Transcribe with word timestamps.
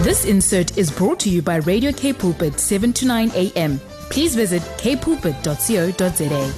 This 0.00 0.24
insert 0.24 0.78
is 0.78 0.90
brought 0.90 1.20
to 1.20 1.30
you 1.30 1.42
by 1.42 1.56
Radio 1.56 1.92
K 1.92 2.12
Pulpit 2.12 2.58
7 2.58 2.92
to 2.94 3.06
9 3.06 3.30
a.m. 3.34 3.78
Please 4.10 4.34
visit 4.34 4.62
kpulpit.co.za. 4.78 6.52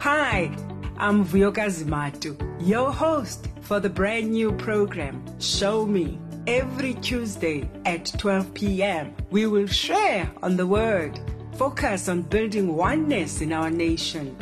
Hi, 0.00 0.54
I'm 0.98 1.24
Vuyokazi 1.24 1.84
Matu, 1.84 2.36
your 2.60 2.92
host 2.92 3.48
for 3.62 3.80
the 3.80 3.88
brand 3.90 4.30
new 4.30 4.52
program, 4.52 5.22
Show 5.40 5.86
Me. 5.86 6.18
Every 6.46 6.94
Tuesday 6.94 7.68
at 7.84 8.06
12 8.18 8.54
p.m., 8.54 9.14
we 9.30 9.46
will 9.46 9.66
share 9.66 10.30
on 10.42 10.56
the 10.56 10.66
Word, 10.66 11.20
focus 11.56 12.08
on 12.08 12.22
building 12.22 12.74
oneness 12.74 13.40
in 13.42 13.52
our 13.52 13.70
nation. 13.70 14.36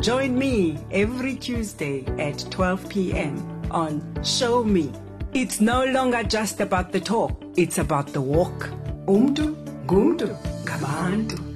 Join 0.00 0.38
me 0.38 0.76
every 0.90 1.36
Tuesday 1.36 2.04
at 2.18 2.44
12 2.50 2.88
p.m. 2.88 3.62
on 3.70 4.02
Show 4.22 4.62
Me. 4.62 4.92
It's 5.32 5.60
no 5.60 5.84
longer 5.84 6.22
just 6.22 6.60
about 6.60 6.92
the 6.92 7.00
talk, 7.00 7.32
it's 7.56 7.78
about 7.78 8.12
the 8.12 8.20
walk. 8.20 8.70
Umdu, 9.06 9.54
gumdu, 9.86 10.36
gabantu. 10.64 11.53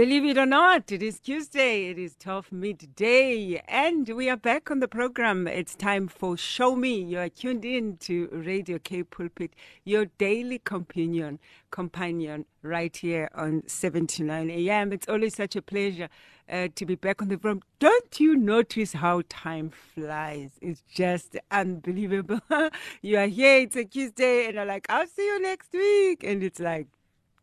Believe 0.00 0.24
it 0.24 0.38
or 0.38 0.46
not, 0.46 0.90
it 0.90 1.02
is 1.02 1.20
Tuesday. 1.20 1.90
It 1.90 1.98
is 1.98 2.16
12 2.16 2.52
midday, 2.52 3.62
and 3.68 4.08
we 4.08 4.30
are 4.30 4.36
back 4.38 4.70
on 4.70 4.80
the 4.80 4.88
program. 4.88 5.46
It's 5.46 5.74
time 5.74 6.08
for 6.08 6.38
Show 6.38 6.74
Me. 6.74 7.02
You 7.02 7.18
are 7.18 7.28
tuned 7.28 7.66
in 7.66 7.98
to 7.98 8.30
Radio 8.32 8.78
K 8.78 9.02
Pulpit, 9.02 9.52
your 9.84 10.06
daily 10.16 10.58
companion, 10.58 11.38
companion, 11.70 12.46
right 12.62 12.96
here 12.96 13.28
on 13.34 13.62
79 13.66 14.48
a.m. 14.48 14.90
It's 14.94 15.06
always 15.06 15.34
such 15.34 15.54
a 15.54 15.60
pleasure 15.60 16.08
uh, 16.48 16.68
to 16.76 16.86
be 16.86 16.94
back 16.94 17.20
on 17.20 17.28
the 17.28 17.36
program. 17.36 17.62
Don't 17.78 18.18
you 18.18 18.36
notice 18.36 18.94
how 18.94 19.20
time 19.28 19.68
flies? 19.68 20.52
It's 20.62 20.82
just 20.90 21.36
unbelievable. 21.50 22.40
you 23.02 23.18
are 23.18 23.26
here, 23.26 23.58
it's 23.58 23.76
a 23.76 23.84
Tuesday, 23.84 24.46
and 24.46 24.60
I'm 24.60 24.66
like, 24.66 24.86
I'll 24.88 25.06
see 25.06 25.26
you 25.26 25.42
next 25.42 25.74
week. 25.74 26.24
And 26.24 26.42
it's 26.42 26.58
like, 26.58 26.86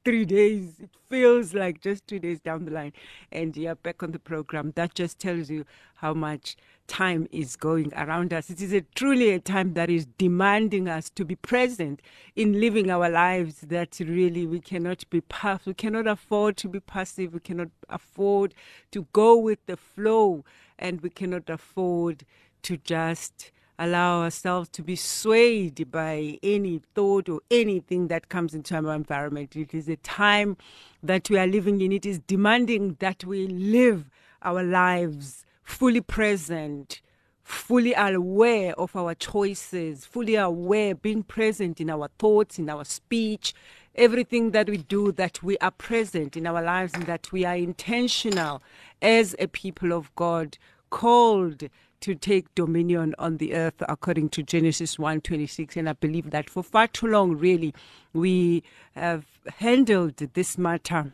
three 0.08 0.23
days. 0.23 0.80
It 0.80 0.89
feels 1.09 1.53
like 1.53 1.81
just 1.81 2.08
two 2.08 2.17
days 2.17 2.39
down 2.39 2.63
the 2.63 2.72
line, 2.72 2.94
and 3.30 3.58
you're 3.58 3.75
back 3.75 4.02
on 4.02 4.11
the 4.13 4.19
program. 4.19 4.72
That 4.77 4.95
just 4.95 5.19
tells 5.19 5.50
you 5.50 5.66
how 5.95 6.13
much 6.13 6.55
time 6.88 7.27
is 7.30 7.58
going 7.58 7.94
around 7.94 8.31
us. 8.31 8.50
It 8.50 8.61
is 8.61 8.72
a, 8.72 8.80
truly 8.95 9.31
a 9.31 9.39
time 9.39 9.73
that 9.73 9.89
is 9.89 10.05
demanding 10.17 10.88
us 10.88 11.09
to 11.09 11.25
be 11.25 11.35
present 11.35 12.02
in 12.38 12.61
living 12.61 12.89
our 12.89 13.09
lives. 13.09 13.59
That 13.59 14.00
really 14.00 14.47
we 14.47 14.61
cannot 14.61 15.03
be 15.09 15.19
passive. 15.19 15.67
We 15.67 15.73
cannot 15.73 16.08
afford 16.08 16.55
to 16.58 16.69
be 16.69 16.80
passive. 16.80 17.33
We 17.33 17.41
cannot 17.41 17.72
afford 17.89 18.53
to 18.91 19.08
go 19.11 19.35
with 19.35 19.59
the 19.66 19.75
flow, 19.75 20.45
and 20.80 21.02
we 21.02 21.09
cannot 21.09 21.50
afford 21.50 22.23
to 22.61 22.78
just 22.78 23.52
allow 23.80 24.23
ourselves 24.23 24.70
to 24.70 24.81
be 24.81 24.95
swayed 24.95 25.92
by 25.92 26.39
any 26.42 26.81
thought 26.95 27.30
or 27.30 27.42
anything 27.52 28.08
that 28.08 28.30
comes 28.30 28.53
into 28.53 28.75
our 28.75 28.94
environment. 28.94 29.56
It 29.56 29.73
is 29.73 29.88
a 29.88 29.97
time 29.97 30.58
that 31.03 31.30
we 31.30 31.38
are 31.38 31.47
living 31.47 31.81
in. 31.81 31.92
It 31.92 32.06
is 32.06 32.19
demanding 32.19 32.97
that 33.00 33.23
we 33.23 33.47
live 33.47 34.09
our 34.42 34.64
lives 34.64 35.45
fully 35.64 36.02
present, 36.02 37.02
fully 37.44 37.94
aware 37.94 38.73
of 38.80 38.95
our 38.95 39.14
choices, 39.14 40.06
fully 40.06 40.36
aware, 40.36 40.95
being 40.95 41.23
present 41.23 41.80
in 41.80 41.89
our 41.89 42.09
thoughts, 42.17 42.58
in 42.58 42.69
our 42.69 42.84
speech, 42.84 43.53
everything 43.95 44.52
that 44.52 44.69
we 44.69 44.78
do, 44.78 45.12
that 45.12 45.44
we 45.44 45.58
are 45.59 45.72
present 45.72 46.36
in 46.36 46.47
our 46.47 46.62
lives 46.62 46.94
and 46.94 47.06
that 47.06 47.31
we 47.31 47.45
are 47.45 47.56
intentional 47.56 48.62
as 49.02 49.36
a 49.39 49.47
people 49.47 49.94
of 49.94 50.14
God, 50.16 50.58
called 50.89 51.64
to 52.02 52.16
take 52.16 52.53
dominion 52.56 53.16
on 53.17 53.38
the 53.38 53.53
earth 53.53 53.81
according 53.88 54.30
to 54.30 54.44
Genesis 54.44 54.98
1:26 54.98 55.76
and 55.78 55.90
I 55.90 55.94
believe 55.94 56.30
that 56.31 56.50
for 56.50 56.64
far 56.64 56.88
too 56.88 57.08
long 57.08 57.35
really 57.38 57.74
we 58.13 58.63
have 58.94 59.25
handled 59.58 60.18
this 60.18 60.57
matter 60.57 61.13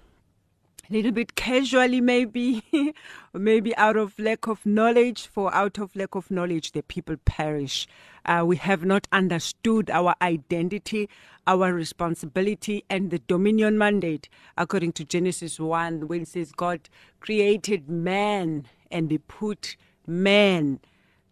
a 0.90 0.94
little 0.94 1.12
bit 1.12 1.36
casually 1.36 2.02
maybe 2.02 2.64
maybe 3.34 3.76
out 3.78 3.96
of 3.96 4.18
lack 4.20 4.48
of 4.48 4.66
knowledge 4.66 5.28
for 5.28 5.54
out 5.54 5.78
of 5.78 5.96
lack 5.96 6.16
of 6.16 6.30
knowledge 6.30 6.74
the 6.74 6.84
people 6.84 7.16
perish. 7.26 7.88
Uh, 8.26 8.44
we 8.46 8.56
have 8.58 8.84
not 8.84 9.08
understood 9.12 9.90
our 9.90 10.16
identity 10.22 11.10
our 11.48 11.74
responsibility 11.74 12.84
and 12.90 13.12
the 13.12 13.20
dominion 13.20 13.78
mandate 13.78 14.30
according 14.58 14.94
to 14.94 15.04
genesis 15.04 15.60
1 15.60 16.08
when 16.08 16.22
it 16.22 16.28
says 16.30 16.54
god 16.54 16.90
created 17.20 17.90
man 17.90 18.66
and 18.90 19.12
he 19.12 19.18
put 19.18 19.76
man 20.08 20.80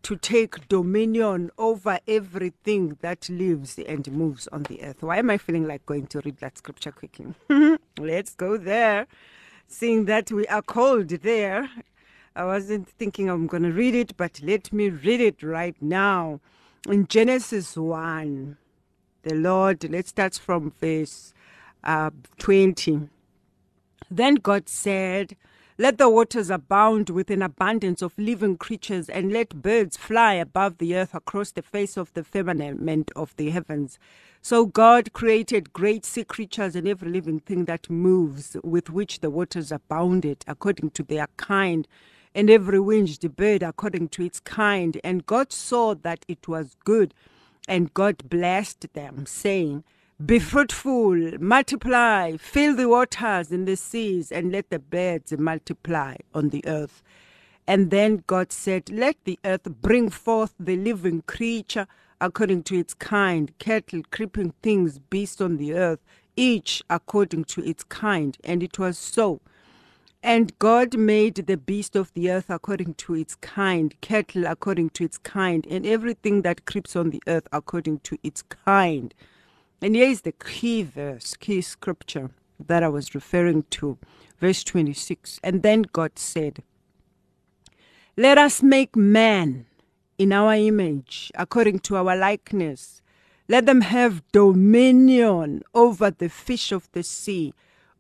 to 0.04 0.16
take 0.16 0.68
dominion 0.68 1.52
over 1.58 2.00
everything 2.08 2.98
that 3.02 3.30
lives 3.30 3.78
and 3.78 4.12
moves 4.12 4.48
on 4.48 4.64
the 4.64 4.82
earth. 4.84 5.04
Why 5.04 5.18
am 5.18 5.30
I 5.30 5.38
feeling 5.38 5.68
like 5.68 5.86
going 5.86 6.08
to 6.08 6.22
read 6.22 6.38
that 6.38 6.58
scripture 6.58 6.92
quickly? 6.92 7.34
Let's 8.00 8.34
go 8.34 8.58
there. 8.58 9.08
Seeing 9.68 10.06
that 10.06 10.32
we 10.32 10.48
are 10.48 10.62
called 10.62 11.10
there, 11.10 11.70
I 12.36 12.46
wasn't 12.46 12.90
thinking 12.90 13.30
I'm 13.30 13.48
going 13.48 13.64
to 13.64 13.72
read 13.72 13.94
it, 13.94 14.18
but 14.18 14.42
let 14.42 14.74
me 14.74 14.90
read 14.90 15.22
it 15.22 15.44
right 15.44 15.76
now. 15.82 16.40
In 16.88 17.08
Genesis 17.08 17.78
1, 17.78 18.58
the 19.24 19.36
Lord, 19.36 19.90
let's 19.90 20.10
start 20.10 20.36
from 20.36 20.74
verse 20.80 21.34
uh, 21.84 22.10
20. 22.40 23.10
Then 24.10 24.36
God 24.36 24.68
said, 24.68 25.36
let 25.82 25.98
the 25.98 26.08
waters 26.08 26.52
abound 26.52 27.10
with 27.10 27.32
an 27.32 27.42
abundance 27.42 28.04
of 28.04 28.14
living 28.16 28.56
creatures, 28.56 29.10
and 29.10 29.34
let 29.34 29.64
birds 29.64 29.98
fly 29.98 30.36
above 30.36 30.78
the 30.78 30.96
earth 30.96 31.16
across 31.16 31.50
the 31.50 31.64
face 31.64 31.98
of 31.98 32.14
the 32.14 32.24
firmament 32.24 33.10
of 33.16 33.36
the 33.36 33.50
heavens. 33.50 33.98
So 34.44 34.68
God 34.68 35.12
created 35.12 35.74
great 35.74 36.06
sea 36.06 36.24
creatures 36.24 36.76
and 36.76 36.88
every 36.88 37.10
living 37.10 37.40
thing 37.40 37.66
that 37.66 37.90
moves, 37.90 38.56
with 38.64 38.92
which 38.92 39.22
the 39.22 39.32
waters 39.32 39.72
abounded 39.72 40.46
according 40.46 40.92
to 40.92 41.02
their 41.02 41.26
kind, 41.38 41.88
and 42.36 42.52
every 42.52 42.80
winged 42.80 43.36
bird 43.36 43.64
according 43.64 44.10
to 44.10 44.24
its 44.24 44.40
kind. 44.40 45.02
And 45.04 45.26
God 45.26 45.52
saw 45.52 45.96
that 45.96 46.24
it 46.28 46.48
was 46.48 46.78
good, 46.86 47.16
and 47.68 47.92
God 47.96 48.30
blessed 48.30 48.94
them, 48.94 49.26
saying, 49.26 49.84
be 50.26 50.40
fruitful, 50.40 51.40
multiply, 51.40 52.36
fill 52.38 52.76
the 52.76 52.90
waters 52.90 53.52
in 53.52 53.66
the 53.66 53.76
seas, 53.76 54.32
and 54.32 54.52
let 54.52 54.70
the 54.70 54.80
birds 54.80 55.32
multiply 55.38 56.16
on 56.34 56.50
the 56.50 56.64
earth. 56.68 57.02
And 57.66 57.92
then 57.92 58.24
God 58.28 58.52
said, 58.52 58.90
Let 58.90 59.16
the 59.24 59.40
earth 59.46 59.64
bring 59.82 60.10
forth 60.10 60.54
the 60.60 60.76
living 60.76 61.22
creature 61.22 61.88
according 62.20 62.64
to 62.64 62.78
its 62.78 62.94
kind, 62.94 63.58
cattle, 63.58 64.02
creeping 64.12 64.54
things, 64.62 65.00
beasts 65.00 65.42
on 65.42 65.58
the 65.58 65.74
earth, 65.74 66.00
each 66.36 66.84
according 66.90 67.46
to 67.46 67.64
its 67.64 67.84
kind. 67.84 68.38
And 68.44 68.62
it 68.62 68.78
was 68.78 68.98
so. 68.98 69.40
And 70.22 70.58
God 70.60 70.98
made 70.98 71.36
the 71.36 71.58
beast 71.58 71.96
of 71.96 72.14
the 72.14 72.30
earth 72.30 72.50
according 72.50 72.94
to 72.96 73.16
its 73.16 73.36
kind, 73.36 74.00
cattle 74.02 74.46
according 74.46 74.92
to 74.92 75.06
its 75.06 75.18
kind, 75.18 75.66
and 75.68 75.86
everything 75.86 76.44
that 76.44 76.66
creeps 76.66 76.96
on 76.96 77.10
the 77.10 77.24
earth 77.26 77.48
according 77.52 78.00
to 78.02 78.18
its 78.22 78.44
kind. 78.44 79.16
And 79.82 79.96
here 79.96 80.08
is 80.08 80.22
the 80.22 80.32
key 80.32 80.84
verse, 80.84 81.36
key 81.36 81.62
scripture 81.62 82.30
that 82.68 82.84
I 82.84 82.88
was 82.88 83.16
referring 83.16 83.64
to, 83.72 83.98
verse 84.40 84.64
26. 84.64 85.40
And 85.44 85.64
then 85.64 85.84
God 85.92 86.20
said, 86.20 86.62
Let 88.16 88.38
us 88.38 88.62
make 88.62 88.96
man 88.96 89.66
in 90.20 90.32
our 90.32 90.54
image, 90.54 91.32
according 91.34 91.80
to 91.80 91.96
our 91.96 92.16
likeness. 92.16 93.02
Let 93.48 93.66
them 93.66 93.82
have 93.82 94.22
dominion 94.32 95.64
over 95.74 96.12
the 96.12 96.30
fish 96.30 96.72
of 96.72 96.88
the 96.92 97.02
sea, 97.02 97.56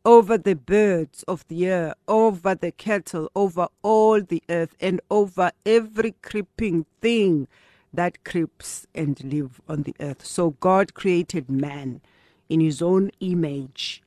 over 0.05 0.37
the 0.37 0.55
birds 0.55 1.23
of 1.23 1.47
the 1.47 1.65
air, 1.65 1.95
over 2.07 2.53
the 2.53 2.71
cattle, 2.71 3.31
over 3.35 3.67
all 3.81 4.21
the 4.21 4.43
earth, 4.49 4.75
and 4.79 5.01
over 5.09 5.51
every 5.65 6.13
creeping 6.21 6.85
thing 7.01 7.47
that 7.93 8.23
creeps 8.23 8.87
and 8.95 9.21
live 9.23 9.61
on 9.67 9.83
the 9.83 9.95
earth. 9.99 10.25
So 10.25 10.51
God 10.51 10.93
created 10.93 11.49
man 11.49 12.01
in 12.49 12.59
his 12.59 12.81
own 12.81 13.11
image, 13.19 14.01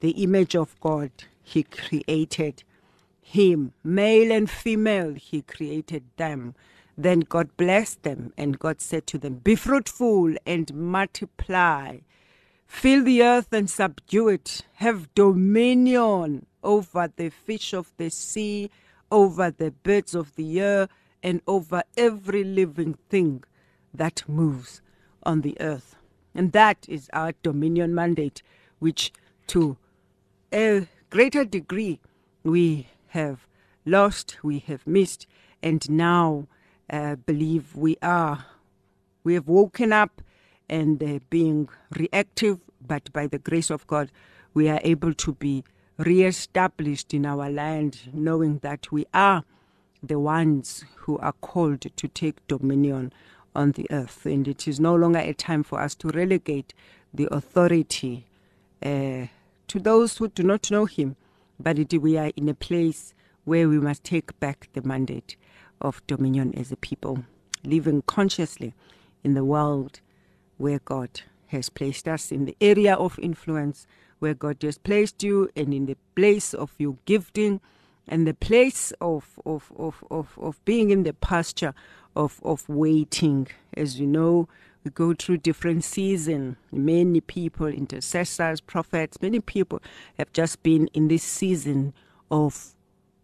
the 0.00 0.10
image 0.22 0.56
of 0.56 0.78
God. 0.80 1.10
He 1.42 1.62
created 1.62 2.64
him, 3.20 3.72
male 3.84 4.32
and 4.32 4.50
female, 4.50 5.14
he 5.14 5.42
created 5.42 6.04
them. 6.16 6.54
Then 6.96 7.20
God 7.20 7.56
blessed 7.56 8.02
them, 8.02 8.32
and 8.36 8.58
God 8.58 8.80
said 8.80 9.06
to 9.08 9.18
them, 9.18 9.34
Be 9.34 9.54
fruitful 9.54 10.34
and 10.44 10.74
multiply, 10.74 11.98
fill 12.66 13.04
the 13.04 13.22
earth 13.22 13.52
and 13.52 13.70
subdue 13.70 14.28
it, 14.28 14.62
have 14.74 15.14
dominion 15.14 16.46
over 16.62 17.08
the 17.14 17.30
fish 17.30 17.72
of 17.72 17.92
the 17.98 18.10
sea, 18.10 18.70
over 19.12 19.50
the 19.50 19.70
birds 19.70 20.14
of 20.14 20.34
the 20.34 20.60
air 20.60 20.88
and 21.22 21.40
over 21.46 21.82
every 21.96 22.44
living 22.44 22.96
thing 23.08 23.44
that 23.92 24.22
moves 24.28 24.80
on 25.22 25.40
the 25.40 25.56
earth. 25.60 25.96
And 26.34 26.52
that 26.52 26.86
is 26.88 27.08
our 27.12 27.32
dominion 27.42 27.94
mandate, 27.94 28.42
which 28.78 29.12
to 29.48 29.76
a 30.52 30.86
greater 31.10 31.44
degree 31.44 32.00
we 32.42 32.88
have 33.08 33.46
lost, 33.84 34.38
we 34.42 34.60
have 34.60 34.86
missed, 34.86 35.26
and 35.62 35.88
now 35.90 36.46
uh, 36.90 37.16
believe 37.16 37.74
we 37.74 37.96
are. 38.02 38.46
We 39.24 39.34
have 39.34 39.48
woken 39.48 39.92
up 39.92 40.22
and 40.68 41.02
uh, 41.02 41.18
being 41.30 41.68
reactive, 41.96 42.60
but 42.86 43.12
by 43.12 43.26
the 43.26 43.38
grace 43.38 43.70
of 43.70 43.86
God, 43.86 44.10
we 44.54 44.68
are 44.68 44.80
able 44.82 45.14
to 45.14 45.32
be 45.32 45.64
re-established 45.96 47.12
in 47.12 47.26
our 47.26 47.50
land, 47.50 48.00
knowing 48.12 48.58
that 48.58 48.92
we 48.92 49.06
are 49.12 49.44
the 50.02 50.18
ones 50.18 50.84
who 50.96 51.18
are 51.18 51.32
called 51.32 51.80
to 51.80 52.08
take 52.08 52.46
dominion 52.46 53.12
on 53.54 53.72
the 53.72 53.86
earth. 53.90 54.24
And 54.24 54.46
it 54.46 54.68
is 54.68 54.78
no 54.78 54.94
longer 54.94 55.18
a 55.18 55.32
time 55.32 55.62
for 55.62 55.80
us 55.80 55.94
to 55.96 56.08
relegate 56.08 56.74
the 57.12 57.28
authority 57.32 58.26
uh, 58.82 59.26
to 59.68 59.78
those 59.78 60.16
who 60.16 60.28
do 60.28 60.42
not 60.42 60.70
know 60.70 60.84
Him, 60.84 61.16
but 61.58 61.78
it, 61.78 61.92
we 62.00 62.16
are 62.16 62.30
in 62.36 62.48
a 62.48 62.54
place 62.54 63.14
where 63.44 63.68
we 63.68 63.78
must 63.78 64.04
take 64.04 64.38
back 64.40 64.68
the 64.72 64.82
mandate 64.82 65.36
of 65.80 66.06
dominion 66.06 66.54
as 66.56 66.70
a 66.70 66.76
people, 66.76 67.24
living 67.64 68.02
consciously 68.02 68.74
in 69.24 69.34
the 69.34 69.44
world 69.44 70.00
where 70.58 70.80
God 70.84 71.22
has 71.48 71.68
placed 71.68 72.06
us, 72.06 72.30
in 72.30 72.44
the 72.44 72.56
area 72.60 72.94
of 72.94 73.18
influence 73.18 73.86
where 74.18 74.34
God 74.34 74.62
has 74.62 74.78
placed 74.78 75.22
you, 75.22 75.48
and 75.56 75.72
in 75.72 75.86
the 75.86 75.96
place 76.14 76.52
of 76.52 76.72
your 76.78 76.96
gifting, 77.04 77.60
and 78.08 78.26
the 78.26 78.34
place 78.34 78.92
of, 79.00 79.38
of, 79.44 79.70
of, 79.76 80.02
of, 80.10 80.38
of 80.38 80.64
being 80.64 80.90
in 80.90 81.02
the 81.02 81.12
pasture 81.12 81.74
of, 82.16 82.40
of 82.42 82.68
waiting. 82.68 83.48
As 83.74 84.00
you 84.00 84.06
know, 84.06 84.48
we 84.82 84.90
go 84.90 85.14
through 85.14 85.38
different 85.38 85.84
seasons. 85.84 86.56
Many 86.72 87.20
people, 87.20 87.66
intercessors, 87.66 88.60
prophets, 88.60 89.20
many 89.20 89.40
people 89.40 89.80
have 90.16 90.32
just 90.32 90.62
been 90.62 90.88
in 90.94 91.08
this 91.08 91.22
season 91.22 91.92
of 92.30 92.74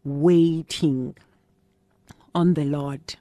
waiting 0.04 1.16
on 2.34 2.54
the 2.54 2.64
Lord. 2.64 3.16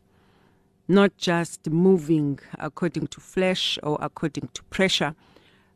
Not 0.88 1.16
just 1.18 1.70
moving 1.70 2.40
according 2.60 3.08
to 3.08 3.22
flesh 3.22 3.80
or 3.82 3.98
according 4.02 4.50
to 4.54 4.64
pressure, 4.64 5.16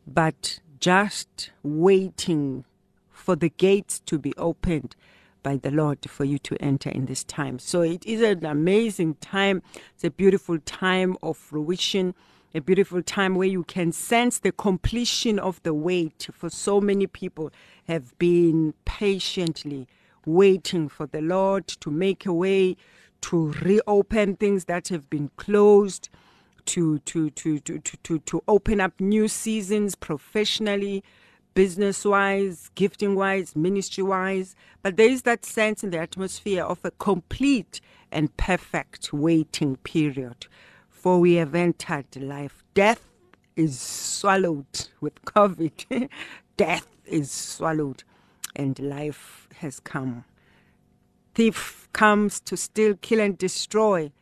but 0.06 0.60
just 0.80 1.50
waiting 1.62 2.64
for 3.10 3.34
the 3.34 3.48
gates 3.48 4.00
to 4.00 4.18
be 4.18 4.34
opened 4.36 4.94
by 5.42 5.56
the 5.56 5.70
Lord 5.70 5.98
for 6.08 6.24
you 6.24 6.38
to 6.38 6.56
enter 6.62 6.90
in 6.90 7.06
this 7.06 7.24
time. 7.24 7.58
So 7.58 7.82
it 7.82 8.04
is 8.06 8.22
an 8.22 8.44
amazing 8.44 9.14
time. 9.16 9.62
It's 9.94 10.04
a 10.04 10.10
beautiful 10.10 10.58
time 10.58 11.16
of 11.22 11.36
fruition, 11.36 12.14
a 12.54 12.60
beautiful 12.60 13.02
time 13.02 13.34
where 13.34 13.48
you 13.48 13.64
can 13.64 13.92
sense 13.92 14.38
the 14.38 14.52
completion 14.52 15.38
of 15.38 15.62
the 15.62 15.74
wait. 15.74 16.28
For 16.32 16.50
so 16.50 16.80
many 16.80 17.06
people 17.06 17.50
have 17.86 18.18
been 18.18 18.74
patiently 18.84 19.86
waiting 20.26 20.88
for 20.88 21.06
the 21.06 21.20
Lord 21.20 21.66
to 21.68 21.90
make 21.90 22.26
a 22.26 22.32
way, 22.32 22.76
to 23.22 23.52
reopen 23.62 24.36
things 24.36 24.66
that 24.66 24.88
have 24.88 25.08
been 25.10 25.30
closed. 25.36 26.08
To, 26.66 26.98
to, 26.98 27.30
to, 27.30 27.60
to, 27.60 27.78
to, 27.78 28.18
to 28.18 28.42
open 28.46 28.78
up 28.78 29.00
new 29.00 29.26
seasons 29.26 29.94
professionally, 29.94 31.02
business 31.54 32.04
wise, 32.04 32.70
gifting 32.74 33.14
wise, 33.14 33.56
ministry 33.56 34.04
wise. 34.04 34.54
But 34.82 34.96
there 34.96 35.08
is 35.08 35.22
that 35.22 35.44
sense 35.44 35.82
in 35.82 35.90
the 35.90 35.98
atmosphere 35.98 36.64
of 36.64 36.84
a 36.84 36.90
complete 36.92 37.80
and 38.12 38.34
perfect 38.36 39.12
waiting 39.12 39.76
period. 39.76 40.46
For 40.88 41.20
we 41.20 41.34
have 41.34 41.54
entered 41.54 42.16
life. 42.16 42.64
Death 42.74 43.02
is 43.56 43.80
swallowed 43.80 44.88
with 45.00 45.22
COVID. 45.24 46.08
Death 46.56 46.86
is 47.06 47.30
swallowed, 47.30 48.04
and 48.54 48.78
life 48.78 49.48
has 49.56 49.80
come. 49.80 50.24
Thief 51.34 51.88
comes 51.92 52.40
to 52.40 52.56
steal, 52.56 52.94
kill, 52.94 53.20
and 53.20 53.38
destroy, 53.38 54.12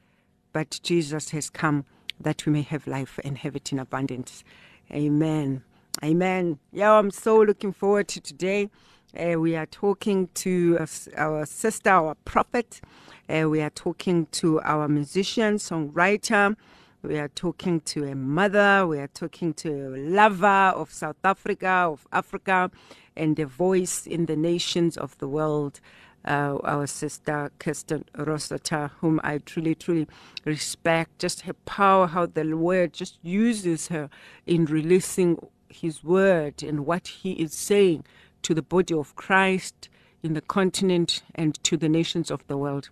but 0.52 0.80
Jesus 0.82 1.30
has 1.30 1.50
come 1.50 1.84
that 2.20 2.46
we 2.46 2.52
may 2.52 2.62
have 2.62 2.86
life 2.86 3.18
and 3.24 3.38
have 3.38 3.56
it 3.56 3.72
in 3.72 3.78
abundance. 3.78 4.44
Amen. 4.90 5.62
Amen. 6.04 6.60
Yeah, 6.72 6.92
I'm 6.92 7.10
so 7.10 7.40
looking 7.40 7.72
forward 7.72 8.08
to 8.08 8.20
today. 8.20 8.70
Uh, 9.18 9.40
we 9.40 9.56
are 9.56 9.66
talking 9.66 10.28
to 10.34 10.78
our 11.16 11.46
sister, 11.46 11.90
our 11.90 12.14
prophet. 12.26 12.82
Uh, 13.28 13.48
we 13.48 13.62
are 13.62 13.70
talking 13.70 14.26
to 14.26 14.60
our 14.62 14.88
musician, 14.88 15.56
songwriter. 15.56 16.56
We 17.02 17.18
are 17.18 17.28
talking 17.28 17.80
to 17.80 18.04
a 18.04 18.14
mother. 18.14 18.86
We 18.86 18.98
are 18.98 19.08
talking 19.08 19.54
to 19.54 19.70
a 19.70 19.98
lover 19.98 20.72
of 20.76 20.92
South 20.92 21.16
Africa, 21.24 21.68
of 21.68 22.06
Africa, 22.12 22.70
and 23.16 23.38
a 23.40 23.46
voice 23.46 24.06
in 24.06 24.26
the 24.26 24.36
nations 24.36 24.98
of 24.98 25.18
the 25.18 25.28
world. 25.28 25.80
Uh, 26.26 26.58
our 26.64 26.86
sister 26.86 27.50
Kirsten 27.60 28.04
Rosetta, 28.16 28.90
whom 29.00 29.20
I 29.24 29.38
truly, 29.38 29.74
truly 29.76 30.08
respect. 30.44 31.18
Just 31.20 31.42
her 31.42 31.54
power, 31.54 32.08
how 32.08 32.26
the 32.26 32.44
word 32.56 32.92
just 32.92 33.18
uses 33.22 33.88
her 33.88 34.10
in 34.46 34.66
releasing 34.66 35.38
his 35.76 36.02
word 36.04 36.62
and 36.62 36.86
what 36.86 37.08
he 37.08 37.32
is 37.32 37.54
saying 37.54 38.04
to 38.42 38.54
the 38.54 38.62
body 38.62 38.94
of 38.94 39.16
Christ 39.16 39.88
in 40.22 40.34
the 40.34 40.40
continent 40.40 41.22
and 41.34 41.62
to 41.64 41.76
the 41.76 41.88
nations 41.88 42.30
of 42.30 42.46
the 42.46 42.56
world 42.56 42.90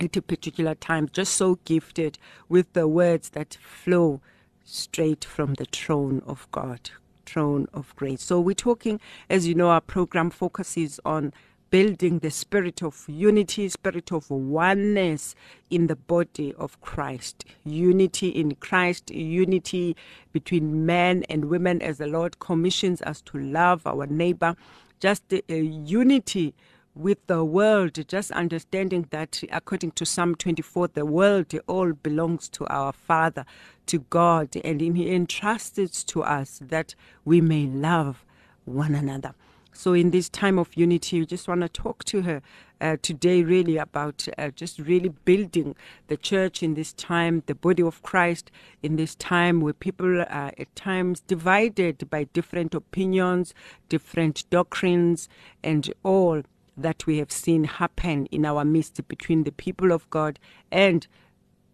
at 0.00 0.16
a 0.16 0.22
particular 0.22 0.74
time, 0.74 1.08
just 1.12 1.34
so 1.34 1.58
gifted 1.64 2.18
with 2.48 2.72
the 2.72 2.86
words 2.86 3.30
that 3.30 3.58
flow 3.62 4.20
straight 4.64 5.24
from 5.24 5.54
the 5.54 5.64
throne 5.66 6.22
of 6.26 6.48
God, 6.52 6.90
throne 7.24 7.66
of 7.72 7.94
grace. 7.96 8.22
So 8.22 8.40
we're 8.40 8.54
talking, 8.54 9.00
as 9.30 9.46
you 9.46 9.54
know, 9.54 9.70
our 9.70 9.80
program 9.80 10.30
focuses 10.30 11.00
on 11.04 11.32
building 11.70 12.20
the 12.20 12.30
spirit 12.30 12.82
of 12.82 13.04
unity, 13.08 13.68
spirit 13.68 14.12
of 14.12 14.30
oneness 14.30 15.34
in 15.70 15.88
the 15.88 15.96
body 15.96 16.54
of 16.54 16.80
Christ. 16.80 17.44
Unity 17.64 18.28
in 18.28 18.54
Christ, 18.56 19.10
unity 19.10 19.96
between 20.32 20.86
men 20.86 21.24
and 21.28 21.46
women 21.46 21.82
as 21.82 21.98
the 21.98 22.06
Lord 22.06 22.38
commissions 22.38 23.02
us 23.02 23.20
to 23.22 23.38
love 23.38 23.86
our 23.86 24.06
neighbor, 24.06 24.56
just 25.00 25.24
unity 25.48 26.54
with 26.94 27.18
the 27.26 27.44
world, 27.44 27.98
just 28.08 28.30
understanding 28.30 29.06
that 29.10 29.42
according 29.52 29.90
to 29.90 30.06
Psalm 30.06 30.34
24, 30.34 30.88
the 30.88 31.04
world 31.04 31.52
all 31.66 31.92
belongs 31.92 32.48
to 32.48 32.66
our 32.68 32.92
Father, 32.92 33.44
to 33.84 33.98
God, 34.08 34.56
and 34.64 34.80
He 34.80 35.10
entrusts 35.12 36.04
to 36.04 36.22
us 36.22 36.58
that 36.62 36.94
we 37.24 37.42
may 37.42 37.66
love 37.66 38.24
one 38.64 38.94
another. 38.94 39.34
So, 39.76 39.92
in 39.92 40.10
this 40.10 40.30
time 40.30 40.58
of 40.58 40.74
unity, 40.74 41.20
we 41.20 41.26
just 41.26 41.46
want 41.46 41.60
to 41.60 41.68
talk 41.68 42.02
to 42.04 42.22
her 42.22 42.40
uh, 42.80 42.96
today, 43.02 43.42
really, 43.42 43.76
about 43.76 44.26
uh, 44.38 44.48
just 44.48 44.78
really 44.78 45.10
building 45.10 45.76
the 46.08 46.16
church 46.16 46.62
in 46.62 46.72
this 46.74 46.94
time, 46.94 47.42
the 47.44 47.54
body 47.54 47.82
of 47.82 48.02
Christ 48.02 48.50
in 48.82 48.96
this 48.96 49.14
time 49.14 49.60
where 49.60 49.74
people 49.74 50.22
are 50.22 50.52
at 50.56 50.74
times 50.74 51.20
divided 51.20 52.08
by 52.08 52.24
different 52.24 52.74
opinions, 52.74 53.52
different 53.90 54.48
doctrines, 54.48 55.28
and 55.62 55.92
all 56.02 56.42
that 56.78 57.06
we 57.06 57.18
have 57.18 57.30
seen 57.30 57.64
happen 57.64 58.24
in 58.26 58.46
our 58.46 58.64
midst 58.64 59.06
between 59.08 59.44
the 59.44 59.52
people 59.52 59.92
of 59.92 60.08
God 60.08 60.38
and 60.72 61.06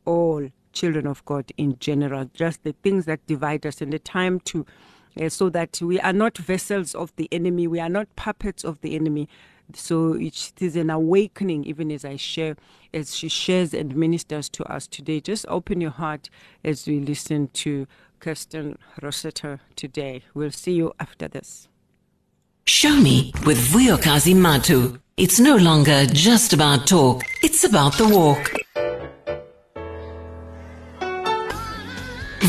all 0.05 0.49
children 0.73 1.07
of 1.07 1.25
God 1.25 1.53
in 1.57 1.79
general, 1.79 2.29
just 2.35 2.65
the 2.65 2.75
things 2.83 3.05
that 3.05 3.25
divide 3.29 3.65
us, 3.65 3.81
and 3.81 3.93
the 3.93 4.01
time 4.01 4.41
to 4.41 4.67
uh, 5.21 5.29
so 5.29 5.49
that 5.51 5.81
we 5.83 6.01
are 6.01 6.13
not 6.13 6.39
vessels 6.39 6.95
of 6.95 7.15
the 7.17 7.29
enemy, 7.33 7.67
we 7.67 7.81
are 7.81 7.89
not 7.89 8.15
puppets 8.17 8.65
of 8.65 8.81
the 8.81 8.95
enemy. 8.95 9.29
So 9.75 10.15
it 10.15 10.53
is 10.61 10.77
an 10.77 10.91
awakening, 10.91 11.65
even 11.65 11.91
as 11.91 12.05
I 12.05 12.17
share, 12.17 12.57
as 12.93 13.17
she 13.17 13.29
shares 13.29 13.73
and 13.73 13.97
ministers 13.97 14.49
to 14.51 14.65
us 14.65 14.87
today. 14.87 15.21
Just 15.21 15.47
open 15.49 15.81
your 15.81 15.91
heart 15.93 16.29
as 16.65 16.87
we 16.87 17.01
listen 17.01 17.49
to 17.55 17.87
Kirsten 18.21 18.79
Rosetta 19.01 19.61
today. 19.77 20.23
We'll 20.35 20.51
see 20.51 20.73
you 20.73 20.93
after 21.01 21.29
this. 21.29 21.69
Show 22.67 22.97
me 22.97 23.33
with 23.45 23.59
Vuyokazi 23.59 24.35
Matu. 24.35 25.01
It's 25.17 25.41
no 25.41 25.57
longer 25.57 26.07
just 26.07 26.53
about 26.53 26.87
talk, 26.87 27.23
it's 27.43 27.65
about 27.65 27.99
the 27.99 28.09
walk. 28.09 28.62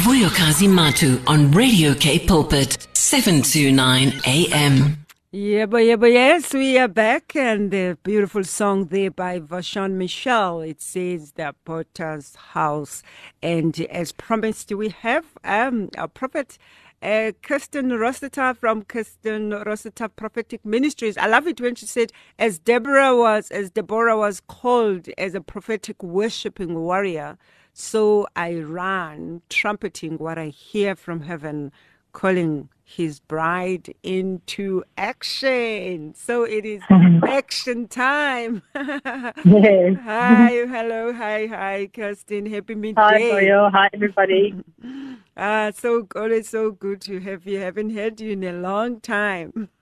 Vuyokazi 0.04 0.68
Matu 0.68 1.24
on 1.30 1.50
Radio 1.52 1.94
K 1.94 2.20
Pulpit, 2.20 2.90
729 2.92 4.12
AM. 4.28 4.98
Yeah, 5.32 5.66
but 5.66 5.86
yeah, 5.86 5.96
but 5.96 6.12
yes, 6.12 6.54
we 6.54 6.78
are 6.78 6.90
back, 6.90 7.34
and 7.38 7.72
the 7.72 7.98
beautiful 8.04 8.44
song 8.44 8.88
there 8.88 9.12
by 9.12 9.40
VaShawn 9.40 9.94
Mitchell. 9.94 10.60
It 10.60 10.82
says 10.82 11.32
the 11.32 11.56
Potter's 11.64 12.36
House, 12.36 13.02
and 13.42 13.80
as 13.90 14.12
promised, 14.12 14.74
we 14.74 14.90
have 14.90 15.26
um 15.46 15.88
a 15.98 16.10
prophet. 16.10 16.58
Uh, 17.02 17.34
Kirsten 17.42 17.90
Rosetta 17.90 18.56
from 18.60 18.84
Kirsten 18.84 19.52
Rosetta 19.52 20.08
Prophetic 20.08 20.66
Ministries. 20.66 21.18
I 21.18 21.28
love 21.28 21.48
it 21.48 21.60
when 21.60 21.76
she 21.76 21.86
said, 21.86 22.14
as 22.40 22.60
Deborah 22.60 23.14
was, 23.14 23.52
as 23.52 23.70
Deborah 23.72 24.18
was 24.18 24.42
called 24.48 25.10
as 25.18 25.36
a 25.36 25.42
prophetic 25.42 26.02
worshiping 26.02 26.76
warrior, 26.76 27.38
so 27.74 28.28
I 28.36 28.56
run, 28.56 29.42
trumpeting 29.50 30.18
what 30.18 30.38
I 30.38 30.48
hear 30.48 30.96
from 30.96 31.22
heaven, 31.22 31.72
calling 32.14 32.70
his 32.86 33.20
bride 33.20 33.94
into 34.04 34.84
action. 34.98 36.14
So 36.16 36.44
it 36.44 36.64
is 36.66 36.82
action 37.28 37.88
time. 37.88 38.62
Yes. 39.46 39.98
hi, 40.04 40.52
hello, 40.68 41.14
hi, 41.14 41.48
hi, 41.48 41.90
Kirsten. 41.94 42.46
Happy 42.46 42.76
midday. 42.76 43.02
Hi, 43.02 43.20
Boyo. 43.20 43.72
Hi, 43.72 43.90
everybody. 43.94 44.56
Ah, 45.36 45.72
so 45.74 46.08
always 46.16 46.48
so 46.50 46.70
good 46.70 47.02
to 47.02 47.20
have 47.20 47.48
you. 47.48 47.58
Haven't 47.60 47.90
had 47.90 48.22
you 48.22 48.34
in 48.34 48.44
a 48.44 48.54
long 48.54 49.00
time. 49.02 49.68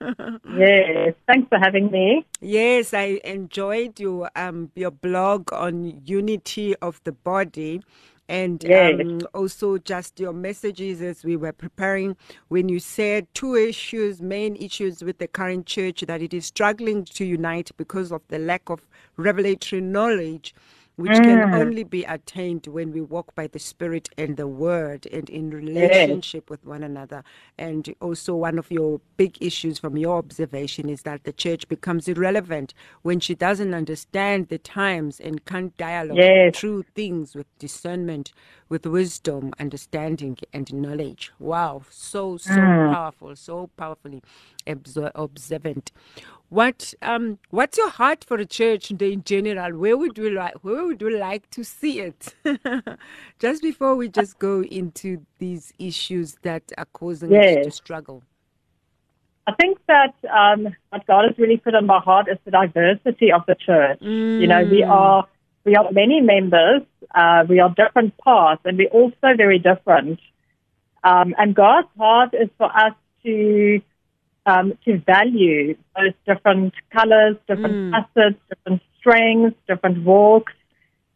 yes. 0.56 1.12
Thanks 1.26 1.46
for 1.50 1.58
having 1.58 1.90
me. 1.90 2.24
yes, 2.40 2.94
I 2.94 3.20
enjoyed 3.22 4.00
your 4.00 4.30
um 4.34 4.70
your 4.74 4.90
blog 4.90 5.52
on 5.52 6.00
unity 6.06 6.74
of 6.76 7.02
the 7.04 7.12
body. 7.12 7.82
And 8.28 8.64
Yes. 8.64 8.94
um, 8.94 9.26
also 9.34 9.78
just 9.78 10.18
your 10.20 10.32
messages 10.32 11.02
as 11.02 11.24
we 11.24 11.36
were 11.36 11.52
preparing 11.52 12.16
when 12.48 12.68
you 12.68 12.80
said 12.80 13.26
two 13.34 13.54
issues, 13.56 14.22
main 14.22 14.56
issues 14.56 15.02
with 15.02 15.18
the 15.18 15.28
current 15.28 15.66
church 15.66 16.02
that 16.02 16.22
it 16.22 16.32
is 16.32 16.46
struggling 16.46 17.04
to 17.04 17.24
unite 17.24 17.70
because 17.76 18.12
of 18.12 18.22
the 18.28 18.38
lack 18.38 18.70
of 18.70 18.80
revelatory 19.16 19.82
knowledge, 19.82 20.54
which 20.96 21.12
can 21.12 21.38
mm. 21.38 21.54
only 21.54 21.84
be 21.84 22.04
attained 22.04 22.66
when 22.66 22.92
we 22.92 23.00
walk 23.00 23.34
by 23.34 23.46
the 23.46 23.58
Spirit 23.58 24.08
and 24.18 24.36
the 24.36 24.46
Word 24.46 25.06
and 25.12 25.28
in 25.30 25.50
relationship 25.50 26.50
with 26.50 26.64
one 26.66 26.82
another. 26.82 27.24
And 27.58 27.94
also, 28.00 28.34
one 28.34 28.58
of 28.58 28.70
your 28.70 29.00
big 29.16 29.38
issues 29.40 29.78
from 29.78 29.96
your 29.96 30.18
observation 30.18 30.88
is 30.88 31.02
that 31.02 31.24
the 31.24 31.32
church 31.32 31.68
becomes 31.68 32.08
irrelevant 32.08 32.74
when 33.02 33.20
she 33.20 33.34
doesn't 33.34 33.74
understand 33.74 34.48
the 34.48 34.58
times 34.58 35.18
and 35.20 35.44
can't 35.44 35.76
dialogue 35.76 36.18
Yes. 36.18 36.58
through 36.58 36.84
things 36.94 37.34
with 37.34 37.46
discernment, 37.58 38.32
with 38.68 38.86
wisdom, 38.86 39.52
understanding, 39.58 40.36
and 40.52 40.72
knowledge. 40.72 41.32
Wow, 41.38 41.82
so 41.90 42.36
so 42.36 42.52
mm. 42.52 42.92
powerful, 42.92 43.34
so 43.36 43.70
powerfully 43.76 44.22
observant. 44.66 45.92
What 46.52 46.92
um 47.00 47.38
what's 47.48 47.78
your 47.78 47.88
heart 47.88 48.24
for 48.24 48.36
the 48.36 48.44
church 48.44 48.90
in 48.90 49.24
general? 49.24 49.78
Where 49.78 49.96
would 49.96 50.18
you 50.18 50.28
like 50.28 50.62
where 50.62 50.84
would 50.84 51.00
you 51.00 51.08
like 51.18 51.48
to 51.52 51.64
see 51.64 52.00
it? 52.00 52.34
just 53.38 53.62
before 53.62 53.96
we 53.96 54.10
just 54.10 54.38
go 54.38 54.62
into 54.62 55.24
these 55.38 55.72
issues 55.78 56.36
that 56.42 56.70
are 56.76 56.84
causing 56.92 57.34
us 57.34 57.64
to 57.64 57.70
struggle. 57.70 58.22
I 59.46 59.54
think 59.54 59.78
that 59.88 60.14
um, 60.30 60.76
what 60.90 61.06
God 61.06 61.24
has 61.26 61.38
really 61.38 61.56
put 61.56 61.74
on 61.74 61.86
my 61.86 62.00
heart 62.00 62.28
is 62.30 62.36
the 62.44 62.50
diversity 62.50 63.32
of 63.32 63.46
the 63.46 63.54
church. 63.54 64.02
You 64.02 64.46
know, 64.46 64.62
we 64.62 64.82
are 64.82 65.26
we 65.64 65.74
are 65.74 65.90
many 65.90 66.20
members, 66.20 66.82
uh, 67.14 67.44
we 67.48 67.60
are 67.60 67.70
different 67.70 68.18
parts, 68.18 68.60
and 68.66 68.76
we're 68.76 68.88
also 68.88 69.36
very 69.38 69.58
different. 69.58 70.20
Um, 71.02 71.34
and 71.38 71.54
God's 71.54 71.88
heart 71.96 72.34
is 72.34 72.50
for 72.58 72.66
us 72.66 72.92
to 73.24 73.80
um, 74.46 74.72
to 74.84 74.98
value 74.98 75.76
those 75.96 76.14
different 76.26 76.74
colors, 76.92 77.36
different 77.46 77.92
facets, 77.92 78.40
different 78.48 78.82
strengths, 78.98 79.56
different 79.68 80.04
walks, 80.04 80.52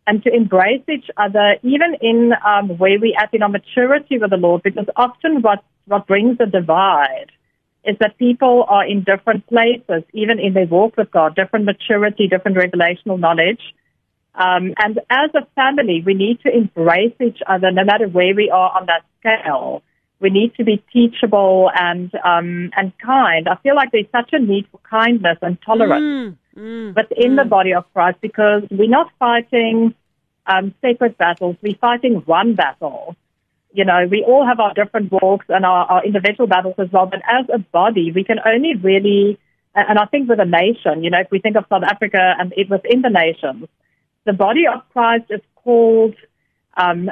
and 0.07 0.23
to 0.23 0.33
embrace 0.33 0.83
each 0.89 1.11
other, 1.17 1.57
even 1.63 1.97
in 2.01 2.33
um, 2.47 2.79
where 2.79 2.99
we 3.01 3.17
at 3.21 3.35
in 3.35 3.43
our 3.43 3.49
maturity 3.49 4.19
with 4.19 4.31
the 4.31 4.37
Lord. 4.37 4.63
Because 4.63 4.87
often, 4.97 5.43
what 5.43 5.65
what 5.87 6.07
brings 6.07 6.39
a 6.41 6.47
divide 6.47 7.31
is 7.85 7.97
that 8.01 8.19
people 8.19 8.65
are 8.69 8.85
in 8.87 9.05
different 9.05 9.47
places, 9.47 10.03
even 10.13 10.39
in 10.39 10.55
their 10.55 10.67
walk 10.67 10.97
with 10.97 11.11
God, 11.11 11.37
different 11.37 11.65
maturity, 11.65 12.27
different 12.29 12.57
revelational 12.57 13.19
knowledge. 13.19 13.61
Um, 14.35 14.75
and 14.79 15.01
as 15.09 15.31
a 15.35 15.47
family, 15.55 16.03
we 16.05 16.15
need 16.15 16.41
to 16.41 16.55
embrace 16.55 17.15
each 17.25 17.39
other 17.47 17.71
no 17.71 17.85
matter 17.85 18.07
where 18.07 18.35
we 18.35 18.51
are 18.51 18.77
on 18.79 18.87
that 18.87 19.05
scale. 19.21 19.83
We 20.19 20.31
need 20.31 20.55
to 20.55 20.65
be 20.65 20.83
teachable 20.93 21.71
and 21.75 22.11
um, 22.25 22.71
and 22.77 22.93
kind. 22.99 23.49
I 23.49 23.57
feel 23.57 23.75
like 23.75 23.93
there's 23.93 24.11
such 24.13 24.31
a 24.33 24.39
need 24.39 24.67
for 24.73 24.81
kindness 24.89 25.39
and 25.43 25.59
tolerance 25.61 26.37
within 26.97 27.37
the 27.37 27.45
body 27.45 27.75
of 27.75 27.85
Christ 27.93 28.19
because 28.23 28.63
we're 28.71 28.89
not 28.89 29.11
fighting 29.19 29.95
um, 30.47 30.75
separate 30.81 31.19
battles. 31.19 31.57
We're 31.63 31.77
fighting 31.77 32.23
one 32.25 32.55
battle. 32.55 33.17
You 33.73 33.85
know, 33.85 34.07
we 34.11 34.25
all 34.27 34.47
have 34.47 34.59
our 34.59 34.73
different 34.73 35.13
walks 35.13 35.47
and 35.49 35.67
our, 35.67 35.85
our 35.87 36.05
individual 36.05 36.47
battles 36.47 36.77
as 36.79 36.91
well. 36.91 37.07
But 37.07 37.21
as 37.29 37.47
a 37.53 37.59
body, 37.59 38.11
we 38.11 38.25
can 38.25 38.39
only 38.47 38.75
really, 38.75 39.39
and 39.75 39.99
I 39.99 40.07
think 40.07 40.31
with 40.31 40.41
a 40.41 40.47
nation, 40.47 41.05
you 41.05 41.11
know, 41.11 41.21
if 41.21 41.31
we 41.31 41.41
think 41.41 41.57
of 41.57 41.67
South 41.69 41.83
Africa 41.83 42.35
and 42.39 42.55
it 42.57 42.71
within 42.71 43.03
the 43.03 43.11
nations, 43.11 43.69
the 44.25 44.33
body 44.33 44.65
of 44.67 44.81
Christ 44.95 45.27
is 45.29 45.43
called 45.57 46.15
um, 46.77 47.11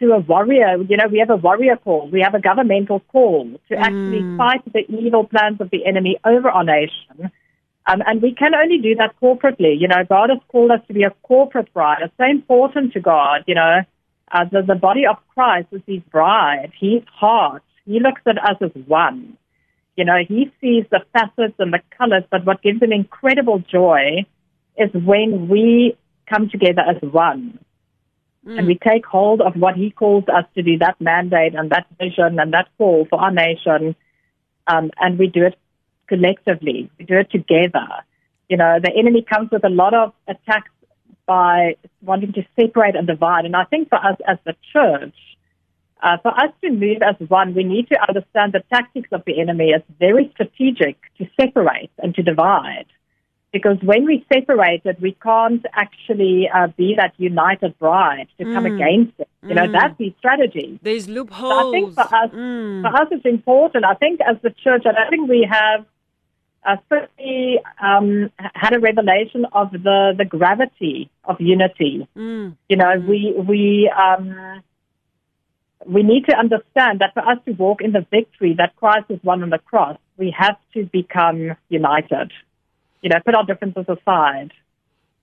to 0.00 0.12
a 0.12 0.18
warrior. 0.18 0.76
You 0.88 0.96
know, 0.96 1.08
we 1.10 1.18
have 1.18 1.30
a 1.30 1.36
warrior 1.36 1.76
call. 1.76 2.08
We 2.10 2.20
have 2.20 2.34
a 2.34 2.40
governmental 2.40 3.00
call 3.00 3.50
to 3.68 3.76
actually 3.76 4.36
fight 4.36 4.62
the 4.72 4.84
evil 4.88 5.24
plans 5.24 5.60
of 5.60 5.70
the 5.70 5.86
enemy 5.86 6.18
over 6.24 6.48
our 6.50 6.64
nation. 6.64 7.30
Um, 7.86 8.02
and 8.06 8.22
we 8.22 8.34
can 8.34 8.54
only 8.54 8.78
do 8.78 8.94
that 8.96 9.14
corporately. 9.20 9.78
You 9.78 9.88
know, 9.88 10.04
God 10.08 10.30
has 10.30 10.38
called 10.48 10.70
us 10.70 10.80
to 10.88 10.94
be 10.94 11.02
a 11.02 11.10
corporate 11.22 11.72
bride. 11.74 11.98
It's 12.02 12.14
so 12.16 12.24
important 12.24 12.92
to 12.94 13.00
God, 13.00 13.44
you 13.46 13.54
know. 13.54 13.80
Uh, 14.32 14.44
the, 14.50 14.62
the 14.62 14.74
body 14.74 15.02
of 15.06 15.16
Christ 15.34 15.68
is 15.70 15.82
his 15.86 16.00
bride, 16.10 16.72
his 16.80 17.02
heart. 17.12 17.62
He 17.84 18.00
looks 18.00 18.22
at 18.26 18.38
us 18.38 18.56
as 18.62 18.70
one. 18.86 19.36
You 19.96 20.04
know, 20.04 20.18
he 20.26 20.50
sees 20.60 20.86
the 20.90 21.00
facets 21.12 21.54
and 21.58 21.72
the 21.72 21.80
colors, 21.96 22.24
but 22.30 22.44
what 22.44 22.62
gives 22.62 22.82
him 22.82 22.90
incredible 22.90 23.62
joy 23.70 24.24
is 24.76 24.90
when 24.92 25.48
we 25.48 25.96
come 26.28 26.48
together 26.48 26.80
as 26.80 26.96
one 27.02 27.58
and 28.46 28.66
we 28.66 28.78
take 28.78 29.06
hold 29.06 29.40
of 29.40 29.54
what 29.56 29.74
he 29.74 29.90
calls 29.90 30.24
us 30.28 30.44
to 30.54 30.62
do, 30.62 30.78
that 30.78 31.00
mandate 31.00 31.54
and 31.54 31.70
that 31.70 31.86
vision 31.98 32.38
and 32.38 32.52
that 32.52 32.68
call 32.76 33.06
for 33.08 33.20
our 33.20 33.30
nation, 33.30 33.96
um, 34.66 34.90
and 34.98 35.18
we 35.18 35.28
do 35.28 35.44
it 35.44 35.58
collectively. 36.06 36.90
We 36.98 37.04
do 37.04 37.16
it 37.16 37.30
together. 37.30 37.88
You 38.48 38.58
know, 38.58 38.78
the 38.82 38.92
enemy 38.94 39.22
comes 39.22 39.50
with 39.50 39.64
a 39.64 39.70
lot 39.70 39.94
of 39.94 40.12
attacks 40.28 40.70
by 41.26 41.76
wanting 42.02 42.32
to 42.34 42.42
separate 42.58 42.96
and 42.96 43.06
divide. 43.06 43.46
And 43.46 43.56
I 43.56 43.64
think 43.64 43.88
for 43.88 43.96
us 43.96 44.16
as 44.26 44.38
the 44.44 44.54
church, 44.72 45.14
uh, 46.02 46.18
for 46.18 46.38
us 46.38 46.52
to 46.62 46.70
move 46.70 46.98
as 47.02 47.16
one, 47.28 47.54
we 47.54 47.64
need 47.64 47.88
to 47.88 47.98
understand 48.06 48.52
the 48.52 48.62
tactics 48.70 49.08
of 49.12 49.22
the 49.26 49.40
enemy. 49.40 49.70
It's 49.70 49.86
very 49.98 50.30
strategic 50.34 50.98
to 51.18 51.26
separate 51.40 51.90
and 51.98 52.14
to 52.16 52.22
divide. 52.22 52.86
Because 53.54 53.78
when 53.82 54.04
we 54.04 54.26
separate 54.32 54.82
it, 54.84 55.00
we 55.00 55.12
can't 55.22 55.64
actually 55.74 56.48
uh, 56.52 56.66
be 56.76 56.96
that 56.96 57.12
united 57.18 57.78
bride 57.78 58.26
to 58.38 58.44
come 58.52 58.66
against 58.66 59.14
it. 59.20 59.28
You 59.44 59.54
know, 59.54 59.70
that's 59.70 59.96
the 59.96 60.12
strategy. 60.18 60.80
There's 60.82 61.06
So 61.06 61.68
I 61.68 61.70
think 61.70 61.94
for 61.94 62.00
us, 62.22 62.30
Mm. 62.32 62.82
for 62.82 62.92
us, 63.00 63.08
it's 63.12 63.24
important. 63.24 63.84
I 63.84 63.94
think 63.94 64.20
as 64.20 64.36
the 64.42 64.50
church, 64.50 64.82
I 64.86 64.92
don't 64.92 65.10
think 65.10 65.30
we 65.30 65.46
have 65.48 65.86
uh, 66.66 66.78
fully 66.88 67.60
um, 67.80 68.32
had 68.54 68.72
a 68.74 68.80
revelation 68.80 69.46
of 69.52 69.70
the, 69.70 70.14
the 70.18 70.24
gravity 70.24 71.08
of 71.24 71.40
unity. 71.40 72.08
Mm. 72.16 72.56
You 72.68 72.76
know, 72.76 72.92
we 73.10 73.34
we 73.52 73.88
um, 73.96 74.62
we 75.86 76.02
need 76.02 76.24
to 76.30 76.34
understand 76.36 76.94
that 77.02 77.14
for 77.14 77.20
us 77.20 77.38
to 77.46 77.52
walk 77.52 77.82
in 77.82 77.92
the 77.92 78.04
victory 78.10 78.54
that 78.58 78.74
Christ 78.74 79.06
has 79.10 79.20
won 79.22 79.44
on 79.44 79.50
the 79.50 79.58
cross, 79.58 79.96
we 80.16 80.34
have 80.36 80.56
to 80.72 80.86
become 81.00 81.52
united. 81.68 82.32
You 83.04 83.10
know, 83.10 83.20
put 83.22 83.34
our 83.34 83.44
differences 83.44 83.84
aside. 83.86 84.52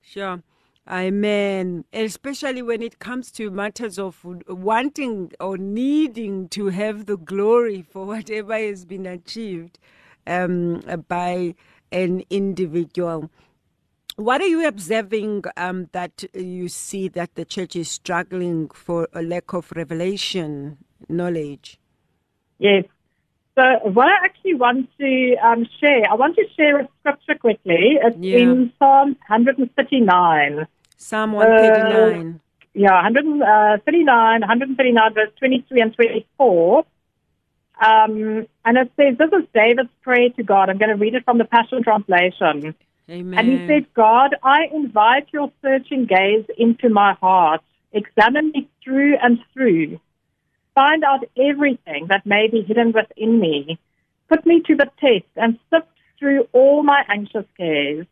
Sure. 0.03 0.43
Amen. 0.87 1.83
Especially 1.91 2.61
when 2.61 2.83
it 2.83 2.99
comes 2.99 3.31
to 3.31 3.49
matters 3.49 3.97
of 3.97 4.23
wanting 4.47 5.31
or 5.39 5.57
needing 5.57 6.47
to 6.49 6.67
have 6.67 7.07
the 7.07 7.17
glory 7.17 7.81
for 7.81 8.05
whatever 8.05 8.53
has 8.53 8.85
been 8.85 9.07
achieved 9.07 9.79
um, 10.27 10.81
by 11.07 11.55
an 11.91 12.23
individual. 12.29 13.31
What 14.15 14.41
are 14.41 14.47
you 14.47 14.67
observing 14.67 15.45
um, 15.57 15.89
that 15.91 16.23
you 16.35 16.69
see 16.69 17.07
that 17.07 17.33
the 17.33 17.45
church 17.45 17.75
is 17.75 17.89
struggling 17.89 18.69
for 18.69 19.07
a 19.11 19.23
lack 19.23 19.53
of 19.53 19.71
revelation 19.75 20.77
knowledge? 21.09 21.79
Yes. 22.59 22.85
So 23.55 23.63
what 23.89 24.07
I 24.07 24.25
actually 24.25 24.53
want 24.53 24.89
to 24.99 25.35
um, 25.43 25.67
share, 25.79 26.09
I 26.09 26.15
want 26.15 26.35
to 26.37 26.45
share 26.55 26.79
a 26.79 26.87
scripture 26.99 27.35
quickly. 27.35 27.99
It's 28.01 28.17
Yeah. 28.17 28.39
in 28.39 28.73
Psalm 28.79 29.17
139. 29.27 30.67
Psalm 30.97 31.33
139. 31.33 32.39
Yeah, 32.73 32.93
139, 32.93 34.41
139 34.41 35.13
verse 35.13 35.29
23 35.39 35.81
and 35.81 35.93
24. 35.93 36.85
Um, 37.81 38.47
and 38.63 38.77
it 38.77 38.91
says, 38.95 39.17
this 39.17 39.29
is 39.33 39.47
David's 39.53 39.89
prayer 40.01 40.29
to 40.37 40.43
God. 40.43 40.69
I'm 40.69 40.77
going 40.77 40.89
to 40.89 40.95
read 40.95 41.15
it 41.15 41.25
from 41.25 41.37
the 41.37 41.45
Passion 41.45 41.83
Translation. 41.83 42.75
Amen. 43.09 43.39
And 43.39 43.49
he 43.49 43.67
said, 43.67 43.93
God, 43.93 44.35
I 44.43 44.67
invite 44.73 45.27
your 45.33 45.51
searching 45.61 46.05
gaze 46.05 46.45
into 46.57 46.89
my 46.89 47.13
heart. 47.15 47.61
Examine 47.91 48.51
me 48.51 48.69
through 48.83 49.17
and 49.21 49.39
through. 49.53 49.99
Find 50.75 51.03
out 51.03 51.25
everything 51.37 52.07
that 52.07 52.25
may 52.25 52.47
be 52.47 52.61
hidden 52.61 52.93
within 52.93 53.39
me. 53.39 53.79
Put 54.29 54.45
me 54.45 54.61
to 54.67 54.75
the 54.75 54.89
test 54.99 55.25
and 55.35 55.59
sift 55.69 55.87
through 56.17 56.47
all 56.53 56.83
my 56.83 57.03
anxious 57.09 57.45
cares. 57.57 58.07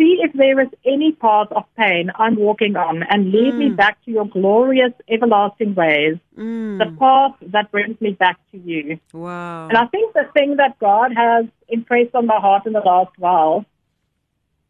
see 0.00 0.16
if 0.22 0.32
there 0.32 0.58
is 0.60 0.68
any 0.86 1.12
path 1.12 1.48
of 1.52 1.64
pain 1.76 2.10
I'm 2.14 2.36
walking 2.36 2.74
on 2.74 3.02
and 3.02 3.30
lead 3.30 3.54
me 3.54 3.68
mm. 3.68 3.76
back 3.76 4.02
to 4.04 4.10
your 4.10 4.26
glorious, 4.26 4.92
everlasting 5.08 5.74
ways, 5.74 6.16
mm. 6.36 6.78
the 6.78 6.90
path 6.98 7.34
that 7.52 7.70
brings 7.70 8.00
me 8.00 8.12
back 8.12 8.38
to 8.52 8.58
you. 8.58 8.98
Wow. 9.12 9.68
And 9.68 9.76
I 9.76 9.86
think 9.86 10.14
the 10.14 10.26
thing 10.32 10.56
that 10.56 10.78
God 10.78 11.12
has 11.14 11.44
impressed 11.68 12.14
on 12.14 12.26
my 12.26 12.40
heart 12.40 12.64
in 12.66 12.72
the 12.72 12.80
last 12.80 13.12
while 13.18 13.66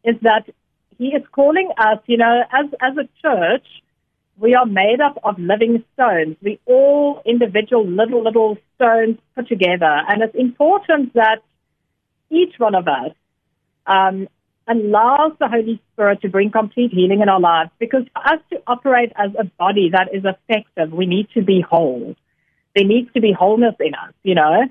is 0.03 0.15
that 0.21 0.49
He 0.97 1.07
is 1.07 1.23
calling 1.31 1.69
us, 1.77 1.99
you 2.07 2.17
know, 2.17 2.43
as, 2.51 2.65
as 2.81 2.97
a 2.97 3.07
church, 3.21 3.67
we 4.37 4.55
are 4.55 4.65
made 4.65 5.01
up 5.01 5.17
of 5.23 5.37
living 5.37 5.83
stones. 5.93 6.35
We 6.41 6.59
all 6.65 7.21
individual 7.25 7.87
little, 7.87 8.23
little 8.23 8.57
stones 8.75 9.17
put 9.35 9.47
together. 9.47 10.01
And 10.07 10.21
it's 10.21 10.35
important 10.35 11.13
that 11.13 11.43
each 12.29 12.55
one 12.57 12.75
of 12.75 12.87
us 12.87 13.11
um, 13.85 14.27
allows 14.67 15.33
the 15.39 15.47
Holy 15.47 15.81
Spirit 15.93 16.21
to 16.21 16.29
bring 16.29 16.51
complete 16.51 16.91
healing 16.91 17.21
in 17.21 17.29
our 17.29 17.39
lives 17.39 17.71
because 17.79 18.03
for 18.13 18.33
us 18.33 18.39
to 18.51 18.61
operate 18.67 19.11
as 19.15 19.31
a 19.37 19.43
body 19.43 19.89
that 19.91 20.09
is 20.13 20.23
effective, 20.23 20.91
we 20.91 21.05
need 21.05 21.27
to 21.33 21.41
be 21.41 21.61
whole. 21.61 22.15
There 22.75 22.85
needs 22.85 23.11
to 23.13 23.21
be 23.21 23.33
wholeness 23.33 23.75
in 23.79 23.93
us, 23.93 24.13
you 24.23 24.35
know? 24.35 24.63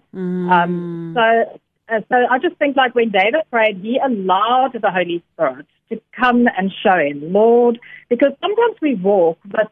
Um, 0.50 1.12
so, 1.14 1.60
uh, 1.90 2.00
so 2.08 2.16
I 2.30 2.38
just 2.38 2.56
think 2.56 2.76
like 2.76 2.94
when 2.94 3.10
David 3.10 3.42
prayed, 3.50 3.78
he 3.78 3.98
allowed 3.98 4.72
the 4.80 4.90
Holy 4.90 5.22
Spirit 5.32 5.66
to 5.90 6.00
come 6.18 6.46
and 6.56 6.72
show 6.82 6.96
him, 6.96 7.32
Lord, 7.32 7.80
because 8.08 8.32
sometimes 8.40 8.76
we 8.80 8.94
walk 8.94 9.38
with, 9.44 9.68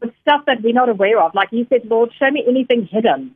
with 0.00 0.12
stuff 0.22 0.42
that 0.46 0.62
we're 0.62 0.72
not 0.72 0.88
aware 0.88 1.20
of. 1.20 1.34
Like 1.34 1.50
he 1.50 1.66
said, 1.68 1.82
Lord, 1.84 2.10
show 2.18 2.30
me 2.30 2.44
anything 2.48 2.88
hidden 2.90 3.34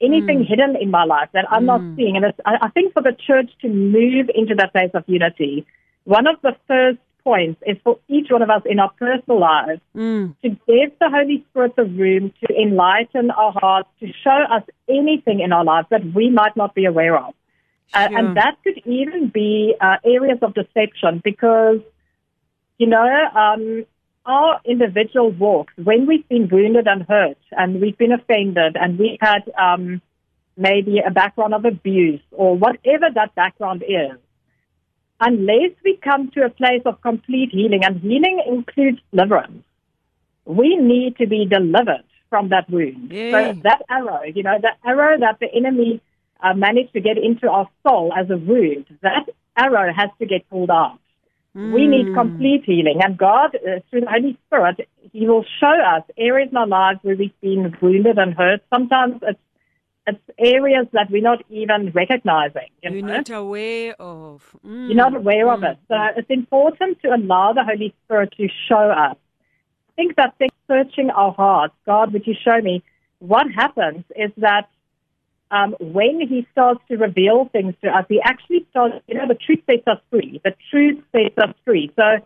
anything 0.00 0.40
mm. 0.40 0.48
hidden 0.48 0.76
in 0.80 0.90
my 0.90 1.04
life 1.04 1.28
that 1.32 1.46
I'm 1.50 1.66
not 1.66 1.80
mm. 1.80 1.96
seeing. 1.96 2.16
And 2.16 2.24
it's, 2.24 2.38
I, 2.44 2.56
I 2.62 2.70
think 2.70 2.92
for 2.92 3.02
the 3.02 3.12
church 3.26 3.50
to 3.62 3.68
move 3.68 4.30
into 4.34 4.54
that 4.56 4.72
place 4.72 4.90
of 4.94 5.04
unity, 5.06 5.66
one 6.04 6.26
of 6.26 6.36
the 6.42 6.56
first 6.66 6.98
points 7.22 7.60
is 7.66 7.76
for 7.84 7.98
each 8.08 8.28
one 8.30 8.42
of 8.42 8.48
us 8.48 8.62
in 8.64 8.78
our 8.78 8.90
personal 8.98 9.40
lives 9.40 9.80
mm. 9.94 10.34
to 10.42 10.48
give 10.48 10.98
the 10.98 11.10
Holy 11.10 11.44
Spirit 11.50 11.76
the 11.76 11.84
room 11.84 12.32
to 12.40 12.54
enlighten 12.54 13.30
our 13.30 13.52
hearts, 13.52 13.88
to 14.00 14.06
show 14.24 14.44
us 14.50 14.62
anything 14.88 15.40
in 15.40 15.52
our 15.52 15.64
lives 15.64 15.86
that 15.90 16.00
we 16.14 16.30
might 16.30 16.56
not 16.56 16.74
be 16.74 16.86
aware 16.86 17.18
of. 17.18 17.34
Uh, 17.92 18.08
and 18.12 18.36
that 18.36 18.56
could 18.62 18.78
even 18.84 19.28
be 19.28 19.74
uh, 19.80 19.96
areas 20.04 20.38
of 20.42 20.54
deception 20.54 21.20
because, 21.24 21.80
you 22.78 22.86
know, 22.86 23.08
um, 23.34 23.84
our 24.26 24.60
individual 24.64 25.30
walks, 25.30 25.72
when 25.76 26.06
we've 26.06 26.28
been 26.28 26.48
wounded 26.48 26.86
and 26.86 27.02
hurt 27.02 27.38
and 27.52 27.80
we've 27.80 27.98
been 27.98 28.12
offended 28.12 28.76
and 28.76 28.98
we've 28.98 29.18
had 29.20 29.42
um, 29.58 30.00
maybe 30.56 31.00
a 31.04 31.10
background 31.10 31.54
of 31.54 31.64
abuse 31.64 32.20
or 32.30 32.56
whatever 32.56 33.06
that 33.14 33.34
background 33.34 33.82
is, 33.82 34.16
unless 35.20 35.72
we 35.84 35.96
come 35.96 36.30
to 36.30 36.44
a 36.44 36.50
place 36.50 36.82
of 36.86 37.00
complete 37.02 37.50
healing, 37.50 37.84
and 37.84 38.00
healing 38.00 38.42
includes 38.46 38.98
deliverance, 39.12 39.64
we 40.44 40.76
need 40.76 41.16
to 41.16 41.26
be 41.26 41.44
delivered 41.44 42.04
from 42.28 42.50
that 42.50 42.70
wound. 42.70 43.10
Yay. 43.10 43.32
So 43.32 43.60
that 43.64 43.82
arrow, 43.90 44.22
you 44.22 44.42
know, 44.42 44.58
the 44.60 44.70
arrow 44.88 45.18
that 45.18 45.40
the 45.40 45.52
enemy 45.52 46.00
uh, 46.42 46.54
managed 46.54 46.92
to 46.94 47.00
get 47.00 47.18
into 47.18 47.48
our 47.48 47.68
soul 47.86 48.12
as 48.16 48.30
a 48.30 48.36
wound, 48.36 48.86
that 49.02 49.28
arrow 49.56 49.92
has 49.92 50.10
to 50.18 50.26
get 50.26 50.48
pulled 50.48 50.70
out. 50.70 50.98
We 51.52 51.88
need 51.88 52.14
complete 52.14 52.62
healing, 52.64 53.00
and 53.02 53.18
God, 53.18 53.56
uh, 53.56 53.80
through 53.90 54.02
the 54.02 54.06
Holy 54.08 54.38
Spirit, 54.46 54.88
He 55.12 55.26
will 55.26 55.44
show 55.58 55.74
us 55.94 56.04
areas 56.16 56.50
in 56.52 56.56
our 56.56 56.66
lives 56.66 57.00
where 57.02 57.16
we've 57.16 57.40
been 57.40 57.74
wounded 57.82 58.18
and 58.18 58.34
hurt. 58.34 58.60
Sometimes 58.70 59.20
it's 59.22 59.40
it's 60.06 60.20
areas 60.38 60.86
that 60.92 61.10
we're 61.10 61.22
not 61.22 61.42
even 61.50 61.90
recognizing. 61.92 62.68
You 62.82 62.90
You're 62.90 63.02
know? 63.02 63.16
not 63.16 63.30
aware 63.30 63.94
of. 64.00 64.56
Mm. 64.64 64.88
You're 64.88 64.96
not 64.96 65.14
aware 65.14 65.50
of 65.52 65.62
it. 65.62 65.78
So 65.88 65.96
it's 66.16 66.30
important 66.30 67.00
to 67.02 67.08
allow 67.08 67.52
the 67.52 67.64
Holy 67.64 67.94
Spirit 68.04 68.32
to 68.36 68.48
show 68.68 68.90
us. 68.90 69.16
I 69.88 69.92
think 69.96 70.16
that 70.16 70.34
searching 70.66 71.10
our 71.10 71.32
hearts, 71.32 71.74
God, 71.84 72.12
would 72.12 72.26
you 72.26 72.34
show 72.42 72.60
me? 72.62 72.82
What 73.18 73.46
happens 73.54 74.04
is 74.16 74.30
that 74.38 74.68
um, 75.50 75.74
when 75.80 76.20
He 76.20 76.46
starts 76.52 76.80
to 76.88 76.96
reveal 76.96 77.48
things 77.52 77.74
to 77.82 77.88
us, 77.90 78.04
He 78.08 78.20
actually 78.22 78.66
starts, 78.70 78.96
you 79.06 79.14
know, 79.14 79.26
the 79.28 79.34
truth 79.34 79.60
sets 79.68 79.86
us 79.86 79.98
free. 80.10 80.40
The 80.44 80.54
truth 80.70 81.02
sets 81.12 81.36
us 81.38 81.54
free. 81.64 81.92
So 81.96 82.24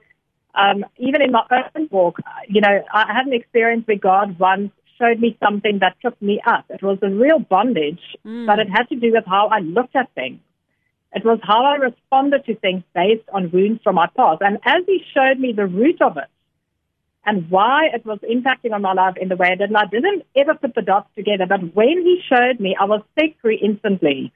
um, 0.55 0.85
even 0.99 1.23
in 1.23 1.33
my 1.33 1.45
own 1.75 1.89
walk, 1.91 2.19
you 2.49 2.61
know, 2.61 2.83
I 2.93 3.13
had 3.13 3.27
an 3.27 3.33
experience 3.33 3.87
where 3.87 3.99
God 3.99 4.39
once 4.39 4.71
showed 4.99 5.19
me 5.19 5.37
something 5.43 5.81
that 5.81 5.97
took 6.01 6.21
me 6.23 6.41
up. 6.47 6.67
It 6.71 6.83
was 6.83 6.99
a 7.03 7.11
real 7.11 7.41
bondage, 7.41 8.01
but 8.47 8.59
it 8.61 8.69
had 8.71 8.89
to 8.91 8.97
do 8.97 9.13
with 9.13 9.25
how 9.27 9.49
I 9.49 9.59
looked 9.59 9.97
at 9.97 10.15
things. 10.15 10.41
It 11.13 11.25
was 11.25 11.39
how 11.43 11.65
I 11.65 11.77
responded 11.77 12.45
to 12.47 12.55
things 12.57 12.83
based 12.95 13.29
on 13.33 13.51
wounds 13.51 13.81
from 13.83 13.97
my 13.97 14.09
past. 14.17 14.43
And 14.43 14.59
as 14.65 14.83
he 14.87 15.01
showed 15.15 15.39
me 15.39 15.53
the 15.53 15.67
root 15.67 16.03
of 16.03 16.17
it 16.17 16.29
and 17.27 17.51
why 17.51 17.87
it 17.93 18.05
was 18.05 18.19
impacting 18.21 18.73
on 18.73 18.83
my 18.83 18.93
life 18.93 19.15
in 19.21 19.29
the 19.29 19.37
way 19.37 19.49
did, 19.51 19.63
and 19.63 19.77
I 19.77 19.87
didn't 19.87 20.25
ever 20.37 20.55
put 20.55 20.75
the 20.75 20.83
dots 20.83 21.09
together, 21.17 21.47
but 21.49 21.75
when 21.75 22.03
he 22.03 22.21
showed 22.29 22.61
me, 22.61 22.77
I 22.79 22.85
was 22.85 23.03
set 23.19 23.31
free 23.41 23.59
instantly. 23.63 24.33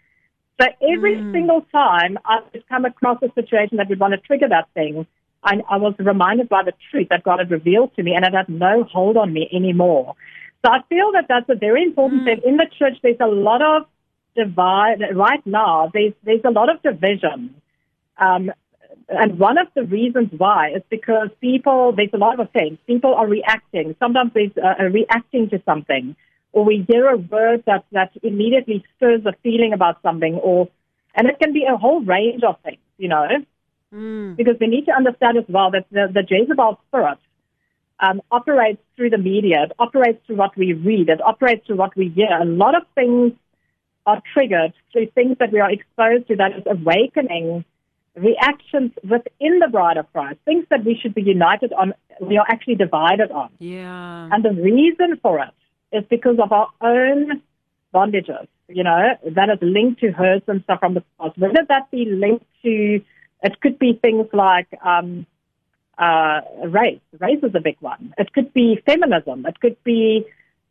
So 0.61 0.67
every 0.83 1.17
single 1.33 1.65
time 1.71 2.19
I 2.25 2.41
would 2.53 2.69
come 2.69 2.85
across 2.85 3.23
a 3.23 3.33
situation 3.35 3.77
that 3.77 3.89
would 3.89 4.01
want 4.01 4.15
to 4.15 4.19
trigger 4.19 4.49
that 4.49 4.69
thing, 4.75 5.07
I, 5.45 5.61
I 5.71 5.77
was 5.77 5.95
reminded 5.99 6.49
by 6.49 6.63
the 6.65 6.73
truth 6.91 7.09
that 7.11 7.23
God 7.23 7.39
had 7.39 7.51
revealed 7.51 7.95
to 7.97 8.03
me, 8.03 8.15
and 8.15 8.25
it 8.25 8.35
had 8.35 8.49
no 8.49 8.83
hold 8.85 9.17
on 9.17 9.33
me 9.33 9.49
anymore. 9.53 10.15
So 10.65 10.73
I 10.73 10.81
feel 10.89 11.13
that 11.13 11.27
that's 11.29 11.49
a 11.49 11.55
very 11.55 11.85
important 11.85 12.25
thing. 12.25 12.41
In 12.45 12.57
the 12.57 12.67
church, 12.79 12.95
there's 13.03 13.21
a 13.21 13.27
lot 13.27 13.63
of 13.63 13.87
divide 14.35 15.01
right 15.15 15.45
now. 15.47 15.91
There's 15.93 16.15
there's 16.25 16.45
a 16.45 16.51
lot 16.51 16.69
of 16.69 16.83
division, 16.83 17.55
um, 18.19 18.51
and 19.09 19.39
one 19.39 19.59
of 19.59 19.69
the 19.75 19.85
reasons 19.85 20.31
why 20.37 20.71
is 20.77 20.83
because 20.91 21.29
people 21.41 21.93
there's 21.93 22.11
a 22.13 22.19
lot 22.19 22.41
of 22.41 22.51
things. 22.51 22.79
People 22.87 23.15
are 23.15 23.27
reacting. 23.27 23.97
Sometimes 23.99 24.33
there's 24.35 24.53
uh, 24.57 24.85
reacting 24.85 25.49
to 25.51 25.63
something, 25.65 26.15
or 26.53 26.65
we 26.65 26.85
hear 26.89 27.09
a 27.09 27.17
word 27.17 27.65
that 27.67 27.85
that 27.93 28.13
immediately 28.23 28.85
stirs 28.97 29.25
a 29.27 29.33
feeling 29.43 29.73
about 29.73 30.01
something, 30.03 30.35
or 30.35 30.69
and 31.15 31.27
it 31.27 31.39
can 31.41 31.53
be 31.53 31.65
a 31.65 31.77
whole 31.77 32.01
range 32.03 32.43
of 32.43 32.57
things, 32.63 32.79
you 32.99 33.09
know. 33.09 33.27
Because 34.37 34.57
we 34.61 34.67
need 34.67 34.85
to 34.87 34.93
understand 34.93 35.39
as 35.39 35.45
well 35.49 35.71
that 35.71 35.87
the, 35.91 36.09
the 36.13 36.23
Jezebel 36.29 36.79
spirit 36.89 37.19
um, 38.01 38.21
operates 38.31 38.83
through 38.97 39.11
the 39.11 39.19
media. 39.19 39.65
It 39.65 39.73
operates 39.79 40.25
through 40.27 40.37
what 40.37 40.57
we 40.57 40.75
read. 40.75 41.09
It 41.09 41.23
operates 41.25 41.67
through 41.67 41.77
what 41.77 41.97
we 41.97 42.09
hear. 42.11 42.29
A 42.31 42.45
lot 42.45 42.75
of 42.75 42.83
things 42.95 43.33
are 44.07 44.23
triggered 44.35 44.75
through 44.93 45.07
things 45.15 45.37
that 45.39 45.53
we 45.53 45.61
are 45.61 45.71
exposed 45.71 46.29
to 46.29 46.37
that 46.37 46.53
is 46.59 46.63
awakening 46.67 47.65
reactions 48.19 48.93
within 49.03 49.59
the 49.59 49.69
bride 49.71 49.97
of 49.97 50.11
Christ. 50.13 50.39
Things 50.45 50.67
that 50.71 50.85
we 50.85 50.99
should 51.01 51.15
be 51.15 51.23
united 51.23 51.73
on, 51.73 51.95
we 52.21 52.37
are 52.37 52.47
actually 52.49 52.77
divided 52.77 53.31
on. 53.31 53.51
Yeah. 53.59 54.29
And 54.33 54.45
the 54.45 54.51
reason 54.51 55.19
for 55.23 55.41
it 55.41 55.51
is 55.97 56.05
because 56.11 56.39
of 56.43 56.53
our 56.53 56.69
own 56.81 57.43
bondages, 57.95 58.47
you 58.69 58.85
know, 58.85 59.17
that 59.35 59.49
is 59.51 59.59
linked 59.63 60.01
to 60.01 60.11
hurts 60.11 60.45
and 60.49 60.63
stuff 60.65 60.81
from 60.81 60.95
the 60.95 61.05
past. 61.19 61.39
Whether 61.39 61.65
that 61.69 61.91
be 61.91 62.05
linked 62.05 62.45
to, 62.63 63.01
it 63.43 63.61
could 63.61 63.79
be 63.79 63.99
things 64.03 64.27
like 64.33 64.69
um, 64.85 65.27
uh, 65.97 66.41
race. 66.67 67.01
Race 67.19 67.43
is 67.43 67.55
a 67.55 67.61
big 67.61 67.77
one. 67.81 68.15
It 68.19 68.33
could 68.33 68.53
be 68.53 68.81
feminism. 68.85 69.47
It 69.47 69.61
could 69.61 69.83
be 69.85 70.27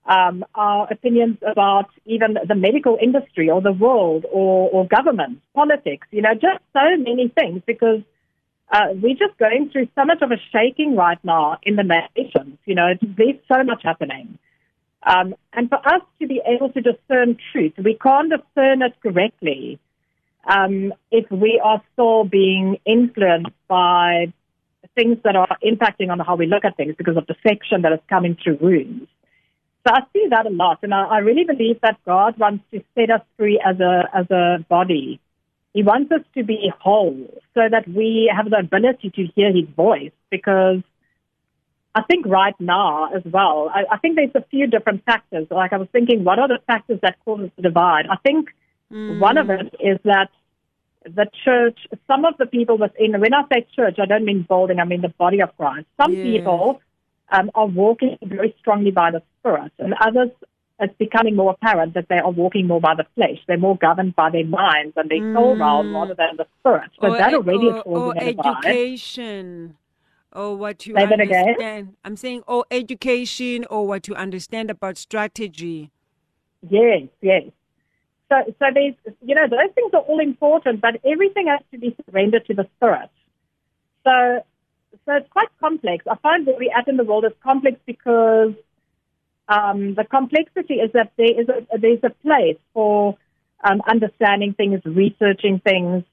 um, 0.07 0.45
our 0.55 0.87
opinions 0.91 1.37
about 1.45 1.89
even 2.05 2.37
the 2.47 2.55
medical 2.55 2.97
industry 3.01 3.49
or 3.49 3.61
the 3.61 3.73
world 3.73 4.25
or, 4.31 4.69
or 4.69 4.87
government, 4.87 5.41
politics, 5.53 6.07
you 6.11 6.21
know, 6.21 6.33
just 6.33 6.63
so 6.73 6.97
many 6.97 7.27
things 7.27 7.61
because 7.67 8.01
uh, 8.71 8.87
we're 9.01 9.15
just 9.15 9.37
going 9.37 9.69
through 9.69 9.87
so 9.95 10.05
much 10.05 10.21
of 10.21 10.31
a 10.31 10.37
shaking 10.51 10.95
right 10.95 11.19
now 11.23 11.57
in 11.63 11.75
the 11.75 11.83
nations. 11.83 12.57
You 12.65 12.75
know, 12.75 12.93
there's 13.01 13.35
so 13.51 13.63
much 13.63 13.81
happening. 13.83 14.37
Um, 15.03 15.35
and 15.53 15.69
for 15.69 15.77
us 15.77 16.01
to 16.21 16.27
be 16.27 16.41
able 16.45 16.71
to 16.71 16.81
discern 16.81 17.37
truth, 17.51 17.73
we 17.77 17.97
can't 18.01 18.29
discern 18.29 18.81
it 18.81 18.93
correctly 19.01 19.79
um, 20.45 20.93
if 21.11 21.29
we 21.29 21.61
are 21.63 21.81
still 21.93 22.23
being 22.23 22.77
influenced 22.85 23.51
by 23.67 24.33
things 24.95 25.17
that 25.23 25.35
are 25.35 25.57
impacting 25.63 26.09
on 26.09 26.19
how 26.19 26.35
we 26.35 26.45
look 26.45 26.65
at 26.65 26.75
things 26.77 26.95
because 26.97 27.17
of 27.17 27.27
deception 27.27 27.83
that 27.83 27.91
is 27.91 27.99
coming 28.09 28.37
through 28.41 28.57
wounds. 28.59 29.07
So 29.87 29.93
I 29.93 30.01
see 30.11 30.27
that 30.31 30.45
a 30.45 30.49
lot, 30.49 30.79
and 30.83 30.93
I, 30.93 31.03
I 31.03 31.17
really 31.19 31.45
believe 31.45 31.79
that 31.81 31.97
God 32.05 32.37
wants 32.37 32.65
to 32.73 32.83
set 32.93 33.09
us 33.09 33.21
free 33.37 33.61
as 33.65 33.79
a 33.79 34.09
as 34.13 34.29
a 34.29 34.65
body. 34.67 35.21
He 35.73 35.81
wants 35.81 36.11
us 36.11 36.21
to 36.35 36.43
be 36.43 36.69
whole, 36.77 37.15
so 37.53 37.61
that 37.71 37.87
we 37.87 38.29
have 38.35 38.49
the 38.49 38.57
ability 38.57 39.11
to 39.11 39.27
hear 39.33 39.53
His 39.53 39.69
voice. 39.75 40.11
Because 40.29 40.81
I 41.95 42.01
think 42.01 42.25
right 42.25 42.55
now 42.59 43.13
as 43.13 43.21
well, 43.25 43.71
I, 43.73 43.85
I 43.89 43.97
think 43.99 44.17
there's 44.17 44.35
a 44.35 44.43
few 44.49 44.67
different 44.67 45.05
factors. 45.05 45.47
Like 45.49 45.71
I 45.71 45.77
was 45.77 45.87
thinking, 45.93 46.25
what 46.25 46.37
are 46.37 46.49
the 46.49 46.59
factors 46.67 46.99
that 47.01 47.15
cause 47.23 47.45
us 47.45 47.51
to 47.55 47.61
divide? 47.61 48.07
I 48.11 48.17
think 48.17 48.49
mm. 48.91 49.19
one 49.19 49.37
of 49.37 49.49
it 49.49 49.73
is 49.79 49.99
that 50.03 50.29
the 51.05 51.27
church, 51.45 51.79
some 52.07 52.25
of 52.25 52.35
the 52.37 52.45
people 52.45 52.77
within, 52.77 53.17
when 53.21 53.33
I 53.33 53.43
say 53.53 53.65
church, 53.73 53.99
I 53.99 54.05
don't 54.05 54.25
mean 54.25 54.41
building, 54.41 54.79
I 54.79 54.83
mean 54.83 54.99
the 54.99 55.13
body 55.17 55.41
of 55.41 55.55
Christ. 55.55 55.87
Some 56.01 56.13
Yes. 56.13 56.23
people 56.23 56.81
um, 57.31 57.51
are 57.55 57.67
walking 57.67 58.17
very 58.23 58.55
strongly 58.59 58.91
by 58.91 59.11
the 59.11 59.21
Spirit, 59.39 59.71
and 59.79 59.93
others 59.99 60.29
it's 60.79 60.93
becoming 60.99 61.35
more 61.35 61.51
apparent 61.51 61.95
that 61.95 62.07
they 62.07 62.17
are 62.17 62.29
walking 62.29 62.67
more 62.67 62.79
by 62.79 62.93
the 62.95 63.05
flesh. 63.15 63.37
They're 63.47 63.57
more 63.57 63.77
governed 63.77 64.15
by 64.15 64.29
their 64.29 64.45
minds 64.45 64.93
and 64.95 65.09
their 65.09 65.33
soul 65.33 65.57
realm 65.57 65.93
rather 65.93 66.13
than 66.13 66.37
the 66.37 66.45
spirit. 66.59 66.91
So 67.01 67.07
or, 67.07 67.17
that 67.17 67.33
already 67.33 67.65
or, 67.65 67.77
is 67.77 67.83
or 67.85 68.17
education 68.17 69.75
or 70.31 70.55
what 70.55 70.85
you 70.85 70.95
Say 70.95 71.03
understand. 71.03 71.95
I'm 72.05 72.15
saying 72.15 72.43
or 72.47 72.65
education 72.69 73.65
or 73.69 73.87
what 73.87 74.07
you 74.07 74.13
understand 74.13 74.69
about 74.69 74.97
strategy. 74.97 75.91
Yes, 76.69 77.03
yes. 77.21 77.43
So, 78.29 78.35
so 78.59 78.65
there's, 78.73 78.93
you 79.25 79.33
know, 79.35 79.47
those 79.49 79.73
things 79.73 79.91
are 79.93 80.01
all 80.01 80.19
important, 80.19 80.81
but 80.81 80.99
everything 81.05 81.47
has 81.47 81.61
to 81.71 81.79
be 81.79 81.95
surrendered 82.05 82.45
to 82.47 82.53
the 82.53 82.67
spirit. 82.75 83.09
So, 84.03 84.43
so 85.05 85.13
it's 85.13 85.29
quite 85.31 85.49
complex. 85.59 86.05
I 86.09 86.15
find 86.17 86.45
where 86.45 86.57
we're 86.57 86.75
at 86.75 86.87
in 86.87 86.97
the 86.97 87.03
world 87.03 87.25
is 87.25 87.31
complex 87.43 87.77
because 87.85 88.53
um, 89.47 89.95
the 89.95 90.03
complexity 90.03 90.75
is 90.75 90.91
that 90.93 91.11
there 91.17 91.39
is 91.39 91.47
a, 91.49 91.77
there's 91.77 92.03
a 92.03 92.09
place 92.09 92.57
for 92.73 93.17
um, 93.63 93.81
understanding 93.87 94.53
things, 94.53 94.81
researching 94.85 95.59
things, 95.59 96.03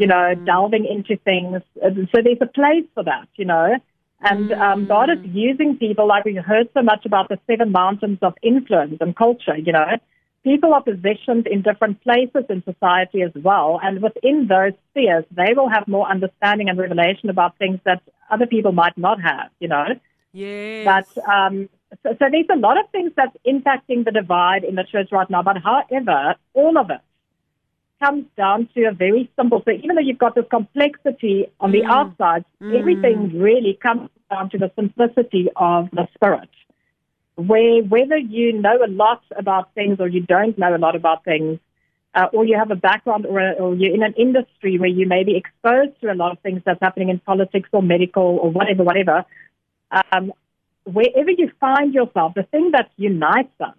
you 0.00 0.06
know, 0.06 0.34
delving 0.44 0.84
into 0.84 1.16
things. 1.22 1.62
So 1.80 1.90
there's 2.22 2.38
a 2.40 2.46
place 2.46 2.84
for 2.94 3.04
that, 3.04 3.28
you 3.36 3.44
know. 3.44 3.76
And 4.20 4.52
um, 4.52 4.86
God 4.86 5.10
is 5.10 5.18
using 5.24 5.76
people, 5.76 6.06
like 6.06 6.24
we 6.24 6.34
heard 6.34 6.68
so 6.74 6.82
much 6.82 7.04
about 7.04 7.28
the 7.28 7.38
seven 7.46 7.72
mountains 7.72 8.18
of 8.22 8.34
influence 8.42 8.96
and 9.00 9.14
culture, 9.14 9.56
you 9.56 9.72
know. 9.72 9.98
People 10.44 10.74
are 10.74 10.82
positioned 10.82 11.46
in 11.46 11.62
different 11.62 12.02
places 12.02 12.44
in 12.50 12.62
society 12.64 13.22
as 13.22 13.32
well. 13.34 13.80
And 13.82 14.02
within 14.02 14.46
those 14.46 14.72
spheres, 14.90 15.24
they 15.30 15.54
will 15.56 15.70
have 15.70 15.88
more 15.88 16.06
understanding 16.08 16.68
and 16.68 16.78
revelation 16.78 17.30
about 17.30 17.56
things 17.58 17.80
that 17.84 18.02
other 18.30 18.46
people 18.46 18.72
might 18.72 18.96
not 18.98 19.20
have, 19.22 19.50
you 19.58 19.68
know. 19.68 19.86
Yes. 20.32 20.84
But 20.84 21.28
um, 21.28 21.68
so, 22.02 22.10
so 22.18 22.26
there's 22.30 22.46
a 22.52 22.56
lot 22.56 22.78
of 22.78 22.90
things 22.90 23.12
that's 23.16 23.36
impacting 23.46 24.04
the 24.04 24.10
divide 24.10 24.64
in 24.64 24.74
the 24.74 24.84
church 24.84 25.08
right 25.12 25.28
now. 25.30 25.42
But 25.42 25.58
however, 25.58 26.34
all 26.52 26.76
of 26.76 26.90
it 26.90 27.00
comes 28.02 28.26
down 28.36 28.68
to 28.74 28.84
a 28.84 28.92
very 28.92 29.30
simple. 29.36 29.60
thing. 29.62 29.80
even 29.82 29.96
though 29.96 30.02
you've 30.02 30.18
got 30.18 30.34
this 30.34 30.44
complexity 30.50 31.46
on 31.60 31.72
the 31.72 31.84
outside, 31.84 32.44
everything 32.60 33.38
really 33.38 33.78
comes 33.80 34.10
down 34.30 34.50
to 34.50 34.58
the 34.58 34.70
simplicity 34.74 35.48
of 35.56 35.88
the 35.92 36.06
spirit. 36.14 36.48
Where 37.36 37.82
whether 37.82 38.16
you 38.16 38.52
know 38.52 38.78
a 38.84 38.88
lot 38.88 39.22
about 39.36 39.74
things 39.74 39.98
or 39.98 40.08
you 40.08 40.20
don't 40.20 40.56
know 40.56 40.74
a 40.74 40.78
lot 40.78 40.94
about 40.94 41.24
things, 41.24 41.58
uh, 42.14 42.26
or 42.32 42.44
you 42.44 42.56
have 42.56 42.70
a 42.70 42.76
background 42.76 43.26
or, 43.26 43.38
a, 43.40 43.52
or 43.54 43.74
you're 43.74 43.94
in 43.94 44.02
an 44.02 44.14
industry 44.16 44.78
where 44.78 44.88
you 44.88 45.06
may 45.06 45.24
be 45.24 45.36
exposed 45.36 46.00
to 46.00 46.12
a 46.12 46.14
lot 46.14 46.32
of 46.32 46.38
things 46.40 46.62
that's 46.64 46.80
happening 46.80 47.08
in 47.08 47.18
politics 47.18 47.68
or 47.72 47.82
medical 47.82 48.22
or 48.22 48.50
whatever, 48.50 48.84
whatever, 48.84 49.24
um, 50.12 50.32
wherever 50.84 51.30
you 51.30 51.50
find 51.60 51.94
yourself, 51.94 52.34
the 52.34 52.44
thing 52.44 52.70
that 52.72 52.90
unites 52.96 53.60
us 53.60 53.74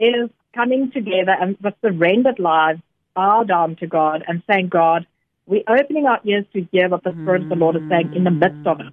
is 0.00 0.30
coming 0.54 0.90
together 0.90 1.36
and 1.40 1.56
with 1.62 1.74
surrendered 1.82 2.38
lives, 2.38 2.80
bow 3.14 3.44
down 3.44 3.76
to 3.76 3.86
God 3.86 4.24
and 4.26 4.42
saying, 4.48 4.68
God, 4.68 5.06
we're 5.46 5.62
opening 5.68 6.06
our 6.06 6.20
ears 6.24 6.44
to 6.52 6.66
hear 6.72 6.88
what 6.88 7.04
the 7.04 7.14
Spirit 7.22 7.42
of 7.42 7.48
the 7.48 7.56
Lord 7.56 7.76
is 7.76 7.82
saying 7.88 8.10
in 8.12 8.24
the 8.24 8.30
midst 8.30 8.66
of 8.66 8.80
it. 8.80 8.92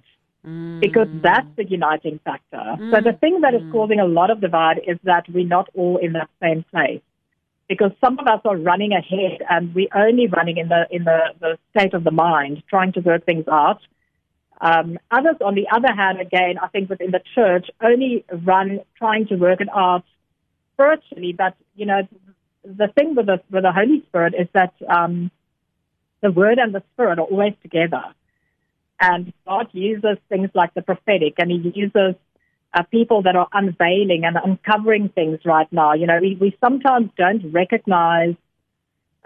Because 0.80 1.08
that's 1.12 1.48
the 1.56 1.64
uniting 1.64 2.20
factor. 2.24 2.76
So 2.90 3.00
the 3.00 3.14
thing 3.20 3.40
that 3.40 3.54
is 3.54 3.62
causing 3.70 3.98
a 3.98 4.04
lot 4.04 4.30
of 4.30 4.40
divide 4.40 4.78
is 4.86 4.98
that 5.04 5.24
we're 5.28 5.46
not 5.46 5.68
all 5.74 5.96
in 5.96 6.12
that 6.12 6.28
same 6.42 6.64
place. 6.70 7.00
Because 7.68 7.92
some 8.00 8.18
of 8.18 8.26
us 8.28 8.40
are 8.44 8.56
running 8.56 8.92
ahead 8.92 9.42
and 9.48 9.74
we're 9.74 9.88
only 9.94 10.28
running 10.28 10.58
in 10.58 10.68
the 10.68 10.86
in 10.90 11.04
the, 11.04 11.18
the 11.40 11.58
state 11.70 11.94
of 11.94 12.04
the 12.04 12.12
mind, 12.12 12.62
trying 12.68 12.92
to 12.92 13.00
work 13.00 13.24
things 13.24 13.46
out. 13.50 13.80
Um, 14.60 14.98
others, 15.10 15.36
on 15.44 15.54
the 15.54 15.66
other 15.74 15.92
hand, 15.92 16.20
again, 16.20 16.58
I 16.62 16.68
think 16.68 16.88
within 16.88 17.10
the 17.10 17.20
church, 17.34 17.66
only 17.82 18.24
run 18.44 18.80
trying 18.96 19.26
to 19.28 19.36
work 19.36 19.60
it 19.60 19.68
out 19.74 20.04
spiritually. 20.74 21.34
But 21.36 21.56
you 21.74 21.86
know, 21.86 22.02
the 22.64 22.88
thing 22.96 23.14
with 23.14 23.26
the 23.26 23.40
with 23.50 23.64
the 23.64 23.72
Holy 23.72 24.02
Spirit 24.08 24.34
is 24.38 24.48
that 24.52 24.74
um, 24.88 25.30
the 26.20 26.30
Word 26.30 26.58
and 26.58 26.74
the 26.74 26.82
Spirit 26.94 27.18
are 27.18 27.26
always 27.26 27.54
together, 27.62 28.02
and 29.00 29.32
God 29.46 29.68
uses 29.72 30.18
things 30.28 30.50
like 30.54 30.74
the 30.74 30.82
prophetic, 30.82 31.34
and 31.38 31.50
He 31.50 31.72
uses 31.74 32.14
uh, 32.74 32.82
people 32.90 33.22
that 33.22 33.36
are 33.36 33.48
unveiling 33.52 34.24
and 34.24 34.36
uncovering 34.42 35.08
things 35.08 35.40
right 35.44 35.70
now. 35.72 35.94
You 35.94 36.06
know, 36.06 36.18
we 36.20 36.36
we 36.40 36.56
sometimes 36.62 37.10
don't 37.16 37.52
recognize. 37.52 38.34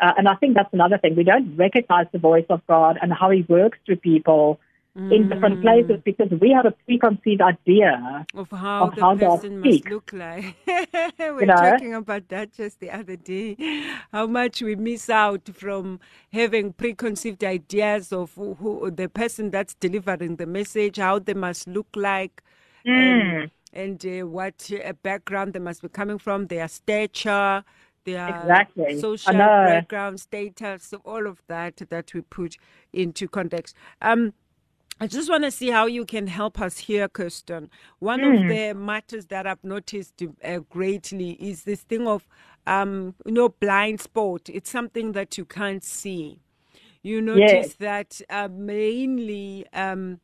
Uh, 0.01 0.15
and 0.17 0.29
I 0.29 0.35
think 0.37 0.55
that's 0.55 0.73
another 0.73 0.97
thing. 0.97 1.15
We 1.15 1.25
don't 1.25 1.57
recognize 1.57 2.07
the 2.11 2.19
voice 2.19 2.47
of 2.49 2.67
God 2.67 2.99
and 3.03 3.13
how 3.13 3.31
He 3.31 3.43
works 3.43 3.79
through 3.85 3.97
people 3.97 4.59
in 5.09 5.29
different 5.29 5.61
places 5.63 6.01
because 6.05 6.31
we 6.41 6.51
have 6.51 6.67
a 6.67 6.73
preconceived 6.85 7.41
idea 7.41 8.27
of 8.35 8.51
how 8.51 8.89
of 8.89 8.95
the 8.95 9.01
how 9.01 9.17
person 9.17 9.61
must 9.61 9.89
look 9.89 10.11
like. 10.13 10.57
We're 11.19 11.47
know? 11.47 11.55
talking 11.55 11.95
about 11.95 12.29
that 12.29 12.53
just 12.53 12.81
the 12.81 12.91
other 12.91 13.17
day. 13.17 13.57
How 14.13 14.27
much 14.27 14.63
we 14.63 14.77
miss 14.77 15.09
out 15.09 15.49
from 15.55 16.01
having 16.33 16.73
preconceived 16.73 17.43
ideas 17.45 18.13
of 18.13 18.35
who, 18.35 18.55
who 18.55 18.91
the 18.91 19.09
person 19.09 19.51
that's 19.51 19.75
delivering 19.75 20.37
the 20.37 20.47
message, 20.47 20.97
how 20.99 21.19
they 21.19 21.35
must 21.35 21.67
look 21.69 21.89
like, 21.97 22.43
Mm. 22.87 23.43
um, 23.45 23.51
and 23.75 24.07
uh, 24.07 24.27
what 24.27 24.71
uh, 24.85 24.95
background 25.03 25.53
they 25.53 25.59
must 25.59 25.83
be 25.83 25.89
coming 25.89 26.19
from, 26.19 26.47
their 26.47 26.67
stature. 26.69 27.63
Their 28.07 28.29
Exactly. 28.29 28.99
Social 28.99 29.35
background, 29.35 30.19
status, 30.21 30.95
all 31.05 31.27
of 31.27 31.43
that 31.49 31.77
that 31.91 32.15
we 32.15 32.23
put 32.23 32.57
into 32.95 33.29
context. 33.29 33.77
Um, 34.01 34.33
I 35.01 35.07
just 35.07 35.31
want 35.31 35.45
to 35.45 35.51
see 35.51 35.71
how 35.71 35.87
you 35.87 36.05
can 36.05 36.27
help 36.27 36.61
us 36.61 36.79
here, 36.79 37.09
Kirsten. 37.09 37.71
One 38.01 38.23
of 38.25 38.47
the 38.47 38.75
matters 38.75 39.27
that 39.27 39.47
I've 39.47 39.65
noticed 39.65 40.23
uh, 40.45 40.59
greatly 40.71 41.33
is 41.33 41.65
this 41.65 41.83
thing 41.83 42.07
of, 42.07 42.29
um, 42.67 43.15
you 43.27 43.33
know, 43.33 43.49
blind 43.49 44.03
spot. 44.03 44.51
It's 44.51 44.71
something 44.71 45.13
that 45.13 45.39
you 45.39 45.47
can't 45.47 45.83
see. 45.85 46.41
You 47.03 47.23
notice 47.23 47.75
that 47.77 48.21
uh, 48.29 48.49
mainly 48.53 49.67
um, 49.73 50.21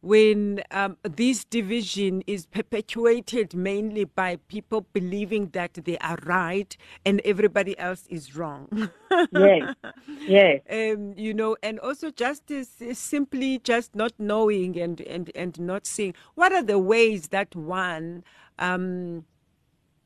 when 0.00 0.62
um, 0.70 0.96
this 1.02 1.44
division 1.44 2.22
is 2.26 2.46
perpetuated 2.46 3.54
mainly 3.54 4.04
by 4.04 4.36
people 4.48 4.86
believing 4.92 5.48
that 5.48 5.74
they 5.74 5.98
are 5.98 6.18
right 6.24 6.76
and 7.04 7.20
everybody 7.24 7.78
else 7.78 8.06
is 8.08 8.34
wrong. 8.34 8.90
yes, 9.32 9.74
yes. 10.26 10.60
um, 10.70 11.14
you 11.16 11.34
know, 11.34 11.56
and 11.62 11.78
also 11.80 12.10
just 12.10 12.50
is, 12.50 12.80
is 12.80 12.98
simply 12.98 13.58
just 13.58 13.94
not 13.94 14.12
knowing 14.18 14.78
and, 14.78 15.00
and, 15.02 15.30
and 15.34 15.60
not 15.60 15.86
seeing. 15.86 16.14
What 16.34 16.52
are 16.52 16.62
the 16.62 16.78
ways 16.78 17.28
that 17.28 17.54
one 17.54 18.24
um, 18.58 19.24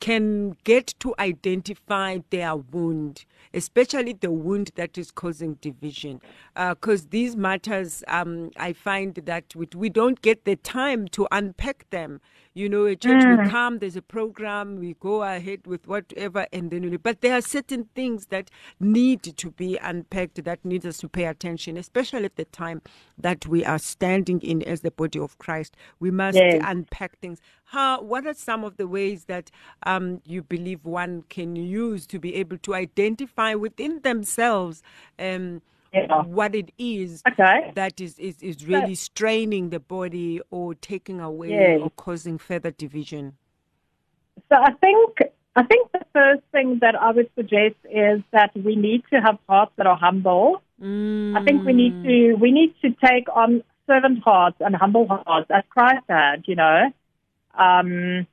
can 0.04 0.54
get 0.64 0.94
to 0.98 1.14
identify 1.18 2.18
their 2.28 2.54
wound, 2.54 3.24
especially 3.54 4.12
the 4.12 4.30
wound 4.30 4.70
that 4.74 4.98
is 4.98 5.10
causing 5.10 5.54
division? 5.62 6.20
Because 6.54 7.06
these 7.06 7.36
matters, 7.36 8.04
um, 8.08 8.50
I 8.58 8.74
find 8.74 9.14
that 9.14 9.56
we, 9.56 9.66
we 9.74 9.88
don't 9.88 10.20
get 10.20 10.44
the 10.44 10.56
time 10.56 11.08
to 11.08 11.26
unpack 11.32 11.88
them. 11.88 12.20
You 12.56 12.68
know, 12.68 12.86
a 12.86 12.94
church 12.94 13.26
we 13.26 13.36
come, 13.36 13.80
there's 13.80 13.96
a 13.96 14.02
program, 14.02 14.76
we 14.78 14.94
go 15.00 15.24
ahead 15.24 15.66
with 15.66 15.88
whatever, 15.88 16.46
and 16.52 16.70
then 16.70 16.96
but 17.02 17.20
there 17.20 17.34
are 17.36 17.40
certain 17.40 17.88
things 17.96 18.26
that 18.26 18.48
need 18.78 19.24
to 19.24 19.50
be 19.50 19.76
unpacked, 19.78 20.44
that 20.44 20.64
need 20.64 20.86
us 20.86 20.98
to 20.98 21.08
pay 21.08 21.24
attention, 21.24 21.76
especially 21.76 22.24
at 22.26 22.36
the 22.36 22.44
time 22.44 22.80
that 23.18 23.48
we 23.48 23.64
are 23.64 23.80
standing 23.80 24.40
in 24.40 24.62
as 24.62 24.82
the 24.82 24.92
body 24.92 25.18
of 25.18 25.36
Christ. 25.38 25.76
We 25.98 26.12
must 26.12 26.36
Yes. 26.36 26.62
unpack 26.64 27.18
things. 27.18 27.40
How? 27.64 28.00
What 28.00 28.24
are 28.24 28.34
some 28.34 28.62
of 28.62 28.76
the 28.76 28.86
ways 28.86 29.24
that 29.24 29.50
um, 29.84 30.20
you 30.24 30.42
believe 30.44 30.84
one 30.84 31.24
can 31.28 31.56
use 31.56 32.06
to 32.06 32.20
be 32.20 32.36
able 32.36 32.58
to 32.58 32.74
identify 32.74 33.54
within 33.56 34.00
themselves? 34.02 34.80
Um, 35.18 35.60
Yeah. 35.94 36.22
what 36.22 36.54
it 36.54 36.72
is 36.76 37.22
Okay. 37.26 37.70
that 37.74 38.00
is, 38.00 38.18
is, 38.18 38.42
is 38.42 38.66
really 38.66 38.94
straining 38.96 39.70
the 39.70 39.78
body 39.78 40.40
or 40.50 40.74
taking 40.74 41.20
away 41.20 41.78
or 41.80 41.90
causing 41.90 42.36
further 42.36 42.72
division. 42.72 43.36
So 44.48 44.56
I 44.56 44.72
think 44.72 45.18
I 45.56 45.62
think 45.62 45.92
the 45.92 46.04
first 46.12 46.42
thing 46.50 46.78
that 46.80 46.96
I 47.00 47.12
would 47.12 47.30
suggest 47.36 47.76
is 47.84 48.20
that 48.32 48.50
we 48.56 48.74
need 48.74 49.04
to 49.12 49.20
have 49.20 49.38
hearts 49.48 49.72
that 49.76 49.86
are 49.86 49.96
humble. 49.96 50.62
I 50.82 51.42
think 51.44 51.64
we 51.64 51.72
need 51.72 52.02
to 52.02 52.34
we 52.34 52.50
need 52.50 52.74
to 52.82 52.90
take 53.04 53.28
on 53.34 53.62
servant 53.86 54.22
hearts 54.24 54.56
and 54.60 54.74
humble 54.74 55.06
hearts 55.06 55.50
as 55.50 55.62
Christ 55.70 56.04
had. 56.08 56.44
You 56.46 56.56
know, 56.56 56.92
um, 57.56 58.26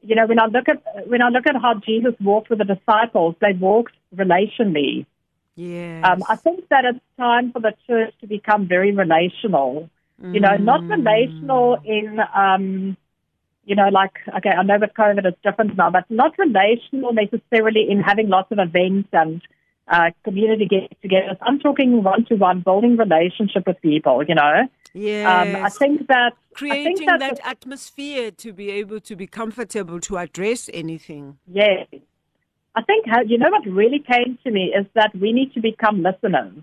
you 0.00 0.14
know 0.14 0.26
when 0.26 0.38
I 0.38 0.46
look 0.46 0.68
at 0.68 1.08
when 1.08 1.20
I 1.20 1.28
look 1.28 1.46
at 1.46 1.56
how 1.60 1.74
Jesus 1.74 2.14
walked 2.20 2.50
with 2.50 2.60
the 2.60 2.64
disciples, 2.64 3.34
they 3.40 3.52
walked 3.52 3.94
relationally. 4.14 5.06
Yes. 5.54 6.04
Um, 6.04 6.22
I 6.28 6.36
think 6.36 6.68
that 6.68 6.84
it's 6.84 7.00
time 7.18 7.52
for 7.52 7.60
the 7.60 7.74
church 7.86 8.14
to 8.20 8.26
become 8.26 8.66
very 8.66 8.92
relational. 8.92 9.90
You 10.24 10.38
know, 10.38 10.56
not 10.56 10.84
relational 10.88 11.78
in, 11.84 12.20
um, 12.32 12.96
you 13.64 13.74
know, 13.74 13.88
like, 13.88 14.12
okay, 14.36 14.50
I 14.50 14.62
know 14.62 14.78
with 14.80 14.94
COVID 14.94 15.24
it's 15.24 15.36
different 15.42 15.76
now, 15.76 15.90
but 15.90 16.08
not 16.10 16.38
relational 16.38 17.12
necessarily 17.12 17.90
in 17.90 18.00
having 18.00 18.28
lots 18.28 18.52
of 18.52 18.60
events 18.60 19.08
and 19.12 19.42
uh, 19.88 20.10
community 20.22 20.66
get-togethers. 20.66 21.38
I'm 21.42 21.58
talking 21.58 22.04
one-to-one, 22.04 22.60
building 22.60 22.96
relationship 22.96 23.66
with 23.66 23.80
people. 23.82 24.22
You 24.22 24.36
know, 24.36 24.68
Yes. 24.94 25.26
um, 25.26 25.64
I 25.64 25.70
think 25.70 26.06
that 26.06 26.34
Creating 26.54 26.98
think 26.98 27.08
that, 27.08 27.18
that 27.18 27.40
atmosphere 27.44 28.30
to 28.30 28.52
be 28.52 28.70
able 28.70 29.00
to 29.00 29.16
be 29.16 29.26
comfortable 29.26 29.98
to 30.00 30.18
address 30.18 30.70
anything. 30.72 31.38
yes, 31.50 31.88
I 32.74 32.82
think 32.82 33.06
how, 33.06 33.20
you 33.20 33.38
know 33.38 33.50
what 33.50 33.66
really 33.66 33.98
came 33.98 34.38
to 34.44 34.50
me 34.50 34.72
is 34.74 34.86
that 34.94 35.14
we 35.14 35.32
need 35.32 35.52
to 35.54 35.60
become 35.60 36.02
listeners. 36.02 36.54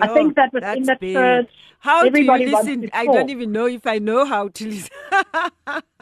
I 0.00 0.08
think 0.08 0.36
that 0.36 0.52
within 0.52 0.84
that's 0.84 0.86
the 0.86 0.96
big. 1.00 1.14
church, 1.14 1.50
how 1.78 2.00
do 2.00 2.06
you 2.06 2.08
everybody 2.32 2.46
listen? 2.46 2.90
I 2.92 3.04
don't 3.06 3.28
even 3.30 3.52
know 3.52 3.66
if 3.66 3.86
I 3.86 3.98
know 3.98 4.24
how 4.24 4.48
to 4.48 4.66
listen. 4.66 4.90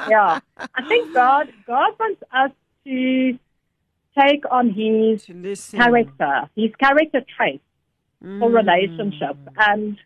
yeah, 0.09 0.38
I 0.75 0.85
think 0.88 1.12
God 1.12 1.53
God 1.66 1.92
wants 1.98 2.22
us 2.33 2.53
to 2.85 3.38
take 4.18 4.44
on 4.51 4.70
His 4.70 5.27
character, 5.72 6.48
His 6.55 6.70
character 6.79 7.22
traits 7.37 7.64
for 8.38 8.51
Mm. 8.51 8.55
relationship, 8.55 9.37
and 9.57 9.98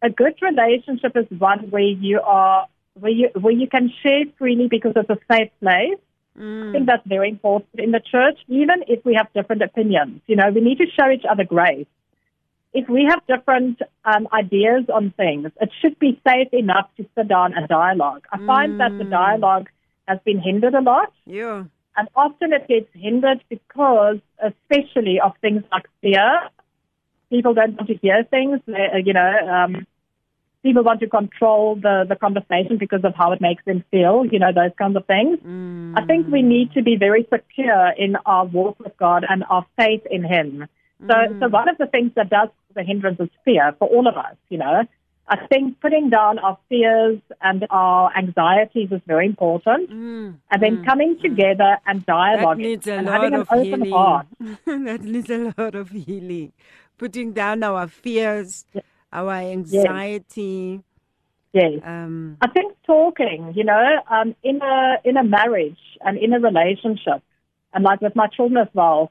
a 0.00 0.08
good 0.08 0.34
relationship 0.40 1.14
is 1.16 1.26
one 1.38 1.70
where 1.70 1.82
you 1.82 2.20
are 2.22 2.66
where 2.98 3.12
you 3.12 3.28
where 3.38 3.52
you 3.52 3.68
can 3.68 3.92
share 4.02 4.24
freely 4.38 4.68
because 4.68 4.94
it's 4.96 5.10
a 5.10 5.18
safe 5.30 5.50
place. 5.60 5.98
I 6.38 6.72
think 6.72 6.86
that's 6.86 7.06
very 7.06 7.28
important 7.30 7.80
in 7.80 7.90
the 7.90 8.00
church, 8.00 8.38
even 8.48 8.84
if 8.86 9.04
we 9.04 9.14
have 9.14 9.32
different 9.34 9.62
opinions. 9.62 10.20
You 10.26 10.36
know, 10.36 10.50
we 10.54 10.60
need 10.60 10.78
to 10.78 10.86
show 10.98 11.10
each 11.10 11.24
other 11.28 11.44
grace. 11.44 11.86
If 12.74 12.88
we 12.88 13.06
have 13.10 13.20
different 13.26 13.80
um, 14.04 14.28
ideas 14.32 14.84
on 14.94 15.12
things, 15.16 15.50
it 15.60 15.70
should 15.80 15.98
be 15.98 16.20
safe 16.26 16.48
enough 16.52 16.88
to 16.98 17.06
sit 17.16 17.26
down 17.28 17.54
and 17.54 17.66
dialogue. 17.66 18.24
I 18.32 18.38
find 18.46 18.78
that 18.80 18.96
the 18.98 19.04
dialogue 19.04 19.68
has 20.06 20.18
been 20.24 20.38
hindered 20.38 20.74
a 20.74 20.80
lot, 20.80 21.12
Yeah. 21.26 21.64
and 21.96 22.08
often 22.14 22.52
it 22.52 22.68
gets 22.68 22.88
hindered 22.94 23.42
because, 23.48 24.18
especially 24.42 25.18
of 25.20 25.32
things 25.40 25.64
like 25.72 25.86
fear, 26.02 26.48
people 27.30 27.54
don't 27.54 27.74
want 27.76 27.88
to 27.88 27.96
hear 27.96 28.22
things. 28.24 28.60
They, 28.66 29.02
you 29.04 29.12
know, 29.12 29.32
um, 29.56 29.86
people 30.68 30.82
want 30.82 31.00
to 31.00 31.08
control 31.08 31.76
the, 31.76 32.04
the 32.06 32.14
conversation 32.14 32.76
because 32.76 33.02
of 33.02 33.14
how 33.14 33.32
it 33.32 33.40
makes 33.40 33.64
them 33.64 33.82
feel, 33.90 34.26
you 34.30 34.38
know, 34.38 34.52
those 34.54 34.72
kinds 34.78 34.96
of 34.96 35.06
things. 35.06 35.38
I 35.96 36.04
think 36.04 36.26
we 36.26 36.42
mm. 36.42 36.48
need 36.54 36.72
to 36.72 36.82
be 36.82 36.96
very 36.96 37.26
secure 37.32 37.88
in 37.96 38.16
our 38.26 38.44
walk 38.44 38.78
with 38.78 38.94
God 38.98 39.24
and 39.26 39.44
our 39.48 39.64
faith 39.78 40.02
in 40.10 40.24
Him. 40.24 40.68
So, 41.00 41.14
so 41.40 41.46
mm. 41.46 41.50
one 41.50 41.70
of 41.70 41.78
the 41.78 41.86
things 41.86 42.12
that 42.16 42.28
does 42.28 42.50
the 42.74 42.82
hindrance 42.82 43.18
is 43.18 43.30
fear 43.46 43.74
for 43.78 43.88
all 43.88 44.06
of 44.06 44.16
us, 44.16 44.36
you 44.50 44.58
know. 44.58 44.82
I 45.30 45.46
think 45.46 45.80
putting 45.80 46.10
down 46.10 46.38
our 46.38 46.58
fears 46.68 47.20
and 47.40 47.66
our 47.70 48.10
anxieties 48.16 48.88
is 48.90 49.00
very 49.06 49.26
important. 49.26 49.90
Mm. 49.90 50.36
And 50.50 50.62
then 50.62 50.84
coming 50.84 51.18
together 51.22 51.78
and 51.86 52.02
Mm. 52.02 52.06
Dialogue 52.06 52.60
and 52.60 53.08
having 53.08 53.34
an 53.34 53.46
open 53.50 53.84
healing. 53.84 53.90
heart. 53.90 54.26
that 54.66 55.00
needs 55.02 55.30
a 55.30 55.54
lot 55.56 55.74
of 55.74 55.90
healing. 55.90 56.52
Putting 56.98 57.32
down 57.32 57.62
our 57.62 57.86
fears, 57.88 58.66
our 59.12 59.32
anxiety. 59.32 60.80
Yes. 61.52 61.80
Um, 61.84 62.36
I 62.42 62.48
think 62.48 62.74
talking, 62.86 63.52
you 63.56 63.64
know, 63.64 64.00
um, 64.10 64.34
in 64.42 64.60
a 64.62 64.96
in 65.04 65.16
a 65.16 65.24
marriage 65.24 65.78
and 66.02 66.18
in 66.18 66.32
a 66.34 66.38
relationship, 66.40 67.22
and 67.72 67.84
like 67.84 68.00
with 68.00 68.14
my 68.14 68.26
children 68.28 68.58
as 68.58 68.68
well, 68.74 69.10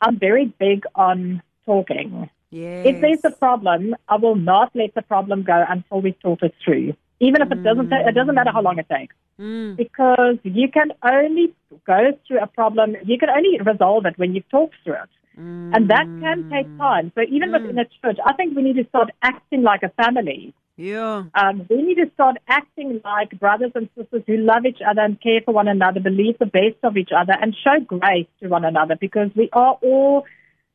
I'm 0.00 0.18
very 0.18 0.46
big 0.46 0.84
on 0.94 1.42
talking. 1.66 2.30
yes. 2.50 2.86
If 2.86 3.00
there's 3.00 3.24
a 3.24 3.30
problem, 3.36 3.96
I 4.08 4.16
will 4.16 4.36
not 4.36 4.70
let 4.74 4.94
the 4.94 5.02
problem 5.02 5.42
go 5.42 5.64
until 5.68 6.00
we 6.00 6.12
talk 6.12 6.42
it 6.42 6.54
through, 6.64 6.94
even 7.20 7.42
if 7.42 7.50
it 7.50 7.62
doesn't. 7.62 7.88
ta- 7.90 8.06
It 8.08 8.14
doesn't 8.14 8.34
matter 8.34 8.52
how 8.52 8.62
long 8.62 8.78
it 8.78 8.88
takes, 8.88 9.14
Mm. 9.40 9.76
because 9.76 10.38
you 10.44 10.68
can 10.70 10.92
only 11.02 11.52
go 11.86 12.00
through 12.26 12.40
a 12.40 12.46
problem. 12.46 12.96
You 13.04 13.18
can 13.18 13.30
only 13.30 13.58
resolve 13.60 14.06
it 14.06 14.16
when 14.18 14.34
you've 14.34 14.48
talked 14.50 14.74
through 14.84 14.94
it. 15.04 15.10
And 15.36 15.88
that 15.88 16.04
can 16.20 16.50
take 16.50 16.66
time. 16.78 17.10
So 17.14 17.22
even 17.22 17.52
within 17.52 17.78
a 17.78 17.84
church, 17.84 18.18
I 18.24 18.34
think 18.34 18.54
we 18.54 18.62
need 18.62 18.76
to 18.76 18.86
start 18.88 19.10
acting 19.22 19.62
like 19.62 19.82
a 19.82 19.88
family. 19.90 20.54
Yeah. 20.76 21.24
Um, 21.34 21.66
we 21.68 21.82
need 21.82 21.96
to 21.96 22.10
start 22.14 22.36
acting 22.48 23.00
like 23.04 23.38
brothers 23.38 23.72
and 23.74 23.88
sisters 23.96 24.22
who 24.26 24.36
love 24.38 24.66
each 24.66 24.80
other 24.86 25.00
and 25.02 25.20
care 25.20 25.40
for 25.44 25.52
one 25.52 25.68
another, 25.68 26.00
believe 26.00 26.38
the 26.38 26.46
best 26.46 26.76
of 26.82 26.96
each 26.96 27.10
other, 27.16 27.34
and 27.40 27.56
show 27.62 27.80
grace 27.86 28.26
to 28.40 28.48
one 28.48 28.64
another 28.64 28.96
because 28.98 29.30
we 29.34 29.48
are 29.52 29.78
all, 29.82 30.24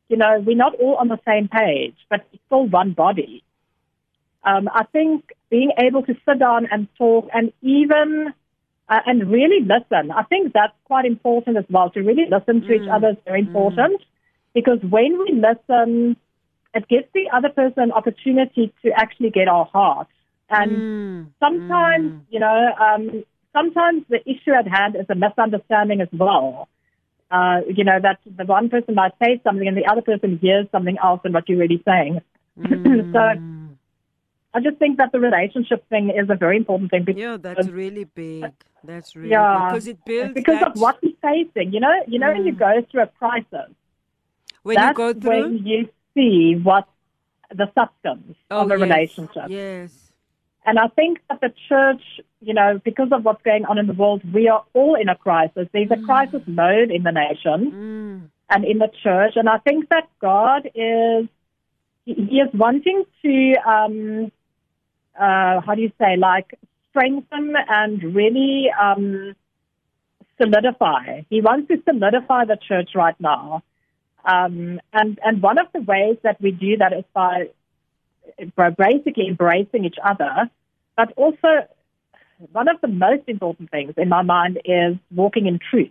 you 0.08 0.16
know, 0.16 0.42
we're 0.44 0.56
not 0.56 0.74
all 0.76 0.96
on 0.96 1.08
the 1.08 1.18
same 1.26 1.48
page, 1.48 1.94
but 2.10 2.26
we're 2.32 2.40
still 2.46 2.66
one 2.68 2.92
body. 2.92 3.42
Um, 4.44 4.68
I 4.72 4.84
think 4.84 5.32
being 5.50 5.72
able 5.78 6.02
to 6.02 6.14
sit 6.26 6.38
down 6.38 6.66
and 6.70 6.88
talk 6.96 7.28
and 7.32 7.52
even 7.60 8.32
uh, 8.88 9.00
and 9.04 9.30
really 9.30 9.60
listen, 9.60 10.10
I 10.10 10.22
think 10.22 10.52
that's 10.52 10.72
quite 10.84 11.04
important 11.04 11.58
as 11.58 11.64
well. 11.68 11.90
To 11.90 12.00
really 12.00 12.26
listen 12.30 12.62
to 12.62 12.72
each 12.72 12.88
other 12.90 13.10
is 13.10 13.16
very 13.26 13.40
important 13.40 14.00
because 14.54 14.78
when 14.82 15.18
we 15.18 15.32
listen, 15.32 16.16
it 16.74 16.88
gives 16.88 17.06
the 17.14 17.28
other 17.32 17.48
person 17.48 17.84
an 17.84 17.92
opportunity 17.92 18.72
to 18.82 18.90
actually 18.96 19.30
get 19.30 19.48
our 19.48 19.64
heart. 19.66 20.08
And 20.50 20.82
Mm. 20.82 21.26
sometimes, 21.40 22.12
you 22.30 22.40
know, 22.40 22.72
um, 22.78 23.24
sometimes 23.52 24.04
the 24.08 24.20
issue 24.28 24.52
at 24.52 24.66
hand 24.66 24.96
is 24.96 25.06
a 25.08 25.14
misunderstanding 25.14 26.00
as 26.00 26.08
well. 26.12 26.68
Uh, 27.30 27.60
you 27.68 27.84
know, 27.84 27.98
that 28.00 28.18
the 28.24 28.44
one 28.44 28.68
person 28.70 28.94
might 28.94 29.12
say 29.22 29.38
something 29.44 29.68
and 29.68 29.76
the 29.76 29.86
other 29.86 30.00
person 30.00 30.38
hears 30.38 30.66
something 30.72 30.96
else 31.02 31.20
than 31.22 31.32
what 31.32 31.48
you're 31.48 31.58
really 31.58 31.82
saying. 31.84 32.20
so 33.12 33.20
I 34.54 34.60
just 34.60 34.78
think 34.78 34.96
that 34.96 35.12
the 35.12 35.20
relationship 35.20 35.86
thing 35.88 36.10
is 36.10 36.30
a 36.30 36.34
very 36.34 36.56
important 36.56 36.90
thing 36.90 37.04
because, 37.04 37.20
Yeah, 37.20 37.36
that's 37.36 37.68
really 37.68 38.04
big. 38.04 38.50
That's 38.82 39.14
really 39.14 39.30
yeah, 39.30 39.56
big. 39.58 39.68
Because 39.68 39.86
it 39.88 40.04
builds 40.04 40.34
because 40.34 40.60
that, 40.60 40.68
of 40.68 40.80
what 40.80 40.98
we're 41.02 41.12
facing. 41.20 41.72
You 41.72 41.80
know, 41.80 41.92
you 42.06 42.18
know, 42.18 42.32
when 42.32 42.44
you 42.46 42.54
go 42.54 42.82
through 42.90 43.02
a 43.02 43.06
crisis, 43.06 43.70
when 44.62 44.74
you 44.74 44.80
that's 44.82 44.96
go 44.96 45.12
through 45.14 45.42
when 45.42 45.66
you 45.66 45.88
see 46.14 46.54
what 46.62 46.86
the 47.50 47.70
substance 47.74 48.36
Oh, 48.50 48.62
of 48.62 48.70
a 48.70 48.74
yes. 48.78 48.80
relationship. 48.80 49.44
Yes. 49.48 50.12
And 50.66 50.78
I 50.78 50.88
think 50.88 51.20
that 51.30 51.40
the 51.40 51.52
church, 51.68 52.02
you 52.42 52.52
know, 52.52 52.78
because 52.84 53.08
of 53.10 53.24
what's 53.24 53.42
going 53.42 53.64
on 53.64 53.78
in 53.78 53.86
the 53.86 53.94
world, 53.94 54.20
we 54.34 54.48
are 54.48 54.64
all 54.74 54.96
in 54.96 55.08
a 55.08 55.14
crisis. 55.16 55.66
There's 55.72 55.90
a 55.90 55.96
crisis 55.96 56.42
mode 56.46 56.90
in 56.90 57.04
the 57.04 57.12
nation 57.12 57.72
Mm. 57.72 58.30
and 58.50 58.64
in 58.66 58.78
the 58.78 58.90
church. 59.02 59.32
And 59.36 59.48
I 59.48 59.58
think 59.58 59.88
that 59.88 60.08
God 60.20 60.66
is, 60.74 61.26
he 62.04 62.40
is 62.44 62.52
wanting 62.52 63.04
to, 63.22 63.54
um, 63.66 64.32
uh, 65.18 65.60
how 65.62 65.74
do 65.74 65.80
you 65.80 65.92
say, 65.98 66.16
like 66.18 66.54
strengthen 66.90 67.54
and 67.68 68.02
really 68.14 68.66
um, 68.78 69.34
solidify. 70.40 71.22
He 71.30 71.40
wants 71.40 71.68
to 71.68 71.82
solidify 71.84 72.44
the 72.44 72.56
church 72.68 72.90
right 72.94 73.18
now. 73.20 73.62
Um, 74.28 74.80
and, 74.92 75.18
and 75.24 75.42
one 75.42 75.58
of 75.58 75.68
the 75.72 75.80
ways 75.80 76.18
that 76.22 76.40
we 76.40 76.50
do 76.50 76.76
that 76.76 76.92
is 76.92 77.04
by 77.14 77.48
by 78.54 78.68
basically 78.68 79.26
embracing 79.26 79.86
each 79.86 79.96
other, 80.04 80.50
but 80.96 81.12
also 81.16 81.66
one 82.52 82.68
of 82.68 82.80
the 82.82 82.88
most 82.88 83.22
important 83.26 83.70
things 83.70 83.94
in 83.96 84.10
my 84.10 84.22
mind 84.22 84.60
is 84.66 84.96
walking 85.10 85.46
in 85.46 85.58
truth. 85.58 85.90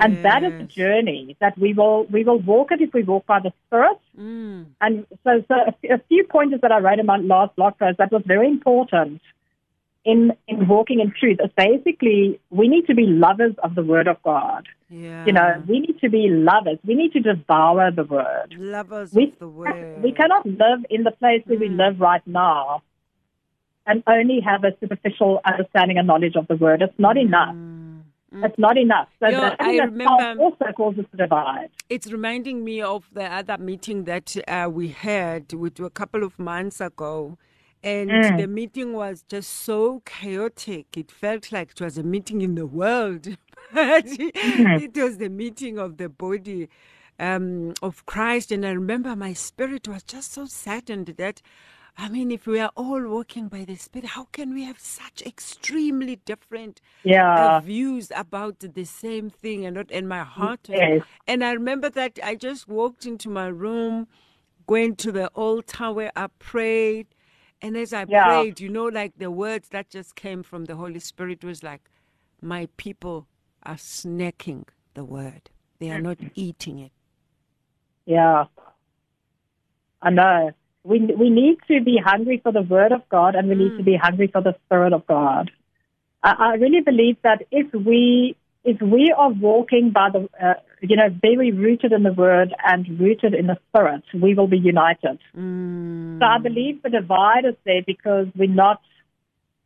And 0.00 0.22
that 0.24 0.44
is 0.44 0.52
a 0.60 0.64
journey 0.64 1.36
that 1.40 1.58
we 1.58 1.72
will 1.72 2.04
we 2.04 2.22
will 2.22 2.38
walk 2.38 2.72
it 2.72 2.82
if 2.82 2.92
we 2.92 3.02
walk 3.02 3.24
by 3.26 3.40
the 3.40 3.52
Spirit. 3.66 3.98
Mm. 4.18 4.66
And 4.82 5.06
so, 5.24 5.42
so 5.48 5.54
a, 5.54 5.68
f- 5.68 5.90
a 5.90 6.02
few 6.08 6.24
pointers 6.24 6.60
that 6.60 6.70
I 6.70 6.78
wrote 6.78 6.98
in 6.98 7.06
my 7.06 7.16
last 7.16 7.56
blog 7.56 7.78
post 7.78 7.96
that 7.96 8.12
was 8.12 8.22
very 8.26 8.48
important 8.48 9.22
in 10.04 10.32
in 10.46 10.68
walking 10.68 11.00
in 11.00 11.12
truth 11.18 11.38
is 11.44 11.50
basically 11.56 12.40
we 12.50 12.68
need 12.68 12.86
to 12.86 12.94
be 12.94 13.06
lovers 13.06 13.54
of 13.62 13.74
the 13.74 13.82
Word 13.82 14.08
of 14.08 14.22
God. 14.22 14.66
Yeah. 14.90 15.26
You 15.26 15.32
know, 15.32 15.62
we 15.68 15.80
need 15.80 16.00
to 16.00 16.08
be 16.08 16.28
lovers. 16.30 16.78
We 16.84 16.94
need 16.94 17.12
to 17.12 17.20
devour 17.20 17.90
the 17.90 18.04
Word. 18.04 18.54
lovers 18.58 19.12
We, 19.12 19.24
of 19.24 19.38
the 19.38 19.48
word. 19.48 20.02
we 20.02 20.12
cannot 20.12 20.46
live 20.46 20.80
in 20.88 21.04
the 21.04 21.10
place 21.10 21.42
where 21.44 21.58
we 21.58 21.68
mm. 21.68 21.76
live 21.76 22.00
right 22.00 22.26
now 22.26 22.82
and 23.86 24.02
only 24.06 24.40
have 24.40 24.64
a 24.64 24.72
superficial 24.80 25.40
understanding 25.44 25.98
and 25.98 26.06
knowledge 26.06 26.36
of 26.36 26.46
the 26.48 26.56
Word. 26.56 26.80
It's 26.80 26.98
not 26.98 27.18
enough. 27.18 27.54
Mm. 27.54 28.02
Mm. 28.34 28.44
It's 28.44 28.58
not 28.58 28.76
enough. 28.76 29.08
So 29.20 29.30
that 29.30 29.56
I 29.60 29.78
remember- 29.78 30.40
also 30.40 30.66
causes 30.76 31.06
a 31.12 31.16
divide. 31.16 31.70
It's 31.88 32.10
reminding 32.12 32.64
me 32.64 32.82
of 32.82 33.08
the 33.12 33.24
other 33.24 33.56
meeting 33.58 34.04
that 34.04 34.36
uh, 34.46 34.68
we 34.70 34.88
had 34.88 35.52
with 35.54 35.80
a 35.80 35.90
couple 35.90 36.22
of 36.22 36.38
months 36.38 36.80
ago. 36.80 37.38
And 37.82 38.24
Mm. 38.24 38.36
the 38.36 38.48
meeting 38.48 38.92
was 38.94 39.24
just 39.28 39.50
so 39.50 40.02
chaotic. 40.06 40.96
It 40.96 41.10
felt 41.12 41.52
like 41.52 41.72
it 41.72 41.80
was 41.80 41.98
a 41.98 42.02
meeting 42.02 42.42
in 42.42 42.56
the 42.56 42.66
world. 42.66 43.28
but 43.74 44.06
Mm-hmm. 44.42 44.76
It 44.76 44.96
was 44.96 45.18
the 45.18 45.30
meeting 45.30 45.78
of 45.78 45.98
the 45.98 46.08
body 46.08 46.68
um, 47.18 47.74
of 47.82 48.06
Christ. 48.06 48.52
And 48.52 48.66
I 48.66 48.70
remember 48.72 49.16
my 49.16 49.34
spirit 49.34 49.88
was 49.88 50.02
just 50.04 50.32
so 50.32 50.46
saddened 50.46 51.14
that, 51.18 51.42
I 51.98 52.08
mean, 52.08 52.30
if 52.32 52.46
we 52.46 52.60
are 52.60 52.72
all 52.76 53.02
walking 53.08 53.48
by 53.48 53.64
the 53.64 53.76
Spirit, 53.76 54.10
how 54.10 54.24
can 54.32 54.54
we 54.54 54.64
have 54.64 54.80
such 54.80 55.22
extremely 55.22 56.16
different 56.16 56.80
Yeah. 57.04 57.36
uh, 57.36 57.50
views 57.50 58.12
about 58.16 58.60
the 58.60 58.84
same 58.84 59.30
thing 59.30 59.66
and 59.66 59.76
not 59.76 59.90
and 59.92 60.08
my 60.08 60.24
heart 60.24 60.68
Yes. 60.72 61.02
and 61.28 61.44
i 61.44 61.52
remember 61.52 61.90
that 61.90 62.18
i 62.24 62.34
just 62.34 62.68
walked 62.68 63.06
into 63.06 63.28
my 63.30 63.46
room 63.48 64.08
went 64.68 64.98
to 64.98 65.12
the 65.12 65.28
altar 65.28 65.92
where 65.92 66.12
i 66.16 66.28
prayed 66.40 67.06
and 67.62 67.76
as 67.76 67.92
i 67.92 68.04
Yeah. 68.08 68.24
prayed 68.26 68.60
you 68.60 68.68
know 68.68 68.86
like 68.86 69.12
the 69.18 69.30
words 69.30 69.68
that 69.70 69.90
just 69.90 70.14
came 70.14 70.42
from 70.42 70.64
the 70.66 70.76
holy 70.76 71.00
spirit 71.00 71.44
was 71.44 71.62
like 71.62 71.90
my 72.40 72.68
people 72.76 73.26
are 73.64 73.76
snacking 73.76 74.64
the 74.94 75.04
word 75.04 75.50
they 75.78 75.90
are 75.90 76.00
not 76.00 76.18
eating 76.34 76.78
it 76.78 76.92
Yeah. 78.06 78.44
I 80.00 80.10
know. 80.10 80.52
We, 80.84 81.00
we 81.00 81.28
need 81.28 81.58
to 81.68 81.82
be 81.82 81.98
hungry 82.02 82.40
for 82.42 82.52
the 82.52 82.62
Word 82.62 82.92
of 82.92 83.06
God 83.10 83.34
and 83.34 83.48
we 83.48 83.54
need 83.54 83.76
to 83.76 83.82
mm. 83.82 83.84
be 83.84 83.96
hungry 83.96 84.28
for 84.32 84.40
the 84.40 84.54
Spirit 84.64 84.92
of 84.92 85.06
God. 85.06 85.50
I, 86.22 86.34
I 86.38 86.54
really 86.54 86.80
believe 86.80 87.16
that 87.22 87.42
if 87.50 87.72
we 87.74 88.36
if 88.64 88.80
we 88.80 89.12
are 89.16 89.30
walking 89.30 89.90
by 89.90 90.08
the 90.12 90.28
uh, 90.42 90.54
you 90.82 90.96
know 90.96 91.08
very 91.22 91.52
rooted 91.52 91.92
in 91.92 92.02
the 92.02 92.12
Word 92.12 92.54
and 92.64 92.98
rooted 93.00 93.34
in 93.34 93.46
the 93.46 93.58
Spirit, 93.68 94.02
we 94.14 94.34
will 94.34 94.48
be 94.48 94.58
united. 94.58 95.18
So 96.20 96.26
I 96.26 96.38
believe 96.38 96.82
the 96.82 96.90
divide 96.90 97.44
is 97.44 97.54
there 97.64 97.82
because 97.86 98.26
we're 98.36 98.48
not. 98.48 98.80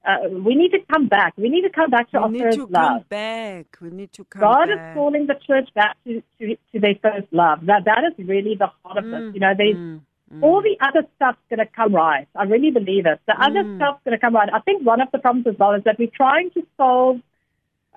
Uh, 0.05 0.29
we 0.45 0.57
need 0.57 0.73
to 0.73 0.79
come 0.93 1.07
back. 1.07 1.33
We 1.37 1.49
need 1.49 1.63
to 1.63 1.71
come 1.71 1.89
back 1.91 2.11
to 2.11 2.19
We 2.19 2.23
our 2.25 2.29
need 2.31 2.41
first 2.41 2.57
to 2.59 2.67
love. 2.67 3.03
come 3.03 3.05
back. 3.09 3.67
We 3.81 3.91
need 3.91 4.13
to 4.15 4.25
come 4.25 4.41
God 4.41 4.69
is 4.69 4.81
calling 4.95 5.27
the 5.29 5.35
church 5.47 5.69
back 5.75 5.97
to, 6.05 6.21
to, 6.41 6.57
to 6.73 6.81
their 6.81 6.97
first 7.01 7.29
love. 7.33 7.61
That 7.67 7.85
that 7.85 8.03
is 8.11 8.27
really 8.27 8.57
the 8.59 8.67
heart 8.83 8.99
of 8.99 9.05
this. 9.11 9.23
You 9.33 9.41
know, 9.41 9.53
there's 9.57 9.79
Mm, 9.79 10.01
all 10.43 10.61
the 10.61 10.77
other 10.85 11.07
stuff's 11.15 11.39
going 11.49 11.61
to 11.61 11.67
come 11.67 11.95
right. 11.95 12.27
I 12.35 12.43
really 12.45 12.73
believe 12.73 13.07
it. 13.07 13.21
The 13.29 13.35
other 13.41 13.63
Mm. 13.63 13.77
stuff's 13.77 14.01
going 14.05 14.19
to 14.19 14.21
come 14.21 14.35
right. 14.35 14.49
I 14.53 14.59
think 14.59 14.85
one 14.85 15.01
of 15.01 15.09
the 15.13 15.19
problems 15.21 15.47
as 15.47 15.57
well 15.57 15.73
is 15.75 15.85
that 15.85 16.01
we're 16.01 16.11
trying 16.23 16.51
to 16.51 16.67
solve, 16.77 17.21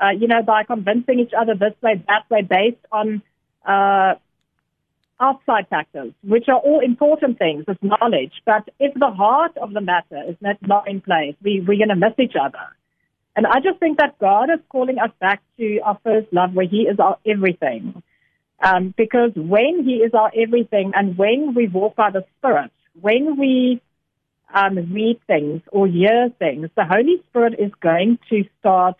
uh, 0.01 0.10
you 0.10 0.27
know, 0.27 0.41
by 0.43 0.63
convincing 0.63 1.19
each 1.19 1.34
other 1.38 1.55
this 1.55 1.73
way, 1.81 2.03
that 2.08 2.29
way, 2.29 2.41
based 2.41 2.86
on 2.91 3.21
uh, 3.65 4.15
outside 5.19 5.67
factors, 5.69 6.13
which 6.23 6.45
are 6.49 6.60
all 6.60 6.81
important 6.81 7.38
things. 7.38 7.65
It's 7.67 7.81
knowledge, 7.81 8.34
but 8.45 8.67
if 8.79 8.93
the 8.93 9.10
heart 9.10 9.58
of 9.58 9.73
the 9.73 9.81
matter 9.81 10.21
is 10.27 10.36
not, 10.41 10.58
not 10.62 10.89
in 10.89 11.01
place, 11.01 11.36
we, 11.41 11.63
we're 11.65 11.77
going 11.77 11.89
to 11.89 11.95
miss 11.95 12.13
each 12.19 12.36
other. 12.39 12.60
And 13.36 13.45
I 13.45 13.60
just 13.60 13.79
think 13.79 13.97
that 13.99 14.17
God 14.19 14.45
is 14.45 14.60
calling 14.69 14.97
us 14.97 15.12
back 15.19 15.41
to 15.58 15.79
our 15.79 15.99
first 16.03 16.27
love, 16.31 16.53
where 16.53 16.67
He 16.67 16.84
is 16.84 16.99
our 16.99 17.17
everything. 17.25 18.01
Um, 18.62 18.93
because 18.97 19.31
when 19.36 19.84
He 19.84 19.95
is 19.95 20.13
our 20.13 20.31
everything, 20.36 20.93
and 20.95 21.17
when 21.17 21.53
we 21.53 21.67
walk 21.67 21.95
by 21.95 22.12
the 22.12 22.25
Spirit, 22.38 22.71
when 22.99 23.38
we 23.38 23.81
um, 24.53 24.75
read 24.93 25.19
things 25.27 25.62
or 25.71 25.88
hear 25.88 26.29
things, 26.39 26.69
the 26.75 26.86
Holy 26.86 27.21
Spirit 27.29 27.55
is 27.60 27.71
going 27.81 28.19
to 28.29 28.45
start 28.60 28.95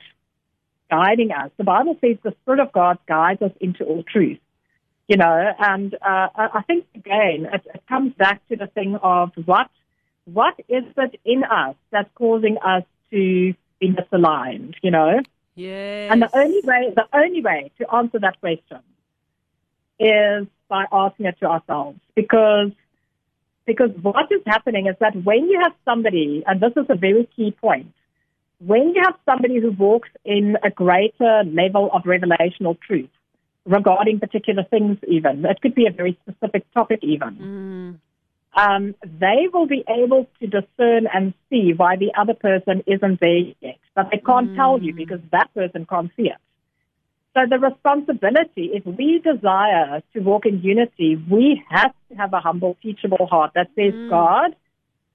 guiding 0.96 1.32
us. 1.32 1.52
The 1.58 1.64
Bible 1.64 1.98
says 2.02 2.18
the 2.24 2.34
Spirit 2.42 2.62
of 2.66 2.72
God 2.72 2.98
guides 3.08 3.42
us 3.42 3.52
into 3.60 3.84
all 3.84 4.04
truth. 4.04 4.40
You 5.08 5.18
know, 5.18 5.38
and 5.60 5.94
uh, 6.02 6.28
I 6.36 6.64
think 6.66 6.86
again, 6.96 7.40
it, 7.56 7.62
it 7.76 7.84
comes 7.88 8.14
back 8.14 8.38
to 8.50 8.56
the 8.56 8.68
thing 8.68 8.96
of 9.16 9.32
what 9.46 9.70
what 10.26 10.56
is 10.68 10.84
it 10.98 11.20
in 11.24 11.44
us 11.44 11.76
that's 11.92 12.10
causing 12.16 12.58
us 12.58 12.84
to 13.12 13.54
be 13.80 13.88
misaligned? 13.98 14.74
You 14.82 14.92
know, 14.92 15.12
Yes. 15.56 16.12
and 16.12 16.22
the 16.22 16.32
only 16.36 16.62
way, 16.64 16.82
the 16.96 17.08
only 17.14 17.42
way 17.42 17.72
to 17.78 17.84
answer 17.94 18.20
that 18.20 18.40
question 18.42 18.80
is 20.00 20.48
by 20.68 20.86
asking 20.92 21.28
it 21.28 21.38
to 21.42 21.46
ourselves, 21.46 22.00
because 22.16 22.72
because 23.66 23.92
what 24.02 24.32
is 24.32 24.42
happening 24.46 24.88
is 24.88 24.96
that 25.00 25.16
when 25.24 25.50
you 25.50 25.60
have 25.66 25.74
somebody, 25.86 26.44
and 26.48 26.60
this 26.62 26.74
is 26.76 26.86
a 26.90 26.96
very 26.96 27.26
key 27.36 27.52
point, 27.52 27.95
when 28.60 28.94
you 28.96 29.02
have 29.04 29.16
somebody 29.26 29.60
who 29.60 29.72
walks 29.72 30.10
in 30.24 30.58
a 30.64 30.70
greater 30.70 31.44
level 31.46 31.90
of 31.94 32.04
revelational 32.04 32.80
truth 32.80 33.10
regarding 33.66 34.20
particular 34.20 34.64
things, 34.64 34.98
even 35.08 35.46
it 35.46 35.62
could 35.62 35.76
be 35.76 35.88
a 35.88 35.92
very 35.92 36.18
specific 36.22 36.72
topic, 36.74 37.00
even. 37.04 37.36
Mm, 37.36 38.00
Um, 38.58 38.96
they 39.04 39.50
will 39.52 39.68
be 39.68 39.84
able 39.90 40.30
to 40.40 40.48
discern 40.48 41.08
and 41.14 41.34
see 41.50 41.74
why 41.74 41.98
the 41.98 42.14
other 42.18 42.34
person 42.34 42.84
isn't 42.88 43.20
there 43.20 43.44
yet, 43.60 43.80
but 43.96 44.10
they 44.12 44.18
can't 44.18 44.56
tell 44.56 44.82
you 44.82 44.94
because 44.94 45.20
that 45.32 45.54
person 45.54 45.86
can't 45.86 46.10
see 46.16 46.30
it. 46.30 46.38
So 47.34 47.42
the 47.50 47.60
responsibility, 47.60 48.72
if 48.74 48.86
we 48.86 49.20
desire 49.20 50.02
to 50.14 50.20
walk 50.22 50.46
in 50.46 50.62
unity, 50.62 51.18
we 51.30 51.62
have 51.70 51.94
to 52.10 52.16
have 52.16 52.32
a 52.32 52.40
humble, 52.40 52.78
teachable 52.82 53.26
heart 53.26 53.52
that 53.56 53.68
says, 53.76 53.94
God, 54.10 54.56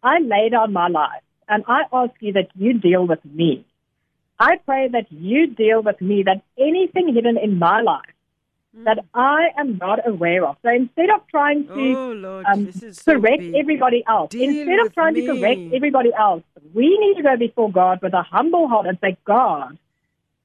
I 0.03 0.19
lay 0.19 0.51
down 0.51 0.75
my 0.75 0.89
life 0.89 1.23
and 1.51 1.65
I 1.69 1.83
ask 1.93 2.13
you 2.21 2.33
that 2.35 2.49
you 2.55 2.75
deal 2.75 3.07
with 3.07 3.23
me. 3.25 3.67
I 4.39 4.57
pray 4.65 4.89
that 4.89 5.11
you 5.11 5.49
deal 5.49 5.83
with 5.83 6.01
me, 6.01 6.23
that 6.23 6.43
anything 6.59 7.13
hidden 7.13 7.37
in 7.37 7.59
my 7.59 7.83
life 7.83 8.15
that 8.85 9.05
I 9.13 9.49
am 9.59 9.77
not 9.79 9.99
aware 10.09 10.47
of. 10.47 10.57
So 10.63 10.71
instead 10.71 11.11
of 11.11 11.27
trying 11.29 11.67
to 11.67 11.95
Oh, 11.99 12.13
Lord, 12.13 12.47
um, 12.47 12.65
this 12.65 12.83
is 12.83 12.97
so 12.97 13.13
correct 13.19 13.43
everybody 13.55 14.03
else. 14.09 14.31
Deal 14.31 14.49
Instead 14.49 14.79
of 14.87 14.95
trying 14.95 15.15
me. 15.15 15.21
to 15.27 15.27
correct 15.35 15.61
everybody 15.75 16.11
else, 16.19 16.43
we 16.73 16.97
need 16.99 17.17
to 17.17 17.23
go 17.23 17.37
before 17.37 17.71
God 17.71 17.99
with 18.01 18.15
a 18.15 18.23
humble 18.23 18.69
heart 18.69 18.87
and 18.87 18.97
say, 19.03 19.19
God, 19.27 19.77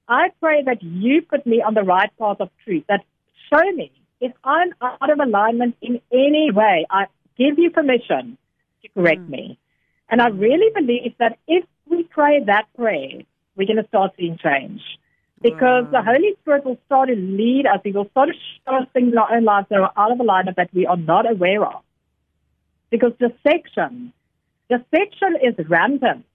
I 0.07 0.29
pray 0.41 0.63
that 0.63 0.83
you 0.83 1.21
put 1.21 1.45
me 1.45 1.61
on 1.61 1.73
the 1.75 1.83
right 1.83 2.11
path 2.19 2.37
of 2.41 2.49
truth, 2.63 2.83
that 2.89 3.05
show 3.49 3.71
me 3.71 3.91
if 4.19 4.33
I'm 4.43 4.73
out 4.81 5.09
of 5.09 5.19
alignment 5.19 5.75
in 5.81 6.01
any 6.11 6.49
way, 6.51 6.85
I 6.89 7.05
give 7.37 7.59
you 7.59 7.69
permission 7.69 8.37
to 8.81 8.87
correct 8.89 9.27
Mm. 9.27 9.29
me. 9.29 9.57
And 10.09 10.21
I 10.21 10.27
really 10.27 10.71
believe 10.73 11.13
that 11.19 11.39
if 11.47 11.65
we 11.87 12.03
pray 12.03 12.43
that 12.45 12.65
prayer, 12.75 13.21
we're 13.55 13.67
going 13.67 13.81
to 13.81 13.87
start 13.87 14.11
seeing 14.17 14.37
change. 14.37 14.81
Because 15.41 15.85
the 15.91 16.01
Holy 16.01 16.33
Spirit 16.41 16.65
will 16.65 16.79
start 16.85 17.09
to 17.09 17.15
lead 17.15 17.65
us. 17.67 17.79
He 17.83 17.91
will 17.91 18.09
start 18.09 18.29
to 18.29 18.35
show 18.65 18.77
us 18.77 18.87
things 18.93 19.11
in 19.11 19.17
our 19.17 19.31
own 19.35 19.43
lives 19.43 19.67
that 19.69 19.79
are 19.79 19.91
out 19.95 20.11
of 20.11 20.19
alignment 20.19 20.57
that 20.57 20.73
we 20.73 20.85
are 20.87 20.97
not 20.97 21.29
aware 21.29 21.63
of. 21.63 21.83
Because 22.89 23.11
deception, 23.19 24.13
deception 24.69 25.35
is 25.43 25.53
rampant 25.67 26.25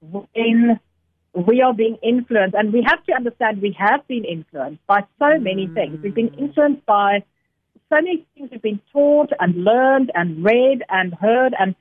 when 0.00 0.78
we 1.32 1.60
are 1.60 1.74
being 1.74 1.96
influenced. 2.02 2.54
And 2.54 2.72
we 2.72 2.82
have 2.86 3.02
to 3.06 3.14
understand 3.14 3.62
we 3.62 3.76
have 3.78 4.06
been 4.06 4.24
influenced 4.24 4.86
by 4.86 5.00
so 5.18 5.38
many 5.38 5.66
mm. 5.66 5.74
things. 5.74 5.98
We've 6.02 6.14
been 6.14 6.34
influenced 6.34 6.86
by 6.86 7.24
so 7.88 7.96
many 7.96 8.26
things 8.34 8.50
we've 8.50 8.62
been 8.62 8.80
taught 8.92 9.30
and 9.40 9.64
learned 9.64 10.12
and 10.14 10.44
read 10.44 10.82
and 10.88 11.14
heard 11.14 11.54
and 11.58 11.74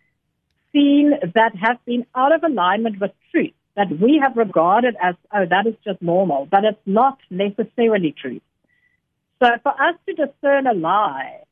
seen 0.76 1.14
that 1.34 1.54
have 1.56 1.80
been 1.86 2.06
out 2.14 2.34
of 2.36 2.44
alignment 2.44 3.00
with 3.00 3.12
truth 3.32 3.54
that 3.78 3.90
we 4.00 4.20
have 4.22 4.36
regarded 4.38 4.96
as, 5.02 5.16
oh, 5.34 5.46
that 5.46 5.66
is 5.68 5.76
just 5.84 6.02
normal, 6.02 6.48
but 6.50 6.64
it's 6.64 6.86
not 6.86 7.18
necessarily 7.30 8.12
true. 8.22 8.40
So 9.42 9.48
for 9.64 9.74
us 9.88 9.96
to 10.08 10.14
discern 10.14 10.66
a 10.68 10.74
lie, 10.74 11.44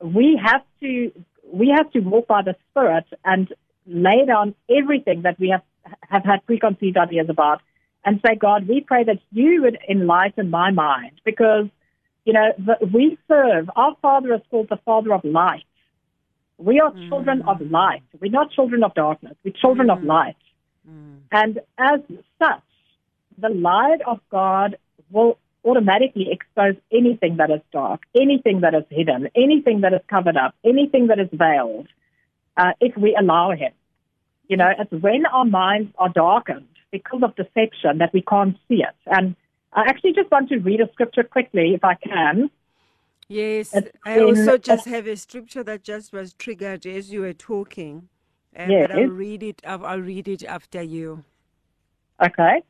we 0.00 0.40
have 0.44 0.64
to 0.80 1.12
we 1.52 1.68
have 1.76 1.90
to 1.92 2.00
walk 2.00 2.26
by 2.26 2.42
the 2.42 2.56
Spirit 2.70 3.04
and 3.24 3.52
lay 3.86 4.24
down 4.26 4.54
everything 4.68 5.22
that 5.22 5.38
we 5.38 5.48
have 5.50 5.62
have 6.08 6.24
had 6.24 6.46
preconceived 6.46 6.96
ideas 6.96 7.28
about, 7.28 7.60
and 8.04 8.20
say, 8.24 8.34
God, 8.36 8.66
we 8.66 8.80
pray 8.80 9.04
that 9.04 9.20
you 9.32 9.62
would 9.62 9.78
enlighten 9.88 10.50
my 10.50 10.70
mind, 10.70 11.20
because 11.24 11.66
you 12.24 12.32
know 12.32 12.48
the, 12.58 12.76
we 12.92 13.18
serve 13.28 13.68
our 13.76 13.96
Father 14.00 14.34
is 14.34 14.40
called 14.50 14.68
the 14.70 14.80
Father 14.84 15.12
of 15.12 15.24
light. 15.24 15.64
We 16.58 16.80
are 16.80 16.92
mm. 16.92 17.08
children 17.08 17.42
of 17.42 17.60
light. 17.60 18.02
We're 18.20 18.30
not 18.30 18.52
children 18.52 18.84
of 18.84 18.94
darkness. 18.94 19.34
We're 19.44 19.52
children 19.52 19.90
of 19.90 19.98
mm. 19.98 20.06
light. 20.06 20.36
Mm. 20.88 21.20
And 21.32 21.60
as 21.78 22.00
such, 22.38 22.62
the 23.38 23.48
light 23.48 24.00
of 24.06 24.20
God 24.30 24.76
will 25.10 25.38
automatically 25.64 26.28
expose 26.30 26.76
anything 26.92 27.38
that 27.38 27.50
is 27.50 27.60
dark, 27.72 28.02
anything 28.14 28.60
that 28.60 28.74
is 28.74 28.84
hidden, 28.90 29.28
anything 29.34 29.80
that 29.80 29.92
is 29.92 30.00
covered 30.08 30.36
up, 30.36 30.54
anything 30.64 31.08
that 31.08 31.18
is 31.18 31.28
veiled, 31.32 31.88
uh, 32.56 32.72
if 32.80 32.96
we 32.96 33.16
allow 33.18 33.50
Him. 33.52 33.72
You 34.48 34.58
know, 34.58 34.70
it's 34.78 34.92
when 35.02 35.24
our 35.26 35.44
minds 35.44 35.90
are 35.98 36.10
darkened 36.10 36.68
because 36.90 37.22
of 37.22 37.34
deception 37.34 37.98
that 37.98 38.12
we 38.12 38.22
can't 38.22 38.56
see 38.68 38.82
it. 38.82 38.94
And 39.06 39.34
I 39.72 39.82
actually 39.88 40.12
just 40.12 40.30
want 40.30 40.50
to 40.50 40.58
read 40.58 40.80
a 40.80 40.92
scripture 40.92 41.24
quickly, 41.24 41.74
if 41.74 41.82
I 41.82 41.94
can. 41.94 42.50
Yes, 43.28 43.74
It's 43.74 43.90
I 44.04 44.20
also 44.20 44.58
just 44.58 44.86
have 44.86 45.06
a 45.06 45.16
scripture 45.16 45.62
that 45.64 45.82
just 45.82 46.12
was 46.12 46.34
triggered 46.34 46.86
as 46.86 47.10
you 47.10 47.20
were 47.20 47.32
talking. 47.32 48.08
Yes. 48.56 48.88
But 48.88 48.98
I'll 48.98 49.08
read 49.08 49.42
it. 49.42 49.62
I'll, 49.66 49.84
I'll 49.84 50.00
read 50.00 50.28
it 50.28 50.44
after 50.44 50.82
you. 50.82 51.24
Okay. 52.22 52.62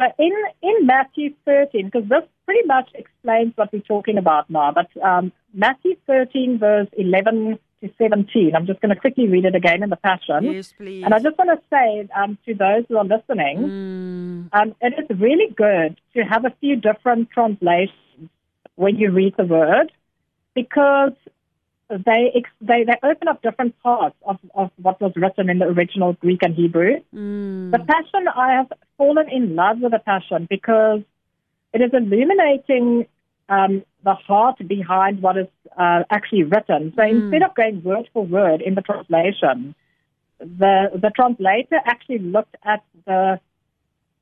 So 0.00 0.06
in, 0.18 0.32
in 0.62 0.86
Matthew 0.86 1.34
13, 1.44 1.86
because 1.86 2.08
this 2.08 2.22
pretty 2.46 2.66
much 2.66 2.90
explains 2.94 3.52
what 3.56 3.72
we're 3.72 3.80
talking 3.80 4.16
about 4.16 4.48
now, 4.48 4.72
but 4.72 4.88
um, 5.02 5.32
Matthew 5.52 5.96
13, 6.06 6.58
verse 6.58 6.88
11 6.96 7.58
to 7.82 7.90
17, 7.98 8.54
I'm 8.54 8.66
just 8.66 8.80
going 8.80 8.94
to 8.94 9.00
quickly 9.00 9.28
read 9.28 9.44
it 9.44 9.54
again 9.54 9.82
in 9.82 9.90
the 9.90 9.96
Passion. 9.96 10.44
Yes, 10.44 10.72
please. 10.76 11.04
And 11.04 11.14
I 11.14 11.18
just 11.18 11.36
want 11.36 11.50
to 11.50 11.60
say 11.70 12.08
um, 12.16 12.38
to 12.46 12.54
those 12.54 12.84
who 12.88 12.96
are 12.96 13.04
listening, 13.04 13.58
Mm, 13.58 14.48
um, 14.52 14.74
it 14.80 14.94
is 14.98 15.20
really 15.20 15.52
good 15.54 16.00
to 16.14 16.22
have 16.22 16.44
a 16.44 16.54
few 16.60 16.76
different 16.76 17.30
translations 17.30 17.92
when 18.76 18.96
you 18.96 19.10
read 19.10 19.34
the 19.36 19.44
word 19.44 19.90
because 20.62 21.16
they 21.88 22.32
ex- 22.34 22.60
they, 22.60 22.84
they 22.84 22.98
open 23.02 23.28
up 23.28 23.42
different 23.42 23.72
parts 23.82 24.16
of, 24.30 24.38
of 24.54 24.70
what 24.76 25.00
was 25.00 25.12
written 25.16 25.48
in 25.48 25.58
the 25.58 25.66
original 25.66 26.12
Greek 26.14 26.42
and 26.42 26.54
Hebrew. 26.54 26.96
mm, 27.14 27.70
The 27.70 27.78
Passion, 27.78 28.28
I 28.34 28.52
have 28.58 28.70
fallen 28.96 29.28
in 29.30 29.54
love 29.54 29.78
with 29.80 29.92
the 29.92 30.02
Passion 30.12 30.46
because 30.50 31.00
it 31.72 31.80
is 31.80 31.90
illuminating 31.92 33.06
um, 33.48 33.82
the 34.04 34.14
heart 34.14 34.58
behind 34.66 35.22
what 35.22 35.36
is 35.38 35.46
uh, 35.76 36.02
actually 36.10 36.44
written. 36.44 36.92
So 36.96 37.02
instead 37.02 37.42
of 37.42 37.54
going 37.54 37.82
word 37.82 38.08
for 38.12 38.24
word 38.24 38.60
in 38.60 38.74
the 38.74 38.82
translation, 38.82 39.74
the 40.38 40.74
the 41.04 41.10
translator 41.18 41.78
actually 41.84 42.20
looked 42.20 42.56
at 42.64 42.82
the 43.06 43.40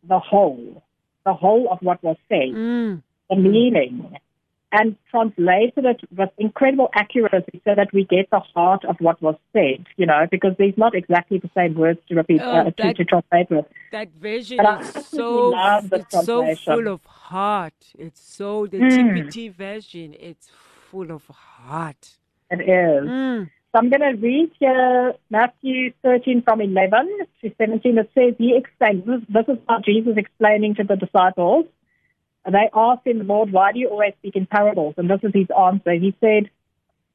the 0.08 0.18
whole, 0.18 0.82
the 1.24 1.34
whole 1.34 1.68
of 1.70 1.78
what 1.80 2.02
was 2.02 2.16
said, 2.28 2.54
mm, 2.54 3.02
the 3.28 3.36
meaning, 3.36 4.16
and 4.72 4.96
translated 5.10 5.84
it 5.84 6.00
with 6.16 6.28
incredible 6.38 6.88
accuracy 6.94 7.60
so 7.64 7.74
that 7.74 7.88
we 7.92 8.04
get 8.04 8.28
the 8.30 8.40
heart 8.40 8.84
of 8.84 8.96
what 8.98 9.20
was 9.22 9.36
said, 9.52 9.86
you 9.96 10.06
know, 10.06 10.26
because 10.30 10.54
there's 10.58 10.76
not 10.76 10.94
exactly 10.94 11.38
the 11.38 11.50
same 11.56 11.74
words 11.74 12.00
to 12.08 12.14
repeat, 12.16 12.40
Oh, 12.44 12.50
uh, 12.50 12.70
that- 12.76 12.96
to 12.96 13.04
translate 13.04 13.48
with. 13.50 13.66
That 13.92 14.08
version 14.20 14.58
But 14.62 14.80
is 14.96 15.06
so 15.06 15.54
it's 15.92 16.24
so 16.24 16.54
full 16.56 16.88
of 16.88 17.04
heart. 17.04 17.74
It's 17.98 18.20
so 18.20 18.66
the 18.66 18.78
Mm. 18.78 18.90
TPT 19.30 19.48
version. 19.48 20.14
It's 20.18 20.48
full 20.90 21.10
of 21.12 21.26
heart. 21.28 22.16
It 22.50 22.60
is. 22.60 23.08
Mm. 23.08 23.50
So 23.72 23.78
I'm 23.78 23.88
going 23.90 24.00
to 24.00 24.20
read 24.20 24.50
here 24.58 25.14
Matthew 25.30 25.92
13 26.02 26.42
from 26.42 26.60
11 26.60 27.08
to 27.42 27.52
17. 27.58 27.98
It 27.98 28.10
says, 28.14 28.34
He 28.38 28.56
explained, 28.56 29.04
this, 29.04 29.20
this 29.28 29.48
is 29.48 29.58
how 29.68 29.80
Jesus 29.80 30.14
explaining 30.16 30.74
to 30.76 30.84
the 30.84 30.96
disciples. 30.96 31.66
And 32.46 32.54
they 32.54 32.70
asked 32.72 33.06
him, 33.06 33.26
Lord, 33.26 33.52
why 33.52 33.72
do 33.72 33.80
you 33.80 33.88
always 33.88 34.14
speak 34.20 34.36
in 34.36 34.46
parables? 34.46 34.94
And 34.96 35.10
this 35.10 35.18
is 35.24 35.32
his 35.34 35.48
answer. 35.50 35.92
He 35.92 36.16
said, 36.20 36.48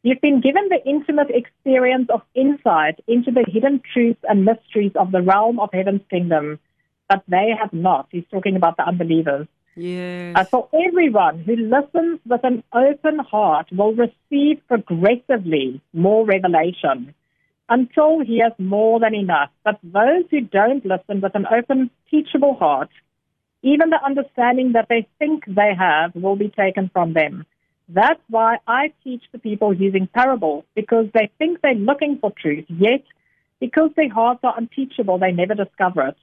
You've 0.03 0.19
been 0.19 0.41
given 0.41 0.67
the 0.69 0.84
intimate 0.86 1.29
experience 1.29 2.09
of 2.13 2.21
insight 2.36 2.99
into 3.07 3.32
the 3.32 3.45
hidden 3.47 3.82
truths 3.93 4.19
and 4.27 4.43
mysteries 4.43 4.91
of 4.95 5.11
the 5.11 5.21
realm 5.21 5.59
of 5.59 5.69
heaven's 5.71 6.01
kingdom, 6.09 6.59
but 7.07 7.23
they 7.27 7.51
have 7.57 7.71
not. 7.71 8.07
He's 8.11 8.25
talking 8.32 8.55
about 8.55 8.77
the 8.77 8.88
unbelievers. 8.88 9.47
Yes. 9.75 10.36
Uh, 10.36 10.43
for 10.43 10.67
everyone 10.88 11.43
who 11.43 11.55
listens 11.55 12.19
with 12.25 12.43
an 12.43 12.63
open 12.73 13.19
heart 13.19 13.67
will 13.71 13.93
receive 13.93 14.59
progressively 14.67 15.82
more 15.93 16.25
revelation 16.25 17.13
until 17.69 18.19
he 18.19 18.39
has 18.39 18.51
more 18.57 18.99
than 18.99 19.15
enough. 19.15 19.49
But 19.63 19.79
those 19.84 20.25
who 20.29 20.41
don't 20.41 20.86
listen 20.86 21.21
with 21.21 21.36
an 21.36 21.45
open, 21.45 21.89
teachable 22.09 22.55
heart, 22.55 22.89
even 23.64 23.89
the 23.89 24.03
understanding 24.03 24.74
that 24.74 24.88
they 24.89 25.07
think 25.20 25.45
they 25.45 25.74
have 25.78 26.16
will 26.16 26.36
be 26.36 26.49
taken 26.49 26.89
from 26.91 27.14
them. 27.14 27.45
That's 27.89 28.22
why 28.30 28.57
I 28.68 28.93
teach 29.03 29.24
the 29.32 29.39
people 29.39 29.74
using 29.74 30.07
parables, 30.07 30.64
because 30.76 31.07
they 31.14 31.30
think 31.38 31.62
they're 31.62 31.74
looking 31.76 32.18
for 32.20 32.32
truth, 32.32 32.66
yet 32.70 33.03
because 33.59 33.91
their 33.95 34.12
hearts 34.12 34.39
are 34.43 34.57
unteachable, 34.57 35.20
they 35.20 35.32
never 35.32 35.53
discover 35.53 36.07
it. 36.07 36.18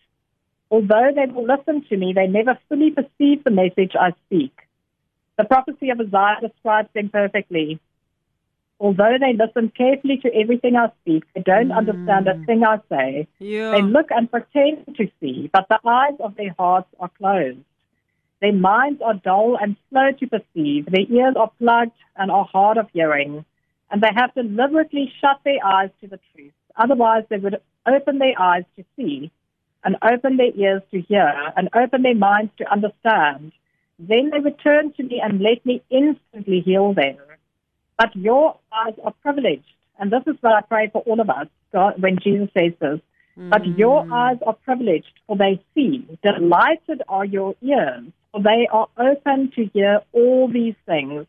Although 0.71 1.13
they 1.15 1.33
will 1.33 1.47
listen 1.47 1.85
to 1.89 1.97
me, 1.97 2.13
they 2.13 2.27
never 2.27 2.59
fully 2.69 2.91
perceive 2.91 3.45
the 3.45 3.51
message 3.51 3.93
I 3.99 4.13
speak. 4.27 4.53
The 5.39 5.45
prophecy 5.45 5.91
of 5.91 6.01
Isaiah 6.01 6.39
describes 6.41 6.89
them 6.95 7.11
perfectly. 7.11 7.81
Although 8.81 9.17
they 9.21 9.33
listen 9.33 9.73
carefully 9.77 10.19
to 10.19 10.33
everything 10.35 10.77
I 10.77 10.93
speak, 11.03 11.25
they 11.35 11.43
don't 11.43 11.73
understand 11.73 12.29
a 12.29 12.35
hmm. 12.35 12.45
thing 12.45 12.65
I 12.65 12.79
say. 12.89 13.29
yeah. 13.41 13.73
They 13.73 13.83
look 13.83 14.07
and 14.11 14.31
pretend 14.31 14.97
to 14.97 15.11
see, 15.21 15.51
but 15.53 15.67
the 15.69 15.81
eyes 15.85 16.15
of 16.21 16.37
their 16.37 16.55
hearts 16.57 16.89
are 17.01 17.11
closed. 17.19 17.59
Their 18.41 18.53
minds 18.53 19.03
are 19.03 19.15
dull 19.15 19.59
and 19.61 19.77
slow 19.91 20.13
to 20.13 20.27
perceive. 20.29 20.87
Their 20.87 21.07
ears 21.11 21.35
are 21.37 21.51
plugged 21.59 21.99
and 22.17 22.31
are 22.31 22.45
hard 22.45 22.79
of 22.79 22.89
hearing. 22.93 23.45
And 23.91 24.01
they 24.01 24.13
have 24.15 24.35
deliberately 24.35 25.13
shut 25.21 25.41
their 25.45 25.65
eyes 25.65 25.91
to 26.01 26.07
the 26.07 26.21
truth. 26.33 26.53
Otherwise, 26.77 27.25
they 27.29 27.39
would 27.39 27.61
open 27.87 28.19
their 28.19 28.41
eyes 28.41 28.65
to 28.77 28.85
see, 28.95 29.33
and 29.83 29.97
open 30.03 30.37
their 30.37 30.53
ears 30.55 30.83
to 30.93 31.01
hear, 31.01 31.53
and 31.57 31.69
open 31.75 32.03
their 32.03 32.15
minds 32.15 32.53
to 32.59 32.71
understand. 32.71 33.53
Then 33.99 34.31
they 34.31 34.39
would 34.39 34.61
turn 34.61 34.93
to 34.93 35.03
me 35.03 35.21
and 35.21 35.41
let 35.41 35.65
me 35.67 35.83
instantly 35.91 36.61
heal 36.61 36.95
them. 36.95 37.17
But 37.99 38.15
your 38.15 38.57
eyes 38.73 38.95
are 39.05 39.13
privileged. 39.23 39.67
And 39.99 40.13
this 40.13 40.23
is 40.27 40.37
what 40.41 40.53
I 40.55 40.61
pray 40.61 40.89
for 40.93 41.03
all 41.03 41.21
of 41.21 41.29
us 41.29 41.49
God, 41.73 41.95
when 42.01 42.19
Jesus 42.23 42.49
says 42.57 42.73
this. 42.81 43.01
But 43.37 43.63
mm. 43.63 43.79
your 43.79 44.07
eyes 44.13 44.39
are 44.47 44.55
privileged, 44.55 45.13
for 45.27 45.37
they 45.37 45.63
see. 45.75 46.07
Delighted 46.23 47.03
are 47.09 47.25
your 47.25 47.55
ears, 47.63 48.07
for 48.33 48.43
they 48.43 48.67
are 48.71 48.89
open 48.99 49.53
to 49.55 49.67
hear 49.67 50.01
all 50.13 50.49
these 50.53 50.75
things. 50.87 51.27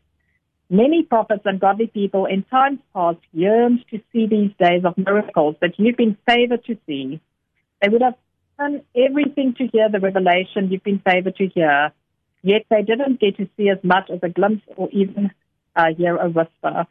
Many 0.68 1.02
prophets 1.02 1.42
and 1.44 1.60
godly 1.60 1.88
people 1.88 2.26
in 2.26 2.44
times 2.44 2.78
past 2.94 3.18
yearned 3.32 3.84
to 3.90 4.00
see 4.12 4.26
these 4.26 4.52
days 4.58 4.84
of 4.84 4.96
miracles 4.96 5.56
that 5.60 5.74
you've 5.78 5.96
been 5.96 6.16
favored 6.26 6.64
to 6.66 6.76
see. 6.86 7.20
They 7.82 7.88
would 7.88 8.02
have 8.02 8.14
done 8.58 8.82
everything 8.96 9.54
to 9.58 9.66
hear 9.66 9.88
the 9.88 10.00
revelation 10.00 10.70
you've 10.70 10.84
been 10.84 11.02
favored 11.04 11.36
to 11.36 11.46
hear, 11.46 11.92
yet 12.42 12.62
they 12.70 12.82
didn't 12.82 13.20
get 13.20 13.36
to 13.36 13.48
see 13.56 13.68
as 13.68 13.78
much 13.82 14.10
as 14.10 14.20
a 14.22 14.28
glimpse 14.28 14.64
or 14.76 14.88
even 14.90 15.30
uh, 15.76 15.94
hear 15.96 16.16
a 16.16 16.28
whisper. 16.28 16.86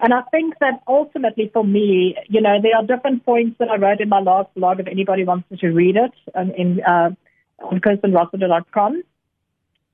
And 0.00 0.14
I 0.14 0.22
think 0.30 0.54
that 0.60 0.82
ultimately 0.86 1.50
for 1.52 1.64
me, 1.64 2.16
you 2.28 2.40
know, 2.40 2.60
there 2.62 2.76
are 2.76 2.84
different 2.86 3.24
points 3.24 3.56
that 3.58 3.68
I 3.68 3.76
wrote 3.76 4.00
in 4.00 4.08
my 4.08 4.20
last 4.20 4.54
blog 4.54 4.78
if 4.80 4.86
anybody 4.86 5.24
wants 5.24 5.48
to 5.58 5.68
read 5.68 5.96
it 5.96 6.12
um, 6.34 6.52
in, 6.52 6.80
uh, 6.82 7.10
on 7.58 7.80
kirstenrossiter.com. 7.80 9.02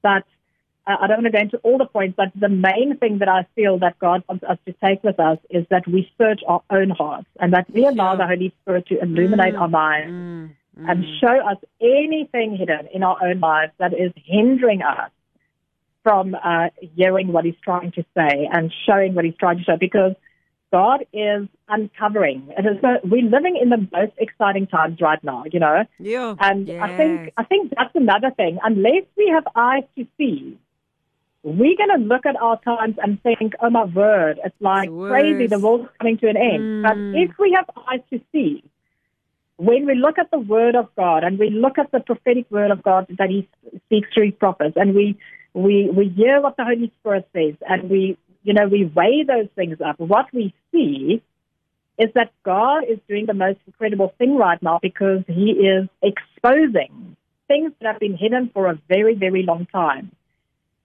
But 0.02 0.24
uh, 0.86 0.96
I 1.00 1.06
don't 1.06 1.22
want 1.22 1.26
to 1.26 1.32
go 1.32 1.38
into 1.38 1.56
all 1.58 1.78
the 1.78 1.86
points, 1.86 2.14
but 2.16 2.28
the 2.38 2.48
main 2.48 2.96
thing 2.98 3.18
that 3.18 3.28
I 3.28 3.46
feel 3.56 3.78
that 3.78 3.98
God 3.98 4.22
wants 4.28 4.44
us 4.44 4.58
to 4.66 4.74
take 4.84 5.02
with 5.02 5.18
us 5.18 5.38
is 5.50 5.66
that 5.70 5.88
we 5.88 6.10
search 6.18 6.42
our 6.46 6.62
own 6.70 6.90
hearts 6.90 7.26
and 7.40 7.52
that 7.54 7.68
we 7.72 7.86
allow 7.86 8.16
the 8.16 8.26
Holy 8.26 8.54
Spirit 8.62 8.86
to 8.88 9.00
illuminate 9.00 9.54
our 9.54 9.68
minds 9.68 10.12
Mm, 10.12 10.50
mm. 10.78 10.90
and 10.90 11.04
show 11.20 11.38
us 11.50 11.56
anything 11.80 12.56
hidden 12.56 12.86
in 12.92 13.02
our 13.02 13.16
own 13.24 13.40
lives 13.40 13.72
that 13.78 13.92
is 13.94 14.12
hindering 14.24 14.82
us 14.82 15.10
from 16.06 16.36
uh, 16.36 16.68
hearing 16.94 17.32
what 17.32 17.44
he's 17.44 17.58
trying 17.64 17.90
to 17.90 18.04
say 18.16 18.48
and 18.52 18.72
showing 18.86 19.16
what 19.16 19.24
he's 19.24 19.34
trying 19.40 19.58
to 19.58 19.64
show 19.64 19.76
because 19.76 20.12
God 20.70 21.04
is 21.12 21.48
uncovering. 21.68 22.46
It 22.56 22.64
is 22.64 22.80
a, 22.84 23.04
we're 23.04 23.28
living 23.28 23.58
in 23.60 23.70
the 23.70 23.88
most 23.90 24.12
exciting 24.18 24.68
times 24.68 25.00
right 25.00 25.18
now, 25.24 25.42
you 25.52 25.58
know. 25.58 25.84
yeah. 25.98 26.36
And 26.38 26.70
I 26.70 26.96
think 26.96 27.32
I 27.36 27.42
think 27.42 27.72
that's 27.76 27.90
another 27.96 28.30
thing. 28.36 28.60
Unless 28.62 29.06
we 29.16 29.32
have 29.34 29.48
eyes 29.56 29.82
to 29.98 30.06
see, 30.16 30.56
we're 31.42 31.76
going 31.76 31.98
to 31.98 32.06
look 32.06 32.24
at 32.24 32.36
our 32.36 32.60
times 32.60 32.94
and 33.02 33.20
think, 33.24 33.54
"Oh 33.60 33.70
my 33.70 33.86
word, 33.86 34.38
it's 34.44 34.54
like 34.60 34.88
It's 34.88 35.10
crazy. 35.10 35.48
The 35.48 35.58
world's 35.58 35.88
coming 35.98 36.18
to 36.18 36.28
an 36.28 36.36
end." 36.36 36.62
Mm. 36.62 36.82
But 36.84 36.96
if 37.20 37.36
we 37.36 37.52
have 37.58 37.68
eyes 37.88 38.02
to 38.12 38.20
see, 38.30 38.62
when 39.56 39.86
we 39.86 39.96
look 39.96 40.18
at 40.20 40.30
the 40.30 40.38
Word 40.38 40.76
of 40.76 40.94
God 40.94 41.24
and 41.24 41.36
we 41.36 41.50
look 41.50 41.78
at 41.78 41.90
the 41.90 41.98
prophetic 41.98 42.48
Word 42.48 42.70
of 42.70 42.84
God 42.84 43.06
that 43.18 43.28
He 43.28 43.48
speaks 43.86 44.08
through 44.14 44.26
His 44.26 44.34
prophets, 44.38 44.76
and 44.76 44.94
we 44.94 45.18
we 45.56 45.88
we 45.90 46.08
hear 46.10 46.40
what 46.40 46.56
the 46.56 46.64
Holy 46.64 46.92
Spirit 47.00 47.26
says, 47.32 47.54
and 47.66 47.88
we 47.88 48.18
you 48.44 48.52
know 48.52 48.68
we 48.68 48.84
weigh 48.84 49.24
those 49.26 49.48
things 49.56 49.78
up, 49.80 49.98
what 49.98 50.26
we 50.32 50.54
see 50.70 51.22
is 51.98 52.10
that 52.14 52.30
God 52.44 52.84
is 52.84 52.98
doing 53.08 53.24
the 53.24 53.32
most 53.32 53.58
incredible 53.66 54.12
thing 54.18 54.36
right 54.36 54.62
now 54.62 54.78
because 54.82 55.24
He 55.26 55.52
is 55.52 55.88
exposing 56.02 57.16
things 57.48 57.72
that 57.80 57.92
have 57.92 58.00
been 58.00 58.18
hidden 58.18 58.50
for 58.52 58.66
a 58.66 58.78
very, 58.88 59.14
very 59.14 59.44
long 59.44 59.66
time. 59.66 60.12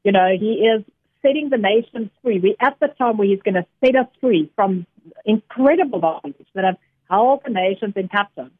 You 0.05 0.13
know, 0.13 0.29
He 0.39 0.65
is 0.65 0.85
setting 1.21 1.49
the 1.49 1.57
nations 1.57 2.09
free. 2.23 2.39
We're 2.39 2.55
at 2.65 2.79
the 2.79 2.87
time 2.87 3.17
where 3.17 3.27
He's 3.27 3.41
going 3.41 3.55
to 3.55 3.65
set 3.83 3.97
us 3.97 4.07
free 4.21 4.49
from 4.55 4.87
incredible 5.25 5.99
bondage 5.99 6.47
that 6.53 6.63
have 6.63 6.77
held 7.09 7.41
the 7.43 7.51
nations 7.51 7.93
in 7.97 8.07
captive. 8.07 8.51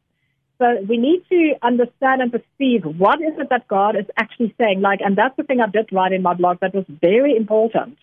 So 0.62 0.80
we 0.88 0.96
need 0.96 1.24
to 1.28 1.54
understand 1.60 2.22
and 2.22 2.30
perceive 2.30 2.84
what 2.84 3.20
is 3.20 3.36
it 3.36 3.48
that 3.50 3.66
God 3.66 3.96
is 3.96 4.06
actually 4.16 4.54
saying. 4.60 4.80
Like, 4.80 5.00
and 5.00 5.18
that's 5.18 5.36
the 5.36 5.42
thing 5.42 5.60
I 5.60 5.66
did 5.66 5.88
write 5.90 6.12
in 6.12 6.22
my 6.22 6.34
blog 6.34 6.60
that 6.60 6.72
was 6.72 6.84
very 6.88 7.36
important. 7.36 7.98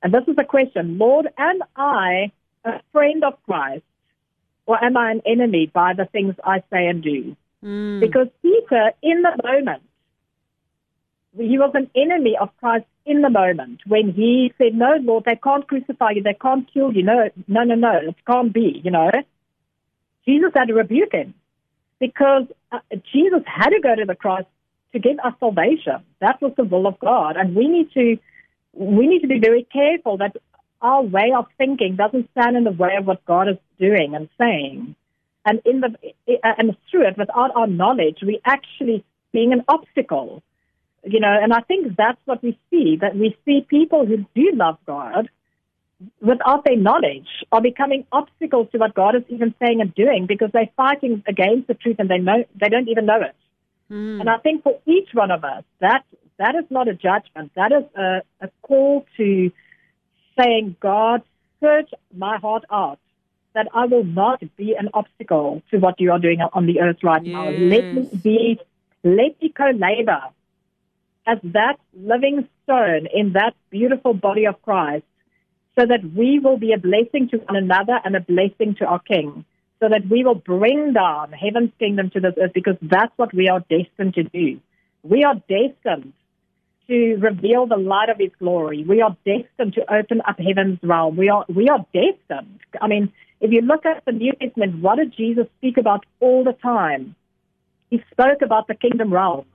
And 0.00 0.14
this 0.14 0.22
is 0.28 0.36
a 0.38 0.44
question, 0.44 0.98
Lord, 0.98 1.26
am 1.36 1.58
I 1.74 2.30
a 2.64 2.80
friend 2.92 3.24
of 3.24 3.42
Christ, 3.44 3.82
or 4.66 4.82
am 4.84 4.96
I 4.96 5.10
an 5.10 5.22
enemy 5.26 5.66
by 5.66 5.94
the 5.94 6.04
things 6.04 6.36
I 6.44 6.62
say 6.70 6.86
and 6.86 7.02
do? 7.02 7.36
Mm. 7.64 7.98
Because 7.98 8.28
Peter, 8.40 8.92
in 9.02 9.22
the 9.22 9.32
moment, 9.42 9.82
he 11.36 11.58
was 11.58 11.72
an 11.74 11.90
enemy 11.96 12.36
of 12.40 12.50
Christ 12.60 12.86
in 13.04 13.22
the 13.22 13.30
moment 13.30 13.80
when 13.84 14.12
he 14.12 14.52
said, 14.58 14.76
"No, 14.76 14.94
Lord, 15.00 15.24
they 15.24 15.40
can't 15.42 15.66
crucify 15.66 16.10
you, 16.12 16.22
they 16.22 16.34
can't 16.34 16.72
kill 16.72 16.92
you. 16.92 17.02
No, 17.02 17.30
no, 17.48 17.64
no, 17.64 17.74
no, 17.74 17.96
it 18.10 18.14
can't 18.24 18.52
be." 18.52 18.80
You 18.84 18.92
know, 18.92 19.10
Jesus 20.24 20.52
had 20.54 20.68
to 20.68 20.74
rebuke 20.74 21.12
him 21.12 21.34
because 22.00 22.44
uh, 22.72 22.78
Jesus 23.12 23.42
had 23.46 23.70
to 23.70 23.80
go 23.80 23.94
to 23.94 24.04
the 24.04 24.14
cross 24.14 24.44
to 24.92 24.98
give 24.98 25.18
us 25.18 25.34
salvation. 25.40 26.04
That 26.20 26.40
was 26.40 26.52
the 26.56 26.64
will 26.64 26.86
of 26.86 26.98
God, 26.98 27.36
and 27.36 27.54
we 27.54 27.68
need 27.68 27.92
to 27.92 28.18
we 28.72 29.06
need 29.06 29.20
to 29.20 29.28
be 29.28 29.38
very 29.38 29.66
careful 29.72 30.18
that 30.18 30.36
our 30.82 31.02
way 31.02 31.32
of 31.36 31.46
thinking 31.56 31.96
doesn't 31.96 32.28
stand 32.32 32.56
in 32.56 32.64
the 32.64 32.72
way 32.72 32.96
of 32.98 33.06
what 33.06 33.24
God 33.24 33.48
is 33.48 33.56
doing 33.78 34.14
and 34.14 34.28
saying. 34.38 34.96
And 35.46 35.60
in 35.64 35.80
the 35.80 35.94
and 36.42 36.76
through 36.90 37.08
it, 37.08 37.18
without 37.18 37.54
our 37.54 37.66
knowledge, 37.66 38.18
we 38.22 38.40
actually 38.44 39.04
being 39.32 39.52
an 39.52 39.64
obstacle. 39.68 40.42
You 41.06 41.20
know, 41.20 41.36
and 41.42 41.52
I 41.52 41.60
think 41.60 41.96
that's 41.96 42.20
what 42.24 42.42
we 42.42 42.58
see, 42.70 42.96
that 43.02 43.14
we 43.14 43.36
see 43.44 43.66
people 43.68 44.06
who 44.06 44.24
do 44.34 44.52
love 44.54 44.78
God 44.86 45.28
without 46.20 46.64
their 46.64 46.76
knowledge 46.76 47.28
are 47.52 47.60
becoming 47.60 48.06
obstacles 48.12 48.68
to 48.72 48.78
what 48.78 48.94
God 48.94 49.14
is 49.16 49.22
even 49.28 49.54
saying 49.60 49.80
and 49.80 49.94
doing 49.94 50.26
because 50.26 50.50
they're 50.52 50.70
fighting 50.76 51.22
against 51.26 51.68
the 51.68 51.74
truth 51.74 51.96
and 51.98 52.08
they 52.08 52.18
know 52.18 52.44
they 52.60 52.68
don't 52.68 52.88
even 52.88 53.06
know 53.06 53.20
it. 53.20 53.36
Mm. 53.90 54.20
And 54.20 54.30
I 54.30 54.38
think 54.38 54.62
for 54.62 54.78
each 54.86 55.08
one 55.12 55.30
of 55.30 55.44
us, 55.44 55.64
that 55.80 56.04
that 56.38 56.54
is 56.54 56.64
not 56.70 56.88
a 56.88 56.94
judgment. 56.94 57.52
That 57.54 57.72
is 57.72 57.84
a, 57.96 58.22
a 58.40 58.50
call 58.62 59.06
to 59.16 59.50
saying, 60.38 60.76
God, 60.80 61.22
search 61.60 61.90
my 62.14 62.38
heart 62.38 62.64
out, 62.70 62.98
that 63.54 63.68
I 63.72 63.86
will 63.86 64.04
not 64.04 64.42
be 64.56 64.74
an 64.74 64.88
obstacle 64.94 65.62
to 65.70 65.78
what 65.78 66.00
you 66.00 66.10
are 66.10 66.18
doing 66.18 66.40
on 66.40 66.66
the 66.66 66.80
earth 66.80 66.98
right 67.02 67.22
now. 67.22 67.50
Let 67.50 67.94
me 67.94 68.10
be, 68.22 68.60
let 69.04 69.40
me 69.40 69.52
co-labor 69.56 70.22
as 71.26 71.38
that 71.44 71.76
living 71.94 72.48
stone 72.64 73.06
in 73.14 73.32
that 73.32 73.54
beautiful 73.70 74.12
body 74.14 74.46
of 74.46 74.60
Christ 74.62 75.04
so 75.78 75.86
that 75.86 76.00
we 76.16 76.38
will 76.38 76.58
be 76.58 76.72
a 76.72 76.78
blessing 76.78 77.28
to 77.30 77.38
one 77.38 77.56
another 77.56 77.98
and 78.04 78.14
a 78.14 78.20
blessing 78.20 78.76
to 78.78 78.84
our 78.84 79.00
King, 79.00 79.44
so 79.80 79.88
that 79.88 80.08
we 80.08 80.24
will 80.24 80.36
bring 80.36 80.92
down 80.92 81.32
heaven's 81.32 81.72
kingdom 81.78 82.10
to 82.10 82.20
this 82.20 82.34
earth 82.40 82.52
because 82.54 82.76
that's 82.82 83.12
what 83.16 83.34
we 83.34 83.48
are 83.48 83.60
destined 83.60 84.14
to 84.14 84.22
do. 84.24 84.60
We 85.02 85.24
are 85.24 85.34
destined 85.34 86.12
to 86.86 87.16
reveal 87.16 87.66
the 87.66 87.76
light 87.76 88.08
of 88.08 88.18
his 88.18 88.30
glory. 88.38 88.84
We 88.84 89.00
are 89.00 89.16
destined 89.24 89.74
to 89.74 89.92
open 89.92 90.20
up 90.26 90.38
heaven's 90.38 90.78
realm. 90.82 91.16
We 91.16 91.28
are, 91.28 91.44
we 91.48 91.68
are 91.68 91.84
destined. 91.92 92.60
I 92.80 92.86
mean, 92.86 93.12
if 93.40 93.52
you 93.52 93.62
look 93.62 93.84
at 93.84 94.04
the 94.04 94.12
New 94.12 94.32
Testament, 94.32 94.80
what 94.80 94.96
did 94.96 95.14
Jesus 95.16 95.46
speak 95.58 95.76
about 95.76 96.04
all 96.20 96.44
the 96.44 96.52
time? 96.52 97.14
He 97.90 98.02
spoke 98.10 98.42
about 98.42 98.68
the 98.68 98.74
kingdom 98.74 99.12
realm 99.12 99.46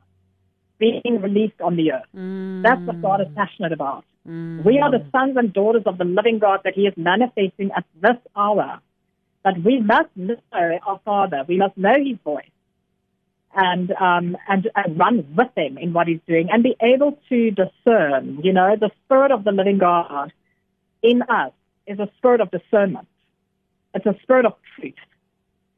being 0.80 1.22
released 1.22 1.60
on 1.62 1.76
the 1.76 1.92
earth. 1.92 2.06
Mm. 2.16 2.64
That's 2.64 2.86
what 2.86 3.02
God 3.02 3.22
is 3.22 3.28
passionate 3.36 3.74
about. 3.74 4.06
Mm. 4.30 4.64
We 4.64 4.80
are 4.80 4.92
the 4.92 5.04
sons 5.12 5.36
and 5.38 5.52
daughters 5.52 5.84
of 5.86 5.98
the 5.98 6.04
living 6.04 6.40
God 6.40 6.62
that 6.64 6.76
He 6.76 6.82
is 6.82 6.94
manifesting 6.96 7.72
at 7.76 7.86
this 8.00 8.18
hour. 8.36 8.80
But 9.44 9.64
we 9.64 9.82
must 9.82 10.10
know 10.16 10.36
our 10.54 11.00
Father. 11.04 11.44
We 11.48 11.58
must 11.58 11.78
know 11.78 11.96
His 11.98 12.18
voice 12.24 12.46
and 13.56 13.92
um, 13.94 14.38
and, 14.48 14.70
and 14.76 15.00
run 15.00 15.26
with 15.36 15.48
Him 15.58 15.78
in 15.78 15.94
what 15.94 16.08
He's 16.08 16.20
doing 16.28 16.50
and 16.52 16.62
be 16.62 16.76
able 16.82 17.18
to 17.30 17.52
discern. 17.52 18.40
You 18.44 18.54
know, 18.54 18.76
the 18.80 18.92
Spirit 19.06 19.32
of 19.32 19.44
the 19.44 19.52
living 19.52 19.80
God 19.80 20.32
in 21.02 21.24
us 21.24 21.54
is 21.88 21.98
a 22.00 22.10
spirit 22.18 22.42
of 22.42 22.52
discernment. 22.52 23.08
It's 23.96 24.06
a 24.06 24.16
spirit 24.22 24.46
of 24.46 24.54
truth, 24.76 24.94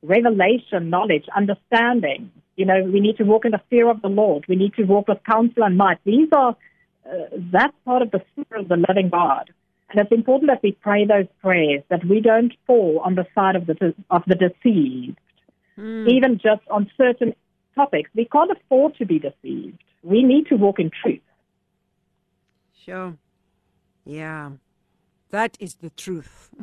revelation, 0.02 0.89
knowledge, 0.89 1.26
understanding. 1.34 2.32
You 2.58 2.66
know, 2.66 2.84
we 2.84 2.99
need 2.99 3.18
to 3.18 3.24
walk 3.24 3.45
in 3.45 3.52
the 3.52 3.62
fear 3.70 3.89
of 3.89 4.02
the 4.02 4.10
Lord. 4.10 4.43
We 4.49 4.58
need 4.58 4.74
to 4.74 4.84
walk 4.84 5.08
with 5.08 5.20
counsel 5.24 5.64
and 5.64 5.78
might. 5.78 5.99
These 6.04 6.28
are 6.34 6.58
uh, 7.06 7.26
that's 7.52 7.76
part 7.86 8.02
of 8.02 8.12
the 8.12 8.22
spirit 8.32 8.64
of 8.64 8.70
the 8.70 8.84
living 8.88 9.10
God. 9.10 9.52
And 9.89 9.99
it's 9.99 10.12
important 10.12 10.49
that 10.49 10.64
we 10.64 10.72
pray 10.72 11.06
those 11.06 11.28
prayers, 11.41 11.84
that 11.89 12.06
we 12.06 12.22
don't 12.22 12.54
fall 12.66 13.02
on 13.04 13.16
the 13.16 13.26
side 13.36 13.56
of 13.56 13.66
the, 13.68 13.93
of 14.10 14.24
the 14.26 14.36
deceived, 14.36 15.20
mm. 15.78 16.08
even 16.08 16.36
just 16.38 16.62
on 16.70 16.89
certain 16.97 17.34
topics. 17.76 18.10
We 18.16 18.26
can't 18.26 18.52
afford 18.52 18.95
to 18.97 19.06
be 19.06 19.20
deceived. 19.20 19.84
We 20.04 20.24
need 20.24 20.47
to 20.47 20.56
walk 20.56 20.80
in 20.80 20.91
truth. 21.02 21.20
Sure. 22.86 23.16
Yeah. 24.06 24.52
That 25.32 25.57
is 25.61 25.75
the 25.75 25.89
truth. 25.91 26.49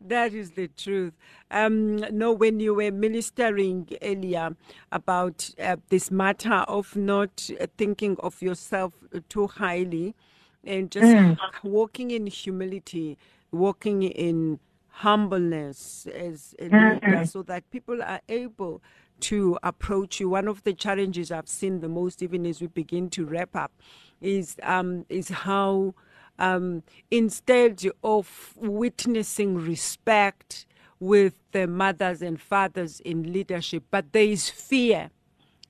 that 0.00 0.34
is 0.34 0.50
the 0.52 0.68
truth. 0.68 1.14
Um, 1.50 1.96
no, 1.96 2.32
when 2.32 2.60
you 2.60 2.74
were 2.74 2.92
ministering 2.92 3.88
earlier 4.02 4.54
about 4.92 5.50
uh, 5.58 5.76
this 5.88 6.10
matter 6.10 6.64
of 6.68 6.94
not 6.94 7.48
uh, 7.58 7.66
thinking 7.78 8.16
of 8.20 8.42
yourself 8.42 8.92
too 9.30 9.46
highly 9.46 10.14
and 10.62 10.90
just 10.90 11.06
mm. 11.06 11.38
walking 11.62 12.10
in 12.10 12.26
humility, 12.26 13.16
walking 13.50 14.02
in 14.02 14.60
humbleness 14.88 16.06
as 16.14 16.54
a 16.58 16.64
leader, 16.64 17.24
so 17.24 17.42
that 17.42 17.70
people 17.70 18.02
are 18.02 18.20
able 18.28 18.82
to 19.20 19.58
approach 19.62 20.20
you. 20.20 20.28
One 20.28 20.48
of 20.48 20.64
the 20.64 20.74
challenges 20.74 21.32
I've 21.32 21.48
seen 21.48 21.80
the 21.80 21.88
most, 21.88 22.22
even 22.22 22.44
as 22.44 22.60
we 22.60 22.66
begin 22.66 23.08
to 23.10 23.24
wrap 23.24 23.56
up, 23.56 23.72
is 24.20 24.56
um, 24.62 25.06
is 25.08 25.30
how 25.30 25.94
um, 26.38 26.82
instead 27.10 27.82
of 28.02 28.54
witnessing 28.56 29.56
respect 29.56 30.66
with 30.98 31.34
the 31.52 31.66
mothers 31.66 32.22
and 32.22 32.40
fathers 32.40 33.00
in 33.00 33.32
leadership, 33.32 33.84
but 33.90 34.12
there 34.12 34.24
is 34.24 34.48
fear. 34.50 35.10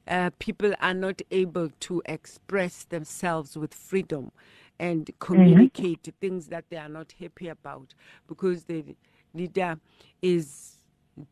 Uh, 0.09 0.31
people 0.39 0.75
are 0.81 0.95
not 0.95 1.23
able 1.31 1.71
to 1.79 2.03
express 2.07 2.85
themselves 2.85 3.57
with 3.57 3.73
freedom 3.73 4.33
and 4.79 5.07
mm-hmm. 5.07 5.19
communicate 5.19 6.03
mm-hmm. 6.03 6.19
things 6.21 6.49
that 6.49 6.65
they 6.71 6.77
are 6.77 6.89
not 6.89 7.15
happy 7.21 7.49
about 7.49 7.95
because 8.27 8.65
the 8.65 8.97
leader 9.35 9.79
is 10.21 10.79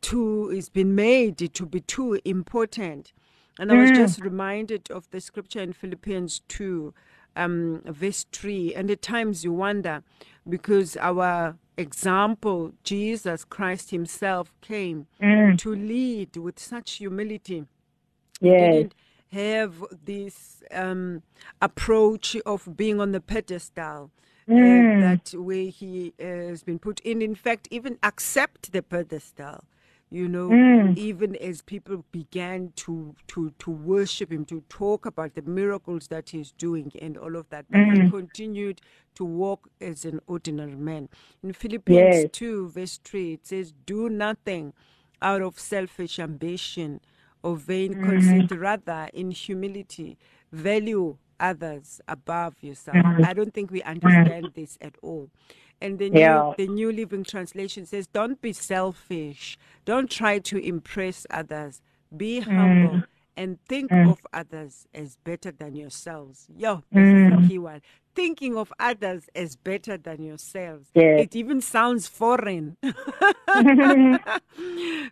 too 0.01 0.51
is 0.53 0.69
been 0.69 0.95
made 0.95 1.37
to 1.53 1.65
be 1.65 1.81
too 1.81 2.19
important. 2.23 3.11
And 3.57 3.71
I 3.71 3.75
was 3.75 3.91
mm. 3.91 3.95
just 3.95 4.21
reminded 4.21 4.89
of 4.89 5.09
the 5.09 5.19
scripture 5.19 5.59
in 5.59 5.73
Philippians 5.73 6.41
2 6.47 6.93
um, 7.35 7.81
verse 7.85 8.25
3. 8.31 8.73
And 8.73 8.89
at 8.91 9.01
times 9.01 9.43
you 9.43 9.53
wonder 9.53 10.03
because 10.47 10.97
our 10.97 11.57
example, 11.77 12.73
Jesus 12.83 13.45
Christ 13.45 13.91
Himself, 13.91 14.53
came 14.61 15.07
mm. 15.21 15.57
to 15.59 15.75
lead 15.75 16.35
with 16.37 16.59
such 16.59 16.93
humility. 16.93 17.65
Yes. 18.41 18.61
He 18.61 18.77
didn't 18.77 18.95
have 19.31 19.85
this 20.05 20.63
um, 20.71 21.23
approach 21.61 22.35
of 22.45 22.75
being 22.75 22.99
on 22.99 23.11
the 23.11 23.21
pedestal. 23.21 24.11
Uh, 24.47 24.53
mm. 24.53 24.97
Uh, 24.97 25.01
that 25.01 25.33
way 25.39 25.69
he 25.69 26.13
uh, 26.19 26.25
has 26.25 26.63
been 26.63 26.79
put 26.79 26.99
in. 27.01 27.21
In 27.21 27.35
fact, 27.35 27.67
even 27.69 27.99
accept 28.01 28.71
the 28.71 28.81
pedestal 28.81 29.63
you 30.11 30.27
know 30.27 30.49
mm. 30.49 30.97
even 30.97 31.35
as 31.35 31.61
people 31.61 32.03
began 32.11 32.71
to 32.75 33.15
to 33.27 33.51
to 33.59 33.69
worship 33.69 34.31
him 34.31 34.43
to 34.43 34.63
talk 34.69 35.05
about 35.05 35.35
the 35.35 35.41
miracles 35.43 36.07
that 36.07 36.29
he's 36.29 36.51
doing 36.53 36.91
and 37.01 37.17
all 37.17 37.35
of 37.35 37.47
that 37.49 37.65
but 37.69 37.79
mm. 37.79 38.03
he 38.03 38.09
continued 38.09 38.81
to 39.13 39.23
walk 39.23 39.69
as 39.79 40.05
an 40.05 40.19
ordinary 40.27 40.75
man 40.75 41.07
in 41.43 41.53
philippians 41.53 42.15
yes. 42.15 42.29
2 42.31 42.69
verse 42.69 42.99
3 43.03 43.33
it 43.33 43.45
says 43.45 43.73
do 43.85 44.09
nothing 44.09 44.73
out 45.21 45.41
of 45.41 45.59
selfish 45.59 46.17
ambition 46.17 46.99
or 47.43 47.55
vain 47.55 47.93
mm. 47.93 48.09
conceit 48.09 48.51
rather 48.57 49.09
in 49.13 49.31
humility 49.31 50.17
value 50.51 51.17
others 51.39 52.01
above 52.07 52.55
yourself 52.61 52.97
mm. 52.97 53.25
i 53.25 53.33
don't 53.33 53.53
think 53.53 53.69
we 53.69 53.81
understand 53.83 54.49
this 54.55 54.77
at 54.81 54.95
all 55.03 55.29
and 55.81 55.99
the 55.99 56.09
new, 56.09 56.19
yeah. 56.19 56.53
the 56.57 56.67
New 56.67 56.91
Living 56.91 57.23
Translation 57.23 57.85
says, 57.85 58.07
Don't 58.07 58.41
be 58.41 58.53
selfish. 58.53 59.57
Don't 59.85 60.09
try 60.09 60.39
to 60.39 60.57
impress 60.57 61.25
others. 61.29 61.81
Be 62.15 62.41
mm. 62.41 62.43
humble 62.43 63.03
and 63.37 63.57
think 63.69 63.89
mm. 63.89 64.11
of 64.11 64.19
others 64.33 64.85
as 64.93 65.15
better 65.23 65.51
than 65.51 65.75
yourselves. 65.75 66.47
Yo, 66.57 66.83
this 66.91 67.01
mm. 67.01 67.33
is 67.33 67.41
the 67.41 67.47
key 67.47 67.57
one. 67.59 67.81
Thinking 68.13 68.57
of 68.57 68.73
others 68.79 69.29
as 69.33 69.55
better 69.55 69.97
than 69.97 70.21
yourselves. 70.23 70.89
Yes. 70.93 71.21
It 71.21 71.35
even 71.35 71.61
sounds 71.61 72.07
foreign. 72.07 72.77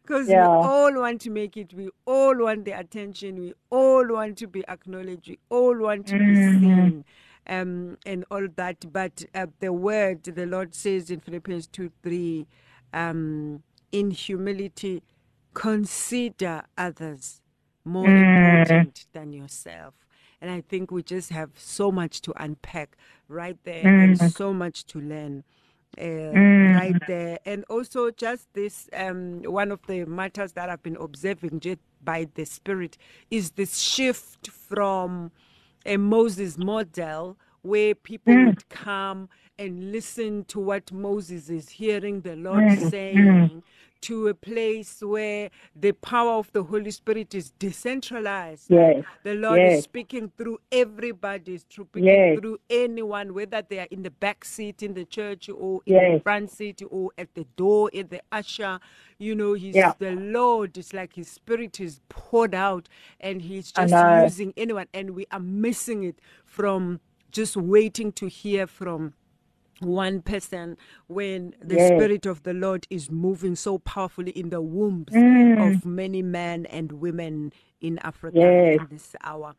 Because 0.01 0.30
yeah. 0.30 0.47
we 0.47 0.55
all 0.65 0.93
want 0.99 1.22
to 1.22 1.30
make 1.30 1.57
it. 1.57 1.74
We 1.74 1.89
all 2.05 2.38
want 2.38 2.65
the 2.65 2.72
attention. 2.72 3.39
We 3.39 3.53
all 3.70 4.07
want 4.07 4.38
to 4.38 4.47
be 4.47 4.63
acknowledged. 4.68 5.28
We 5.28 5.39
all 5.49 5.78
want 5.78 6.07
to 6.07 6.15
mm-hmm. 6.15 6.34
be 6.34 6.65
seen 6.65 7.05
um, 7.47 7.97
and 8.05 8.25
all 8.29 8.47
that. 8.55 8.91
But 8.91 9.25
uh, 9.33 9.47
the 9.59 9.73
word, 9.73 10.23
the 10.23 10.45
Lord 10.45 10.75
says 10.75 11.09
in 11.09 11.19
Philippians 11.19 11.67
2 11.67 11.91
3, 12.03 12.47
um, 12.93 13.63
in 13.91 14.11
humility, 14.11 15.03
consider 15.53 16.63
others 16.77 17.41
more 17.83 18.05
mm. 18.05 18.61
important 18.61 19.05
than 19.13 19.33
yourself. 19.33 19.93
And 20.39 20.51
I 20.51 20.61
think 20.61 20.91
we 20.91 21.01
just 21.01 21.31
have 21.31 21.51
so 21.55 21.91
much 21.91 22.21
to 22.23 22.33
unpack 22.41 22.95
right 23.27 23.57
there 23.63 23.83
mm. 23.83 24.21
and 24.21 24.31
so 24.31 24.53
much 24.53 24.85
to 24.87 24.99
learn. 24.99 25.43
Uh, 25.97 26.01
mm. 26.01 26.75
right 26.75 27.01
there 27.07 27.39
and 27.45 27.63
also 27.69 28.11
just 28.11 28.53
this 28.53 28.89
um, 28.93 29.41
one 29.43 29.71
of 29.71 29.79
the 29.87 30.03
matters 30.03 30.51
that 30.51 30.69
i've 30.69 30.83
been 30.83 30.97
observing 30.97 31.61
just 31.61 31.79
by 32.03 32.27
the 32.35 32.45
spirit 32.45 32.97
is 33.31 33.51
this 33.51 33.79
shift 33.79 34.49
from 34.49 35.31
a 35.88 35.97
Moses 35.97 36.57
model 36.57 37.38
where 37.61 37.95
people 37.95 38.33
mm. 38.33 38.47
would 38.47 38.69
come 38.69 39.29
and 39.57 39.91
listen 39.91 40.45
to 40.45 40.59
what 40.59 40.91
Moses 40.91 41.49
is 41.49 41.69
hearing 41.69 42.21
the 42.21 42.35
Lord 42.35 42.63
mm. 42.63 42.89
saying 42.91 43.63
to 44.01 44.27
a 44.27 44.33
place 44.33 45.01
where 45.01 45.49
the 45.75 45.91
power 45.91 46.33
of 46.33 46.51
the 46.51 46.63
Holy 46.63 46.91
Spirit 46.91 47.33
is 47.35 47.51
decentralized. 47.51 48.69
Yes. 48.69 49.03
The 49.23 49.35
Lord 49.35 49.59
yes. 49.59 49.79
is 49.79 49.83
speaking 49.83 50.31
through 50.37 50.59
everybody, 50.71 51.57
speaking 51.57 52.05
yes. 52.05 52.39
through 52.39 52.59
anyone, 52.69 53.33
whether 53.33 53.61
they 53.61 53.79
are 53.79 53.87
in 53.91 54.03
the 54.03 54.11
back 54.11 54.45
seat 54.45 54.83
in 54.83 54.93
the 54.93 55.05
church 55.05 55.49
or 55.49 55.81
in 55.85 55.95
yes. 55.95 56.17
the 56.17 56.19
front 56.21 56.51
seat 56.51 56.81
or 56.89 57.11
at 57.17 57.33
the 57.33 57.45
door, 57.55 57.89
in 57.91 58.07
the 58.07 58.21
usher. 58.31 58.79
You 59.17 59.35
know, 59.35 59.53
he's 59.53 59.75
yeah. 59.75 59.93
the 59.97 60.11
Lord. 60.11 60.77
It's 60.77 60.93
like 60.93 61.13
his 61.13 61.27
spirit 61.27 61.79
is 61.79 61.99
poured 62.09 62.53
out 62.53 62.87
and 63.19 63.41
he's 63.41 63.71
just 63.71 63.93
using 64.23 64.53
anyone. 64.57 64.87
And 64.93 65.11
we 65.11 65.25
are 65.31 65.39
missing 65.39 66.03
it 66.03 66.19
from 66.45 66.99
just 67.31 67.57
waiting 67.57 68.11
to 68.13 68.27
hear 68.27 68.67
from 68.67 69.13
one 69.80 70.21
person 70.21 70.78
when 71.07 71.53
the 71.61 71.75
yes. 71.75 71.88
spirit 71.88 72.25
of 72.25 72.43
the 72.43 72.53
lord 72.53 72.88
is 72.89 73.11
moving 73.11 73.55
so 73.55 73.78
powerfully 73.78 74.32
in 74.32 74.49
the 74.49 74.61
wombs 74.61 75.11
mm. 75.11 75.75
of 75.75 75.86
many 75.86 76.21
men 76.21 76.65
and 76.67 76.93
women 76.93 77.51
in 77.82 77.99
africa 77.99 78.38
yes. 78.38 78.80
in 78.80 78.88
this 78.89 79.15
hour 79.23 79.53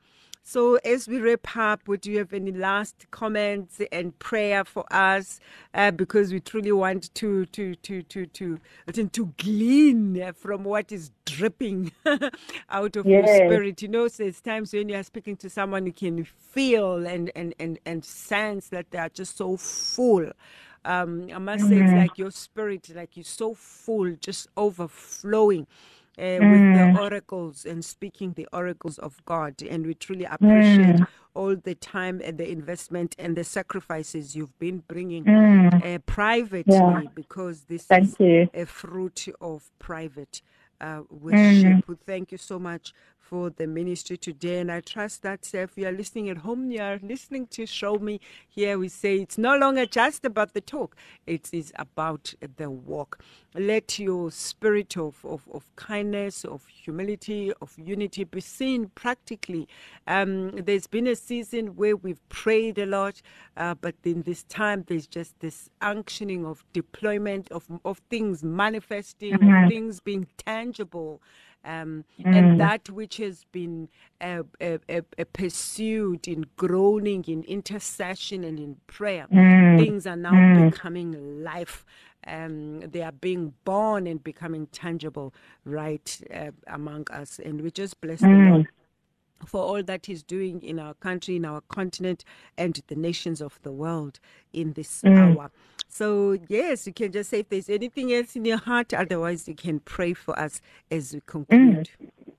So, 0.51 0.77
as 0.77 1.07
we 1.07 1.21
wrap 1.21 1.59
up, 1.59 1.87
would 1.89 2.07
you 2.07 2.17
have 2.17 2.33
any 2.33 2.53
last 2.53 3.05
comments 3.11 3.83
and 3.93 4.19
prayer 4.19 4.65
for 4.65 4.91
us? 4.91 5.41
Uh, 5.75 5.91
because 5.91 6.33
we 6.33 6.41
truly 6.41 6.73
want 6.73 7.15
to 7.17 7.45
to 7.45 7.75
to 7.75 8.03
to 8.05 8.25
to 8.25 8.59
to, 8.91 9.35
glean 9.37 10.33
from 10.33 10.65
what 10.65 10.91
is 10.91 11.11
dripping 11.27 11.93
out 12.71 12.97
of 12.97 13.05
yes. 13.05 13.27
your 13.27 13.27
spirit. 13.27 13.83
You 13.83 13.89
know, 13.89 14.09
so 14.09 14.23
there's 14.23 14.41
times 14.41 14.73
when 14.73 14.89
you 14.89 14.97
are 14.97 15.03
speaking 15.03 15.37
to 15.37 15.51
someone, 15.51 15.85
you 15.85 15.93
can 15.93 16.25
feel 16.25 17.07
and 17.07 17.31
and 17.37 17.55
and 17.61 17.79
and 17.85 18.03
sense 18.03 18.69
that 18.69 18.91
they 18.91 18.97
are 18.97 19.11
just 19.11 19.37
so 19.37 19.59
full. 19.59 20.33
Um, 20.83 21.29
I 21.31 21.37
must 21.37 21.65
mm-hmm. 21.65 21.75
say, 21.75 21.85
it's 21.85 21.93
like 21.93 22.17
your 22.17 22.31
spirit, 22.31 22.89
like 22.95 23.19
you're 23.19 23.25
so 23.25 23.53
full, 23.53 24.13
just 24.13 24.49
overflowing. 24.57 25.67
Uh, 26.19 26.21
mm. 26.21 26.51
with 26.51 26.77
the 26.77 26.99
mm. 26.99 27.01
oracles 27.01 27.65
and 27.65 27.85
speaking 27.85 28.33
the 28.33 28.49
oracles 28.53 28.99
of 28.99 29.25
God. 29.25 29.63
And 29.63 29.87
we 29.87 29.95
truly 29.95 30.25
appreciate 30.25 30.97
mm. 30.97 31.07
all 31.33 31.55
the 31.55 31.77
time 31.77 32.21
and 32.25 32.37
the 32.39 32.51
investment 32.51 33.15
and 33.21 33.37
the 33.37 33.45
sacrifices 33.45 34.35
you've 34.35 34.59
been 34.59 34.83
bringing 34.89 35.25
mm. 35.25 35.95
uh, 35.95 35.99
privately 36.07 36.75
yeah. 36.75 37.03
because 37.15 37.67
this 37.69 37.85
Thank 37.85 38.09
is 38.09 38.17
you. 38.19 38.51
a 38.53 38.65
fruit 38.65 39.29
of 39.41 39.71
private 39.79 40.43
uh, 40.81 41.03
worship. 41.09 41.87
Mm. 41.87 41.99
Thank 42.05 42.33
you 42.33 42.39
so 42.39 42.59
much 42.59 42.93
for 43.29 43.51
the 43.51 43.67
ministry 43.67 44.17
today. 44.17 44.61
And 44.61 44.73
I 44.73 44.81
trust 44.81 45.23
that 45.23 45.53
if 45.53 45.77
you 45.77 45.87
are 45.87 45.93
listening 45.93 46.31
at 46.31 46.39
home, 46.39 46.71
you 46.71 46.81
are 46.81 46.99
listening 47.03 47.47
to 47.49 47.67
Show 47.67 47.99
Me. 47.99 48.21
Here 48.49 48.79
we 48.79 48.89
say 48.89 49.17
it's 49.19 49.37
no 49.37 49.57
longer 49.59 49.85
just 49.85 50.25
about 50.25 50.55
the 50.55 50.63
talk, 50.63 50.97
it 51.27 51.51
is 51.53 51.73
about 51.77 52.33
the 52.57 52.71
walk. 52.71 53.23
Let 53.55 53.99
your 53.99 54.31
spirit 54.31 54.97
of, 54.97 55.25
of, 55.25 55.43
of 55.53 55.65
kindness, 55.77 56.45
of 56.45 56.67
humility, 56.67 57.53
of 57.61 57.75
unity 57.77 58.25
be 58.25 58.41
seen 58.41 58.91
practically. 58.95 59.69
Um, 60.07 60.53
there's 60.53 60.87
been 60.87 61.07
a 61.07 61.17
season 61.17 61.77
where 61.77 61.97
we've 61.97 62.27
prayed 62.29 62.79
a 62.79 62.87
lot, 62.87 63.21
uh, 63.57 63.75
but 63.75 63.95
in 64.05 64.23
this 64.23 64.45
time, 64.45 64.85
there's 64.87 65.07
just 65.07 65.39
this 65.41 65.69
unctioning 65.83 66.47
of 66.47 66.65
deployment, 66.73 67.51
of, 67.51 67.67
of 67.85 67.99
things 68.11 68.43
manifesting, 68.43 69.35
mm-hmm. 69.35 69.65
of 69.65 69.69
things 69.71 70.01
being 70.01 70.27
tangible 70.39 71.21
um, 71.69 72.05
mm. 72.19 72.37
and 72.37 72.59
that 72.59 72.89
which 72.89 73.19
has 73.19 73.45
been 73.53 73.89
uh, 74.21 74.43
uh, 74.61 74.79
uh, 74.89 75.01
pursued 75.33 76.27
in 76.27 76.47
groaning, 76.57 77.25
in 77.29 77.45
intercession, 77.45 78.43
and 78.43 78.59
in 78.59 78.77
prayer, 78.87 79.27
mm. 79.31 79.79
things 79.79 80.07
are 80.07 80.17
now 80.17 80.33
mm. 80.33 80.71
becoming 80.71 81.45
life. 81.45 81.85
Um, 82.27 82.81
they 82.81 83.03
are 83.03 83.13
being 83.13 83.53
born 83.65 84.07
and 84.07 84.23
becoming 84.23 84.67
tangible 84.69 85.35
right 85.65 86.21
uh, 86.35 86.51
among 86.67 87.07
us, 87.11 87.39
and 87.39 87.61
we 87.61 87.71
just 87.71 88.01
bless 88.01 88.21
the 88.21 88.27
mm. 88.27 88.51
Lord 88.51 88.69
for 89.47 89.63
all 89.63 89.83
that 89.83 90.07
he's 90.07 90.23
doing 90.23 90.63
in 90.63 90.79
our 90.79 90.95
country, 90.95 91.37
in 91.37 91.45
our 91.45 91.61
continent, 91.63 92.25
and 92.57 92.81
the 92.89 92.95
nations 92.95 93.41
of 93.41 93.59
the 93.63 93.73
world 93.73 94.21
in 94.53 94.73
this 94.73 95.03
mm. 95.03 95.37
hour. 95.37 95.51
So, 95.89 96.39
yes, 96.49 96.87
you 96.87 96.93
can 96.93 97.13
just 97.13 97.31
say 97.31 97.41
if 97.41 97.49
there's 97.49 97.71
anything 97.71 98.13
else 98.13 98.37
in 98.37 98.45
your 98.45 98.59
heart, 98.59 98.93
otherwise, 98.93 99.49
you 99.49 99.55
can 99.55 99.81
pray 99.81 100.13
for 100.13 100.39
us 100.39 100.61
as 100.91 101.15
we 101.15 101.23
conclude. 101.27 101.91
Mm. 102.03 102.33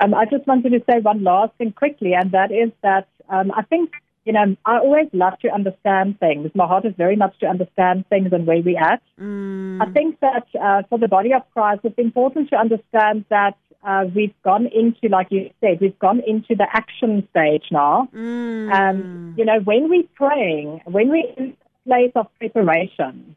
Um, 0.00 0.14
I 0.14 0.24
just 0.26 0.46
wanted 0.46 0.70
to 0.70 0.80
say 0.90 1.00
one 1.00 1.22
last 1.22 1.54
thing 1.56 1.72
quickly, 1.72 2.14
and 2.14 2.30
that 2.32 2.52
is 2.52 2.70
that 2.82 3.08
um, 3.28 3.50
I 3.52 3.62
think, 3.62 3.92
you 4.24 4.32
know, 4.32 4.56
I 4.64 4.78
always 4.78 5.08
love 5.12 5.38
to 5.40 5.50
understand 5.50 6.20
things. 6.20 6.50
My 6.54 6.66
heart 6.66 6.84
is 6.84 6.94
very 6.96 7.16
much 7.16 7.38
to 7.40 7.46
understand 7.46 8.06
things 8.08 8.28
and 8.32 8.46
where 8.46 8.60
we're 8.60 8.78
at. 8.78 9.02
Mm. 9.20 9.80
I 9.82 9.90
think 9.92 10.20
that 10.20 10.46
uh, 10.60 10.82
for 10.88 10.98
the 10.98 11.08
body 11.08 11.32
of 11.32 11.42
Christ, 11.52 11.80
it's 11.84 11.98
important 11.98 12.50
to 12.50 12.56
understand 12.56 13.24
that 13.30 13.56
uh, 13.82 14.06
we've 14.14 14.34
gone 14.42 14.66
into, 14.66 15.08
like 15.08 15.28
you 15.30 15.50
said, 15.60 15.80
we've 15.80 15.98
gone 15.98 16.20
into 16.26 16.54
the 16.54 16.66
action 16.72 17.26
stage 17.30 17.64
now. 17.70 18.08
Mm. 18.14 18.72
Um, 18.72 19.34
you 19.36 19.44
know, 19.44 19.60
when 19.60 19.88
we're 19.88 20.08
praying, 20.14 20.80
when 20.84 21.08
we're 21.08 21.32
in 21.36 21.56
place 21.86 22.12
of 22.14 22.26
preparation, 22.38 23.36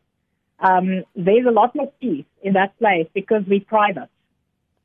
um, 0.60 1.04
there's 1.16 1.46
a 1.46 1.52
lot 1.52 1.76
more 1.76 1.92
peace 2.02 2.26
in 2.42 2.54
that 2.54 2.78
place 2.80 3.08
because 3.14 3.44
we're 3.48 3.62
private. 3.62 4.10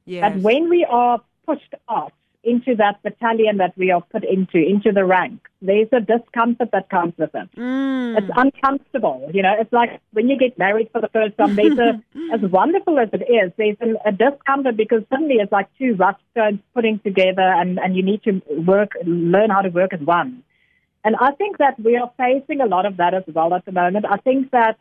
Yes. 0.05 0.33
But 0.33 0.43
when 0.43 0.69
we 0.69 0.85
are 0.85 1.21
pushed 1.47 1.75
out 1.89 2.13
into 2.45 2.75
that 2.77 3.03
battalion 3.03 3.59
that 3.59 3.77
we 3.77 3.91
are 3.91 4.01
put 4.01 4.25
into, 4.25 4.59
into 4.59 4.93
the 4.93 5.05
rank, 5.05 5.41
there's 5.63 5.89
a 5.93 6.01
discomfort 6.01 6.71
that 6.73 6.89
comes 6.91 7.15
with 7.17 7.35
it. 7.35 7.49
Mm. 7.57 8.19
It's 8.19 8.31
uncomfortable. 8.37 9.31
You 9.33 9.43
know, 9.43 9.55
it's 9.59 9.73
like 9.73 10.01
when 10.13 10.29
you 10.29 10.37
get 10.37 10.59
married 10.59 10.91
for 10.93 11.01
the 11.01 11.09
first 11.09 11.37
time, 11.39 11.57
there's 11.57 11.79
a, 11.79 12.03
as 12.35 12.41
wonderful 12.43 12.99
as 12.99 13.09
it 13.13 13.23
is, 13.23 13.53
there's 13.57 13.77
a, 13.81 14.09
a 14.09 14.13
discomfort 14.13 14.77
because 14.77 15.03
suddenly 15.11 15.37
it's 15.37 15.53
like 15.53 15.69
two 15.79 15.95
rough 15.95 16.19
stones 16.33 16.61
putting 16.75 16.99
together 17.01 17.43
and, 17.43 17.79
and 17.79 17.97
you 17.97 18.03
need 18.03 18.23
to 18.25 18.43
work, 18.67 18.93
learn 19.05 19.51
how 19.51 19.63
to 19.63 19.71
work 19.71 19.93
as 19.93 20.01
one. 20.01 20.43
And 21.05 21.17
I 21.17 21.33
think 21.33 21.59
that 21.59 21.79
we 21.79 21.97
are 21.97 22.11
facing 22.17 22.61
a 22.61 22.67
lot 22.67 22.87
of 22.87 22.97
that 22.97 23.13
as 23.13 23.25
well 23.27 23.53
at 23.55 23.65
the 23.67 23.73
moment. 23.73 24.07
I 24.09 24.17
think 24.17 24.51
that 24.53 24.79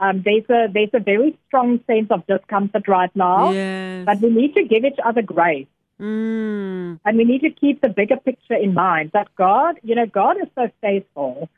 um, 0.00 0.22
there's 0.24 0.44
a 0.48 0.72
there's 0.72 0.90
a 0.94 0.98
very 0.98 1.38
strong 1.46 1.80
sense 1.86 2.10
of 2.10 2.26
discomfort 2.26 2.88
right 2.88 3.14
now, 3.14 3.50
yes. 3.50 4.06
but 4.06 4.20
we 4.20 4.30
need 4.30 4.54
to 4.54 4.64
give 4.64 4.84
each 4.84 4.98
other 5.04 5.22
grace. 5.22 5.66
Mm. 6.00 6.98
And 7.04 7.16
we 7.18 7.24
need 7.24 7.42
to 7.42 7.50
keep 7.50 7.82
the 7.82 7.90
bigger 7.90 8.16
picture 8.16 8.54
in 8.54 8.72
mind 8.72 9.10
that 9.12 9.28
God, 9.36 9.78
you 9.82 9.94
know, 9.94 10.06
God 10.06 10.36
is 10.38 10.48
so 10.54 10.68
faithful. 10.80 11.48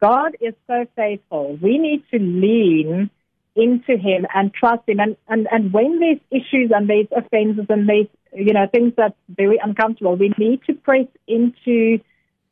God 0.00 0.36
is 0.40 0.54
so 0.66 0.86
faithful. 0.96 1.58
We 1.60 1.78
need 1.78 2.02
to 2.10 2.18
lean 2.18 3.10
into 3.54 3.96
Him 3.96 4.26
and 4.34 4.52
trust 4.52 4.88
Him. 4.88 5.00
And, 5.00 5.16
and, 5.28 5.46
and 5.50 5.72
when 5.72 6.00
there's 6.00 6.20
issues 6.30 6.70
and 6.74 6.88
there's 6.88 7.06
offenses 7.14 7.66
and 7.68 7.88
there's, 7.88 8.06
you 8.32 8.52
know, 8.52 8.66
things 8.72 8.94
that's 8.96 9.14
very 9.28 9.60
uncomfortable, 9.62 10.16
we 10.16 10.32
need 10.38 10.62
to 10.66 10.74
press 10.74 11.06
into 11.28 12.00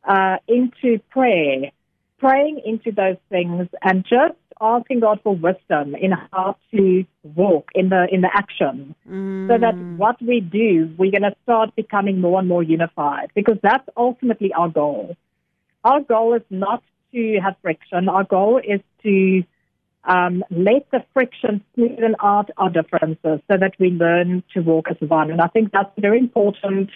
uh, 0.04 0.36
into 0.48 0.98
prayer, 1.10 1.70
praying 2.18 2.60
into 2.64 2.90
those 2.90 3.16
things, 3.30 3.68
and 3.82 4.04
just 4.04 4.34
asking 4.62 5.00
God 5.00 5.20
for 5.24 5.34
wisdom 5.34 5.94
in 5.96 6.12
how 6.12 6.56
to 6.72 7.04
walk 7.22 7.66
in 7.74 7.88
the 7.88 8.06
in 8.14 8.20
the 8.20 8.30
action, 8.32 8.94
mm. 9.08 9.48
so 9.48 9.58
that 9.58 9.74
mm. 9.74 9.96
what 9.96 10.16
we 10.22 10.40
do, 10.40 10.94
we're 10.96 11.10
going 11.10 11.22
to 11.22 11.36
start 11.42 11.74
becoming 11.76 12.20
more 12.20 12.38
and 12.38 12.48
more 12.48 12.62
unified, 12.62 13.28
because 13.34 13.58
that's 13.62 13.88
ultimately 13.96 14.52
our 14.52 14.68
goal. 14.68 15.16
Our 15.84 16.00
goal 16.00 16.34
is 16.34 16.42
not 16.48 16.82
to 17.12 17.40
have 17.44 17.56
friction. 17.60 18.08
Our 18.08 18.24
goal 18.24 18.60
is 18.74 18.80
to 19.02 19.42
um, 20.04 20.44
let 20.50 20.90
the 20.90 21.04
friction 21.12 21.62
smoothen 21.76 22.14
out 22.22 22.50
our 22.56 22.70
differences 22.70 23.40
so 23.48 23.56
that 23.56 23.74
we 23.78 23.90
learn 23.90 24.42
to 24.54 24.60
walk 24.60 24.86
as 24.90 24.96
one. 25.00 25.30
And 25.30 25.40
I 25.40 25.48
think 25.48 25.72
that's 25.72 25.90
very 25.98 26.18
important. 26.18 26.90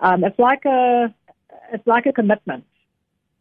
Um, 0.00 0.22
it's 0.24 0.38
like 0.38 0.64
a 0.66 1.14
it's 1.72 1.86
like 1.86 2.06
a 2.06 2.12
commitment. 2.12 2.64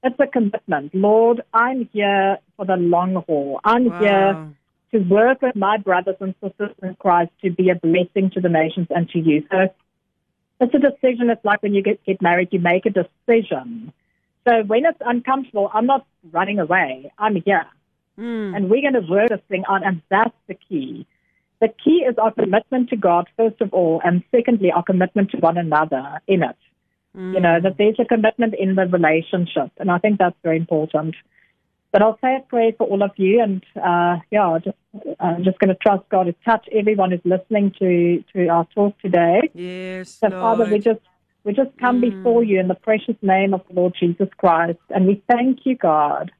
It's 0.03 0.19
a 0.19 0.27
commitment. 0.27 0.93
Lord, 0.93 1.41
I'm 1.53 1.89
here 1.93 2.37
for 2.57 2.65
the 2.65 2.75
long 2.75 3.15
haul. 3.27 3.61
I'm 3.63 3.85
wow. 3.85 3.99
here 3.99 4.53
to 4.91 5.07
work 5.07 5.41
with 5.41 5.55
my 5.55 5.77
brothers 5.77 6.17
and 6.19 6.35
sisters 6.43 6.71
in 6.81 6.95
Christ 6.95 7.31
to 7.43 7.51
be 7.51 7.69
a 7.69 7.75
blessing 7.75 8.29
to 8.31 8.41
the 8.41 8.49
nations 8.49 8.87
and 8.89 9.09
to 9.09 9.19
you. 9.19 9.45
So 9.49 9.73
it's 10.59 10.73
a 10.73 10.79
decision. 10.79 11.29
It's 11.29 11.43
like 11.43 11.63
when 11.63 11.73
you 11.73 11.81
get, 11.81 12.03
get 12.05 12.21
married, 12.21 12.49
you 12.51 12.59
make 12.59 12.85
a 12.85 12.89
decision. 12.89 13.93
So 14.47 14.63
when 14.63 14.85
it's 14.85 14.99
uncomfortable, 15.01 15.71
I'm 15.73 15.85
not 15.85 16.05
running 16.31 16.59
away. 16.59 17.11
I'm 17.17 17.41
here. 17.41 17.65
Mm. 18.19 18.55
And 18.55 18.69
we're 18.69 18.81
going 18.81 19.01
to 19.01 19.09
work 19.09 19.29
this 19.29 19.39
thing 19.49 19.63
out, 19.69 19.85
and 19.85 20.01
that's 20.09 20.35
the 20.47 20.55
key. 20.55 21.07
The 21.61 21.69
key 21.83 22.05
is 22.07 22.17
our 22.17 22.31
commitment 22.31 22.89
to 22.89 22.97
God, 22.97 23.29
first 23.37 23.61
of 23.61 23.73
all, 23.73 24.01
and 24.03 24.21
secondly, 24.31 24.71
our 24.71 24.83
commitment 24.83 25.31
to 25.31 25.37
one 25.37 25.57
another 25.57 26.19
in 26.27 26.43
it. 26.43 26.57
Mm. 27.15 27.33
You 27.33 27.39
know, 27.39 27.59
that 27.61 27.77
there's 27.77 27.99
a 27.99 28.05
commitment 28.05 28.55
in 28.57 28.75
the 28.75 28.85
relationship. 28.87 29.71
And 29.77 29.91
I 29.91 29.99
think 29.99 30.19
that's 30.19 30.35
very 30.43 30.57
important. 30.57 31.15
But 31.91 32.01
I'll 32.01 32.17
say 32.21 32.37
a 32.37 32.39
prayer 32.49 32.71
for 32.75 32.87
all 32.87 33.03
of 33.03 33.11
you. 33.17 33.41
And 33.41 33.63
uh, 33.75 34.17
yeah, 34.31 34.57
just, 34.63 34.77
I'm 35.19 35.43
just 35.43 35.59
going 35.59 35.69
to 35.69 35.75
trust 35.75 36.09
God 36.09 36.23
to 36.23 36.35
touch 36.43 36.67
everyone 36.71 37.11
who's 37.11 37.21
listening 37.23 37.71
to, 37.77 38.23
to 38.33 38.47
our 38.47 38.65
talk 38.73 38.99
today. 38.99 39.41
Yes. 39.53 40.17
So, 40.19 40.27
Lord. 40.27 40.41
Father, 40.41 40.71
we 40.71 40.79
just 40.79 41.01
we 41.43 41.53
just 41.53 41.77
come 41.77 42.01
mm. 42.01 42.09
before 42.09 42.43
you 42.43 42.59
in 42.59 42.67
the 42.67 42.75
precious 42.75 43.15
name 43.21 43.53
of 43.53 43.61
the 43.67 43.75
Lord 43.75 43.93
Jesus 43.99 44.29
Christ. 44.37 44.79
And 44.89 45.05
we 45.05 45.21
thank 45.29 45.65
you, 45.65 45.75
God, 45.75 46.31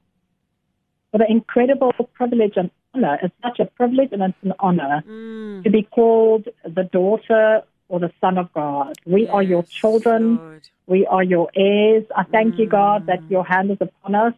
for 1.12 1.18
the 1.18 1.30
incredible 1.30 1.94
privilege 2.14 2.54
and 2.56 2.72
honor. 2.94 3.20
It's 3.22 3.36
such 3.44 3.60
a 3.60 3.66
privilege 3.66 4.10
and 4.12 4.24
it's 4.24 4.38
an 4.42 4.54
honor 4.60 5.04
mm. 5.08 5.64
to 5.64 5.70
be 5.70 5.84
called 5.84 6.48
the 6.64 6.84
daughter 6.84 7.64
or 7.94 8.00
the 8.00 8.12
Son 8.20 8.40
of 8.40 8.52
God. 8.54 8.96
We 9.06 9.22
yes, 9.22 9.30
are 9.32 9.44
your 9.44 9.62
children. 9.62 10.38
Lord. 10.38 10.70
We 10.88 11.06
are 11.06 11.22
your 11.22 11.50
heirs. 11.56 12.06
I 12.16 12.24
thank 12.24 12.56
mm. 12.56 12.60
you, 12.60 12.68
God, 12.68 13.06
that 13.06 13.22
mm. 13.22 13.30
your 13.30 13.46
hand 13.46 13.70
is 13.70 13.78
upon 13.80 14.16
us. 14.16 14.34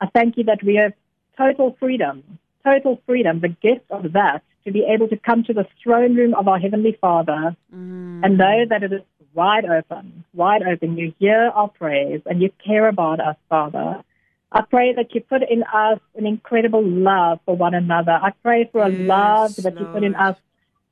I 0.00 0.06
thank 0.06 0.36
you 0.36 0.42
that 0.44 0.60
we 0.64 0.74
have 0.74 0.92
total 1.38 1.76
freedom, 1.78 2.40
total 2.64 3.00
freedom, 3.06 3.38
the 3.38 3.48
gift 3.48 3.88
of 3.92 4.14
that, 4.14 4.42
to 4.64 4.72
be 4.72 4.84
able 4.92 5.06
to 5.06 5.16
come 5.16 5.44
to 5.44 5.52
the 5.52 5.66
throne 5.80 6.16
room 6.16 6.34
of 6.34 6.48
our 6.48 6.58
Heavenly 6.58 6.98
Father 7.00 7.56
mm. 7.72 8.24
and 8.24 8.36
know 8.36 8.64
that 8.68 8.82
it 8.82 8.92
is 8.92 9.02
wide 9.34 9.66
open, 9.66 10.24
wide 10.34 10.62
open. 10.64 10.98
You 10.98 11.14
hear 11.20 11.52
our 11.54 11.68
prayers 11.68 12.22
and 12.26 12.42
you 12.42 12.50
care 12.66 12.88
about 12.88 13.20
us, 13.20 13.36
Father. 13.48 14.02
I 14.50 14.62
pray 14.62 14.94
that 14.94 15.14
you 15.14 15.20
put 15.20 15.42
in 15.48 15.62
us 15.62 16.00
an 16.16 16.26
incredible 16.26 16.84
love 16.84 17.38
for 17.44 17.56
one 17.56 17.74
another. 17.74 18.18
I 18.20 18.32
pray 18.42 18.68
for 18.72 18.82
a 18.82 18.90
yes, 18.90 19.08
love 19.08 19.56
that 19.62 19.76
Lord. 19.76 19.78
you 19.78 19.92
put 19.92 20.02
in 20.02 20.16
us 20.16 20.36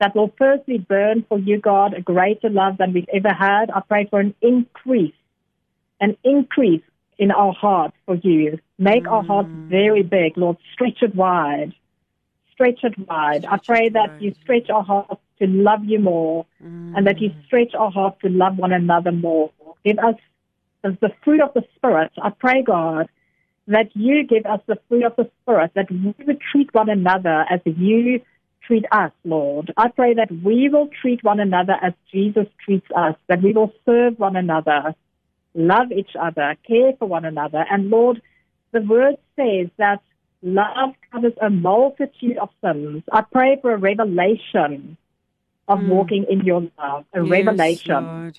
that 0.01 0.14
will 0.14 0.32
firstly 0.38 0.78
burn 0.78 1.24
for 1.28 1.38
you, 1.38 1.59
God, 1.61 1.94
a 1.94 2.01
greater 2.01 2.49
love 2.49 2.78
than 2.78 2.92
we've 2.92 3.09
ever 3.12 3.32
had. 3.32 3.70
I 3.70 3.80
pray 3.80 4.07
for 4.09 4.20
an 4.20 4.34
increase 4.40 5.14
an 6.01 6.16
increase 6.24 6.82
in 7.18 7.30
our 7.30 7.53
hearts 7.53 7.96
for 8.07 8.16
you. 8.16 8.59
Make 8.78 9.05
mm. 9.05 9.12
our 9.12 9.22
hearts 9.22 9.49
very 9.53 10.03
big, 10.03 10.36
Lord. 10.36 10.57
Stretch 10.72 11.03
it 11.03 11.14
wide. 11.14 11.74
Stretch 12.53 12.84
it 12.84 12.99
wide. 12.99 13.42
Stretch 13.42 13.53
I 13.53 13.66
pray 13.66 13.88
that 13.90 14.12
wide. 14.12 14.22
you 14.22 14.34
stretch 14.42 14.70
our 14.70 14.82
hearts 14.82 15.20
to 15.40 15.46
love 15.46 15.84
you 15.84 15.99
more 15.99 16.46
mm. 16.62 16.96
and 16.96 17.07
that 17.07 17.20
you 17.20 17.32
stretch 17.46 17.74
our 17.74 17.90
hearts 17.90 18.18
to 18.22 18.28
love 18.28 18.57
one 18.57 18.72
another 18.72 19.12
more. 19.12 19.51
Give 19.84 19.99
us 19.99 20.14
the 20.82 21.11
fruit 21.24 21.40
of 21.40 21.55
the 21.55 21.64
Spirit. 21.76 22.12
I 22.22 22.30
pray, 22.30 22.62
God, 22.62 23.09
that 23.66 23.94
you 23.94 24.24
give 24.24 24.46
us 24.46 24.61
the 24.66 24.78
fruit 24.88 25.05
of 25.05 25.16
the 25.16 25.30
Spirit, 25.42 25.72
that 25.74 25.90
we 25.90 26.14
would 26.24 26.40
treat 26.53 26.72
one 26.72 26.88
another 26.88 27.44
as 27.51 27.61
you 27.64 28.20
treat 28.69 28.85
us, 28.93 29.11
Lord. 29.25 29.73
I 29.77 29.89
pray 29.89 30.14
that 30.14 30.31
we 30.31 30.69
will 30.69 30.89
treat 31.01 31.25
one 31.25 31.41
another 31.41 31.75
as 31.83 31.95
Jesus 32.12 32.47
treats 32.64 32.87
us, 32.95 33.16
that 33.27 33.43
we 33.43 33.53
will 33.53 33.73
serve 33.85 34.19
one 34.19 34.37
another, 34.37 34.95
love 35.55 35.91
each 35.91 36.11
other, 36.21 36.55
care 36.66 36.93
for 36.99 37.09
one 37.09 37.25
another. 37.25 37.64
And 37.69 37.89
Lord, 37.89 38.23
the 38.73 38.83
word 38.83 39.16
says 39.35 39.69
that 39.79 40.03
love 40.43 40.91
covers 41.11 41.33
a 41.41 41.49
multitude 41.49 42.37
of 42.37 42.51
sins. 42.62 43.03
I 43.11 43.23
pray 43.23 43.59
for 43.61 43.73
a 43.73 43.79
revelation 43.79 44.99
of 45.66 45.79
mm. 45.79 45.89
walking 45.89 46.27
in 46.29 46.41
your 46.41 46.61
love, 46.79 47.07
a 47.14 47.23
yes, 47.23 47.31
revelation. 47.31 48.05
Lord. 48.05 48.39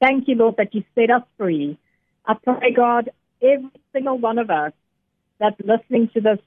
Thank 0.00 0.28
you, 0.28 0.36
Lord, 0.36 0.54
that 0.58 0.74
you 0.74 0.84
set 0.94 1.10
us 1.10 1.22
free. 1.36 1.78
I 2.24 2.34
pray, 2.34 2.72
God, 2.72 3.10
every 3.42 3.70
single 3.92 4.18
one 4.18 4.38
of 4.38 4.50
us 4.50 4.72
that's 5.38 5.60
listening 5.60 6.08
to 6.14 6.20
this 6.20 6.38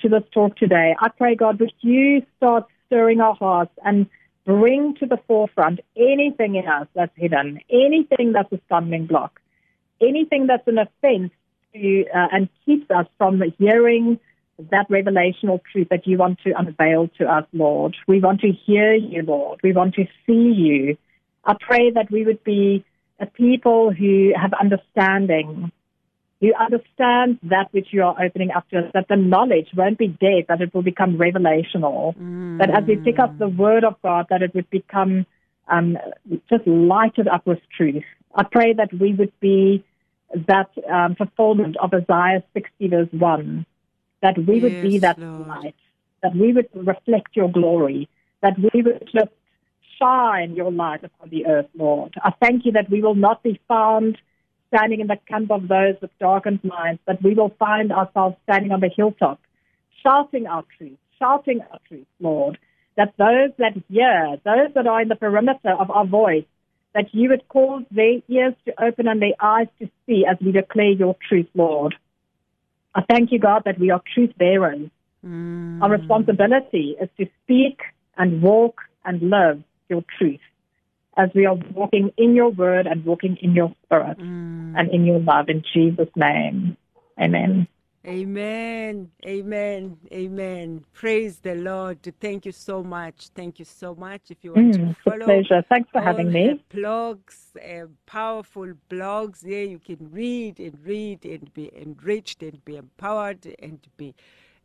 to 0.00 0.08
this 0.08 0.24
talk 0.32 0.56
today, 0.56 0.94
I 0.98 1.08
pray, 1.08 1.34
God, 1.34 1.58
that 1.58 1.72
you 1.80 2.22
start 2.36 2.66
stirring 2.86 3.20
our 3.20 3.34
hearts 3.34 3.72
and 3.84 4.06
bring 4.44 4.94
to 4.96 5.06
the 5.06 5.18
forefront 5.28 5.80
anything 5.96 6.56
in 6.56 6.66
us 6.66 6.88
that's 6.94 7.12
hidden, 7.16 7.60
anything 7.70 8.32
that's 8.32 8.52
a 8.52 8.60
stumbling 8.66 9.06
block, 9.06 9.40
anything 10.00 10.46
that's 10.46 10.66
an 10.66 10.78
offense 10.78 11.32
to, 11.74 12.04
uh, 12.14 12.28
and 12.32 12.48
keeps 12.66 12.90
us 12.90 13.06
from 13.18 13.42
hearing 13.58 14.18
that 14.70 14.88
revelational 14.88 15.60
truth 15.72 15.88
that 15.90 16.06
you 16.06 16.18
want 16.18 16.38
to 16.40 16.52
unveil 16.58 17.08
to 17.18 17.26
us, 17.26 17.46
Lord. 17.52 17.96
We 18.06 18.20
want 18.20 18.40
to 18.42 18.52
hear 18.52 18.94
you, 18.94 19.22
Lord. 19.22 19.60
We 19.62 19.72
want 19.72 19.94
to 19.94 20.04
see 20.26 20.52
you. 20.52 20.96
I 21.44 21.54
pray 21.58 21.90
that 21.90 22.10
we 22.10 22.24
would 22.24 22.44
be 22.44 22.84
a 23.18 23.26
people 23.26 23.92
who 23.92 24.32
have 24.40 24.52
understanding, 24.52 25.72
who 26.42 26.52
understand 26.54 27.38
that 27.44 27.68
which 27.70 27.86
you 27.92 28.02
are 28.02 28.20
opening 28.20 28.50
up 28.50 28.68
to 28.70 28.78
us, 28.80 28.90
that 28.94 29.06
the 29.08 29.14
knowledge 29.14 29.68
won't 29.76 29.96
be 29.96 30.08
dead, 30.08 30.46
that 30.48 30.60
it 30.60 30.74
will 30.74 30.82
become 30.82 31.16
revelational. 31.16 32.16
Mm. 32.16 32.58
That 32.58 32.68
as 32.70 32.84
we 32.86 32.96
pick 32.96 33.20
up 33.20 33.38
the 33.38 33.48
word 33.48 33.84
of 33.84 33.94
God, 34.02 34.26
that 34.28 34.42
it 34.42 34.52
would 34.52 34.68
become 34.68 35.24
um, 35.68 35.96
just 36.50 36.66
lighted 36.66 37.28
up 37.28 37.46
with 37.46 37.60
truth. 37.76 38.02
I 38.34 38.42
pray 38.42 38.72
that 38.72 38.92
we 38.92 39.14
would 39.14 39.32
be 39.38 39.84
that 40.48 40.70
um, 40.92 41.14
fulfillment 41.14 41.76
of 41.76 41.92
Isaiah 41.94 42.42
60 42.54 42.88
verse 42.88 43.08
1, 43.12 43.66
that 44.22 44.36
we 44.36 44.54
yes, 44.54 44.62
would 44.62 44.82
be 44.82 44.98
that 44.98 45.18
Lord. 45.20 45.46
light, 45.46 45.76
that 46.24 46.34
we 46.34 46.52
would 46.52 46.68
reflect 46.74 47.36
your 47.36 47.52
glory, 47.52 48.08
that 48.42 48.54
we 48.58 48.82
would 48.82 49.08
just 49.14 49.30
shine 50.00 50.56
your 50.56 50.72
light 50.72 51.04
upon 51.04 51.30
the 51.30 51.46
earth, 51.46 51.68
Lord. 51.76 52.14
I 52.20 52.32
thank 52.40 52.64
you 52.64 52.72
that 52.72 52.90
we 52.90 53.00
will 53.00 53.14
not 53.14 53.44
be 53.44 53.60
found 53.68 54.18
standing 54.74 55.00
in 55.00 55.06
the 55.06 55.18
camp 55.28 55.50
of 55.50 55.68
those 55.68 55.96
with 56.00 56.10
darkened 56.18 56.62
minds, 56.64 57.00
but 57.06 57.22
we 57.22 57.34
will 57.34 57.54
find 57.58 57.92
ourselves 57.92 58.36
standing 58.44 58.72
on 58.72 58.80
the 58.80 58.90
hilltop, 58.94 59.40
shouting 60.02 60.46
our 60.46 60.64
truth, 60.78 60.98
shouting 61.18 61.60
our 61.70 61.78
truth, 61.88 62.06
Lord, 62.20 62.58
that 62.96 63.12
those 63.18 63.50
that 63.58 63.74
hear, 63.88 64.36
those 64.44 64.74
that 64.74 64.86
are 64.86 65.02
in 65.02 65.08
the 65.08 65.16
perimeter 65.16 65.72
of 65.78 65.90
our 65.90 66.06
voice, 66.06 66.44
that 66.94 67.06
you 67.12 67.30
would 67.30 67.46
cause 67.48 67.84
their 67.90 68.20
ears 68.28 68.54
to 68.66 68.82
open 68.82 69.08
and 69.08 69.20
their 69.20 69.34
eyes 69.40 69.68
to 69.78 69.88
see 70.06 70.24
as 70.30 70.36
we 70.40 70.52
declare 70.52 70.90
your 70.90 71.16
truth, 71.28 71.48
Lord. 71.54 71.94
I 72.94 73.02
thank 73.08 73.32
you, 73.32 73.38
God, 73.38 73.62
that 73.64 73.78
we 73.78 73.90
are 73.90 74.02
truth 74.14 74.32
bearers. 74.36 74.90
Mm. 75.24 75.82
Our 75.82 75.90
responsibility 75.90 76.96
is 77.00 77.08
to 77.18 77.26
speak 77.44 77.80
and 78.18 78.42
walk 78.42 78.80
and 79.04 79.22
live 79.22 79.62
your 79.88 80.04
truth 80.18 80.40
as 81.16 81.30
we 81.34 81.46
are 81.46 81.56
walking 81.74 82.10
in 82.16 82.34
your 82.34 82.50
word 82.50 82.86
and 82.86 83.04
walking 83.04 83.36
in 83.40 83.54
your 83.54 83.72
spirit 83.84 84.18
mm. 84.18 84.78
and 84.78 84.90
in 84.90 85.04
your 85.04 85.20
love. 85.20 85.48
In 85.48 85.62
Jesus' 85.72 86.08
name, 86.16 86.76
amen. 87.20 87.68
Amen. 88.04 89.12
Amen. 89.24 89.96
Amen. 90.12 90.84
Praise 90.92 91.38
the 91.38 91.54
Lord. 91.54 91.98
Thank 92.20 92.46
you 92.46 92.50
so 92.50 92.82
much. 92.82 93.28
Thank 93.28 93.60
you 93.60 93.64
so 93.64 93.94
much. 93.94 94.22
If 94.28 94.38
you 94.42 94.54
want 94.54 94.74
mm, 94.74 94.88
to 94.88 95.02
follow, 95.04 95.24
pleasure. 95.24 95.64
Thanks 95.68 95.88
for 95.92 96.00
having 96.00 96.32
me. 96.32 96.60
Blogs, 96.74 97.54
uh, 97.56 97.86
powerful 98.06 98.72
blogs. 98.90 99.44
Yeah, 99.44 99.62
you 99.62 99.78
can 99.78 100.10
read 100.10 100.58
and 100.58 100.76
read 100.84 101.24
and 101.24 101.52
be 101.54 101.70
enriched 101.76 102.42
and 102.42 102.64
be 102.64 102.76
empowered 102.76 103.46
and 103.60 103.78
be 103.96 104.16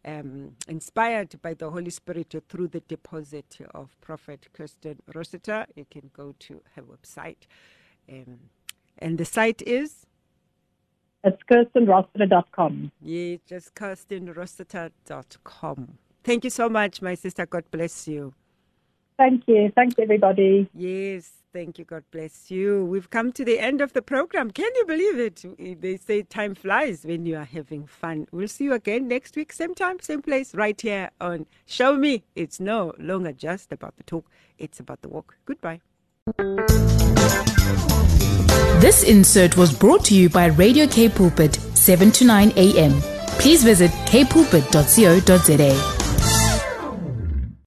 um, 0.06 0.52
inspired 0.68 1.40
by 1.42 1.54
the 1.54 1.70
Holy 1.70 1.90
Spirit 1.90 2.34
through 2.50 2.68
the 2.70 2.80
deposit 2.82 3.58
of 3.74 4.00
Prophet 4.02 4.48
Kirsten 4.54 5.00
Rossiter. 5.14 5.66
You 5.76 5.86
can 5.90 6.10
go 6.14 6.36
to 6.40 6.62
her 6.76 6.84
website. 6.84 7.48
Um, 8.12 8.40
and 9.00 9.18
the 9.18 9.26
site 9.26 9.62
is? 9.64 10.06
It's 11.24 11.42
kirstenrossiter.com. 11.52 12.92
Yeah, 13.02 13.38
just 13.48 13.74
kirstenrossiter.com. 13.76 15.98
Thank 16.24 16.44
you 16.44 16.50
so 16.50 16.70
much, 16.70 17.02
my 17.02 17.16
sister. 17.16 17.46
God 17.46 17.64
bless 17.72 18.08
you. 18.08 18.34
Thank 19.18 19.44
you. 19.48 19.72
Thanks, 19.76 19.96
everybody. 20.00 20.70
Yes, 20.76 21.32
thank 21.52 21.80
you. 21.80 21.86
God 21.86 22.04
bless 22.12 22.52
you. 22.52 22.86
We've 22.86 23.10
come 23.10 23.32
to 23.34 23.44
the 23.44 23.58
end 23.60 23.82
of 23.82 23.94
the 23.94 24.02
program. 24.04 24.52
Can 24.52 24.70
you 24.76 24.86
believe 24.86 25.18
it? 25.20 25.82
They 25.82 25.98
say 25.98 26.22
time 26.22 26.54
flies 26.54 27.04
when 27.04 27.26
you 27.26 27.36
are 27.38 27.44
having 27.46 27.88
fun. 27.88 28.28
We'll 28.32 28.48
see 28.48 28.66
you 28.66 28.74
again 28.74 29.08
next 29.08 29.36
week, 29.36 29.52
same 29.52 29.74
time, 29.74 30.00
same 30.00 30.22
place, 30.22 30.54
right 30.54 30.80
here 30.80 31.10
on 31.20 31.48
Show 31.66 31.98
Me. 31.98 32.24
It's 32.36 32.60
no 32.60 32.94
longer 33.00 33.32
just 33.32 33.72
about 33.72 33.98
the 33.98 34.04
talk, 34.04 34.30
it's 34.60 34.80
about 34.80 35.02
the 35.02 35.10
walk. 35.10 35.36
Goodbye. 35.46 35.82
This 38.80 39.02
insert 39.04 39.58
was 39.58 39.74
brought 39.76 40.06
to 40.06 40.14
you 40.16 40.30
by 40.30 40.46
Radio 40.48 40.86
K 40.86 41.10
Pulpit, 41.10 41.56
7 41.56 42.12
to 42.12 42.26
9 42.26 42.52
a.m. 42.56 42.92
Please 43.40 43.64
visit 43.64 43.90
kpulpit.co.za. 44.06 45.97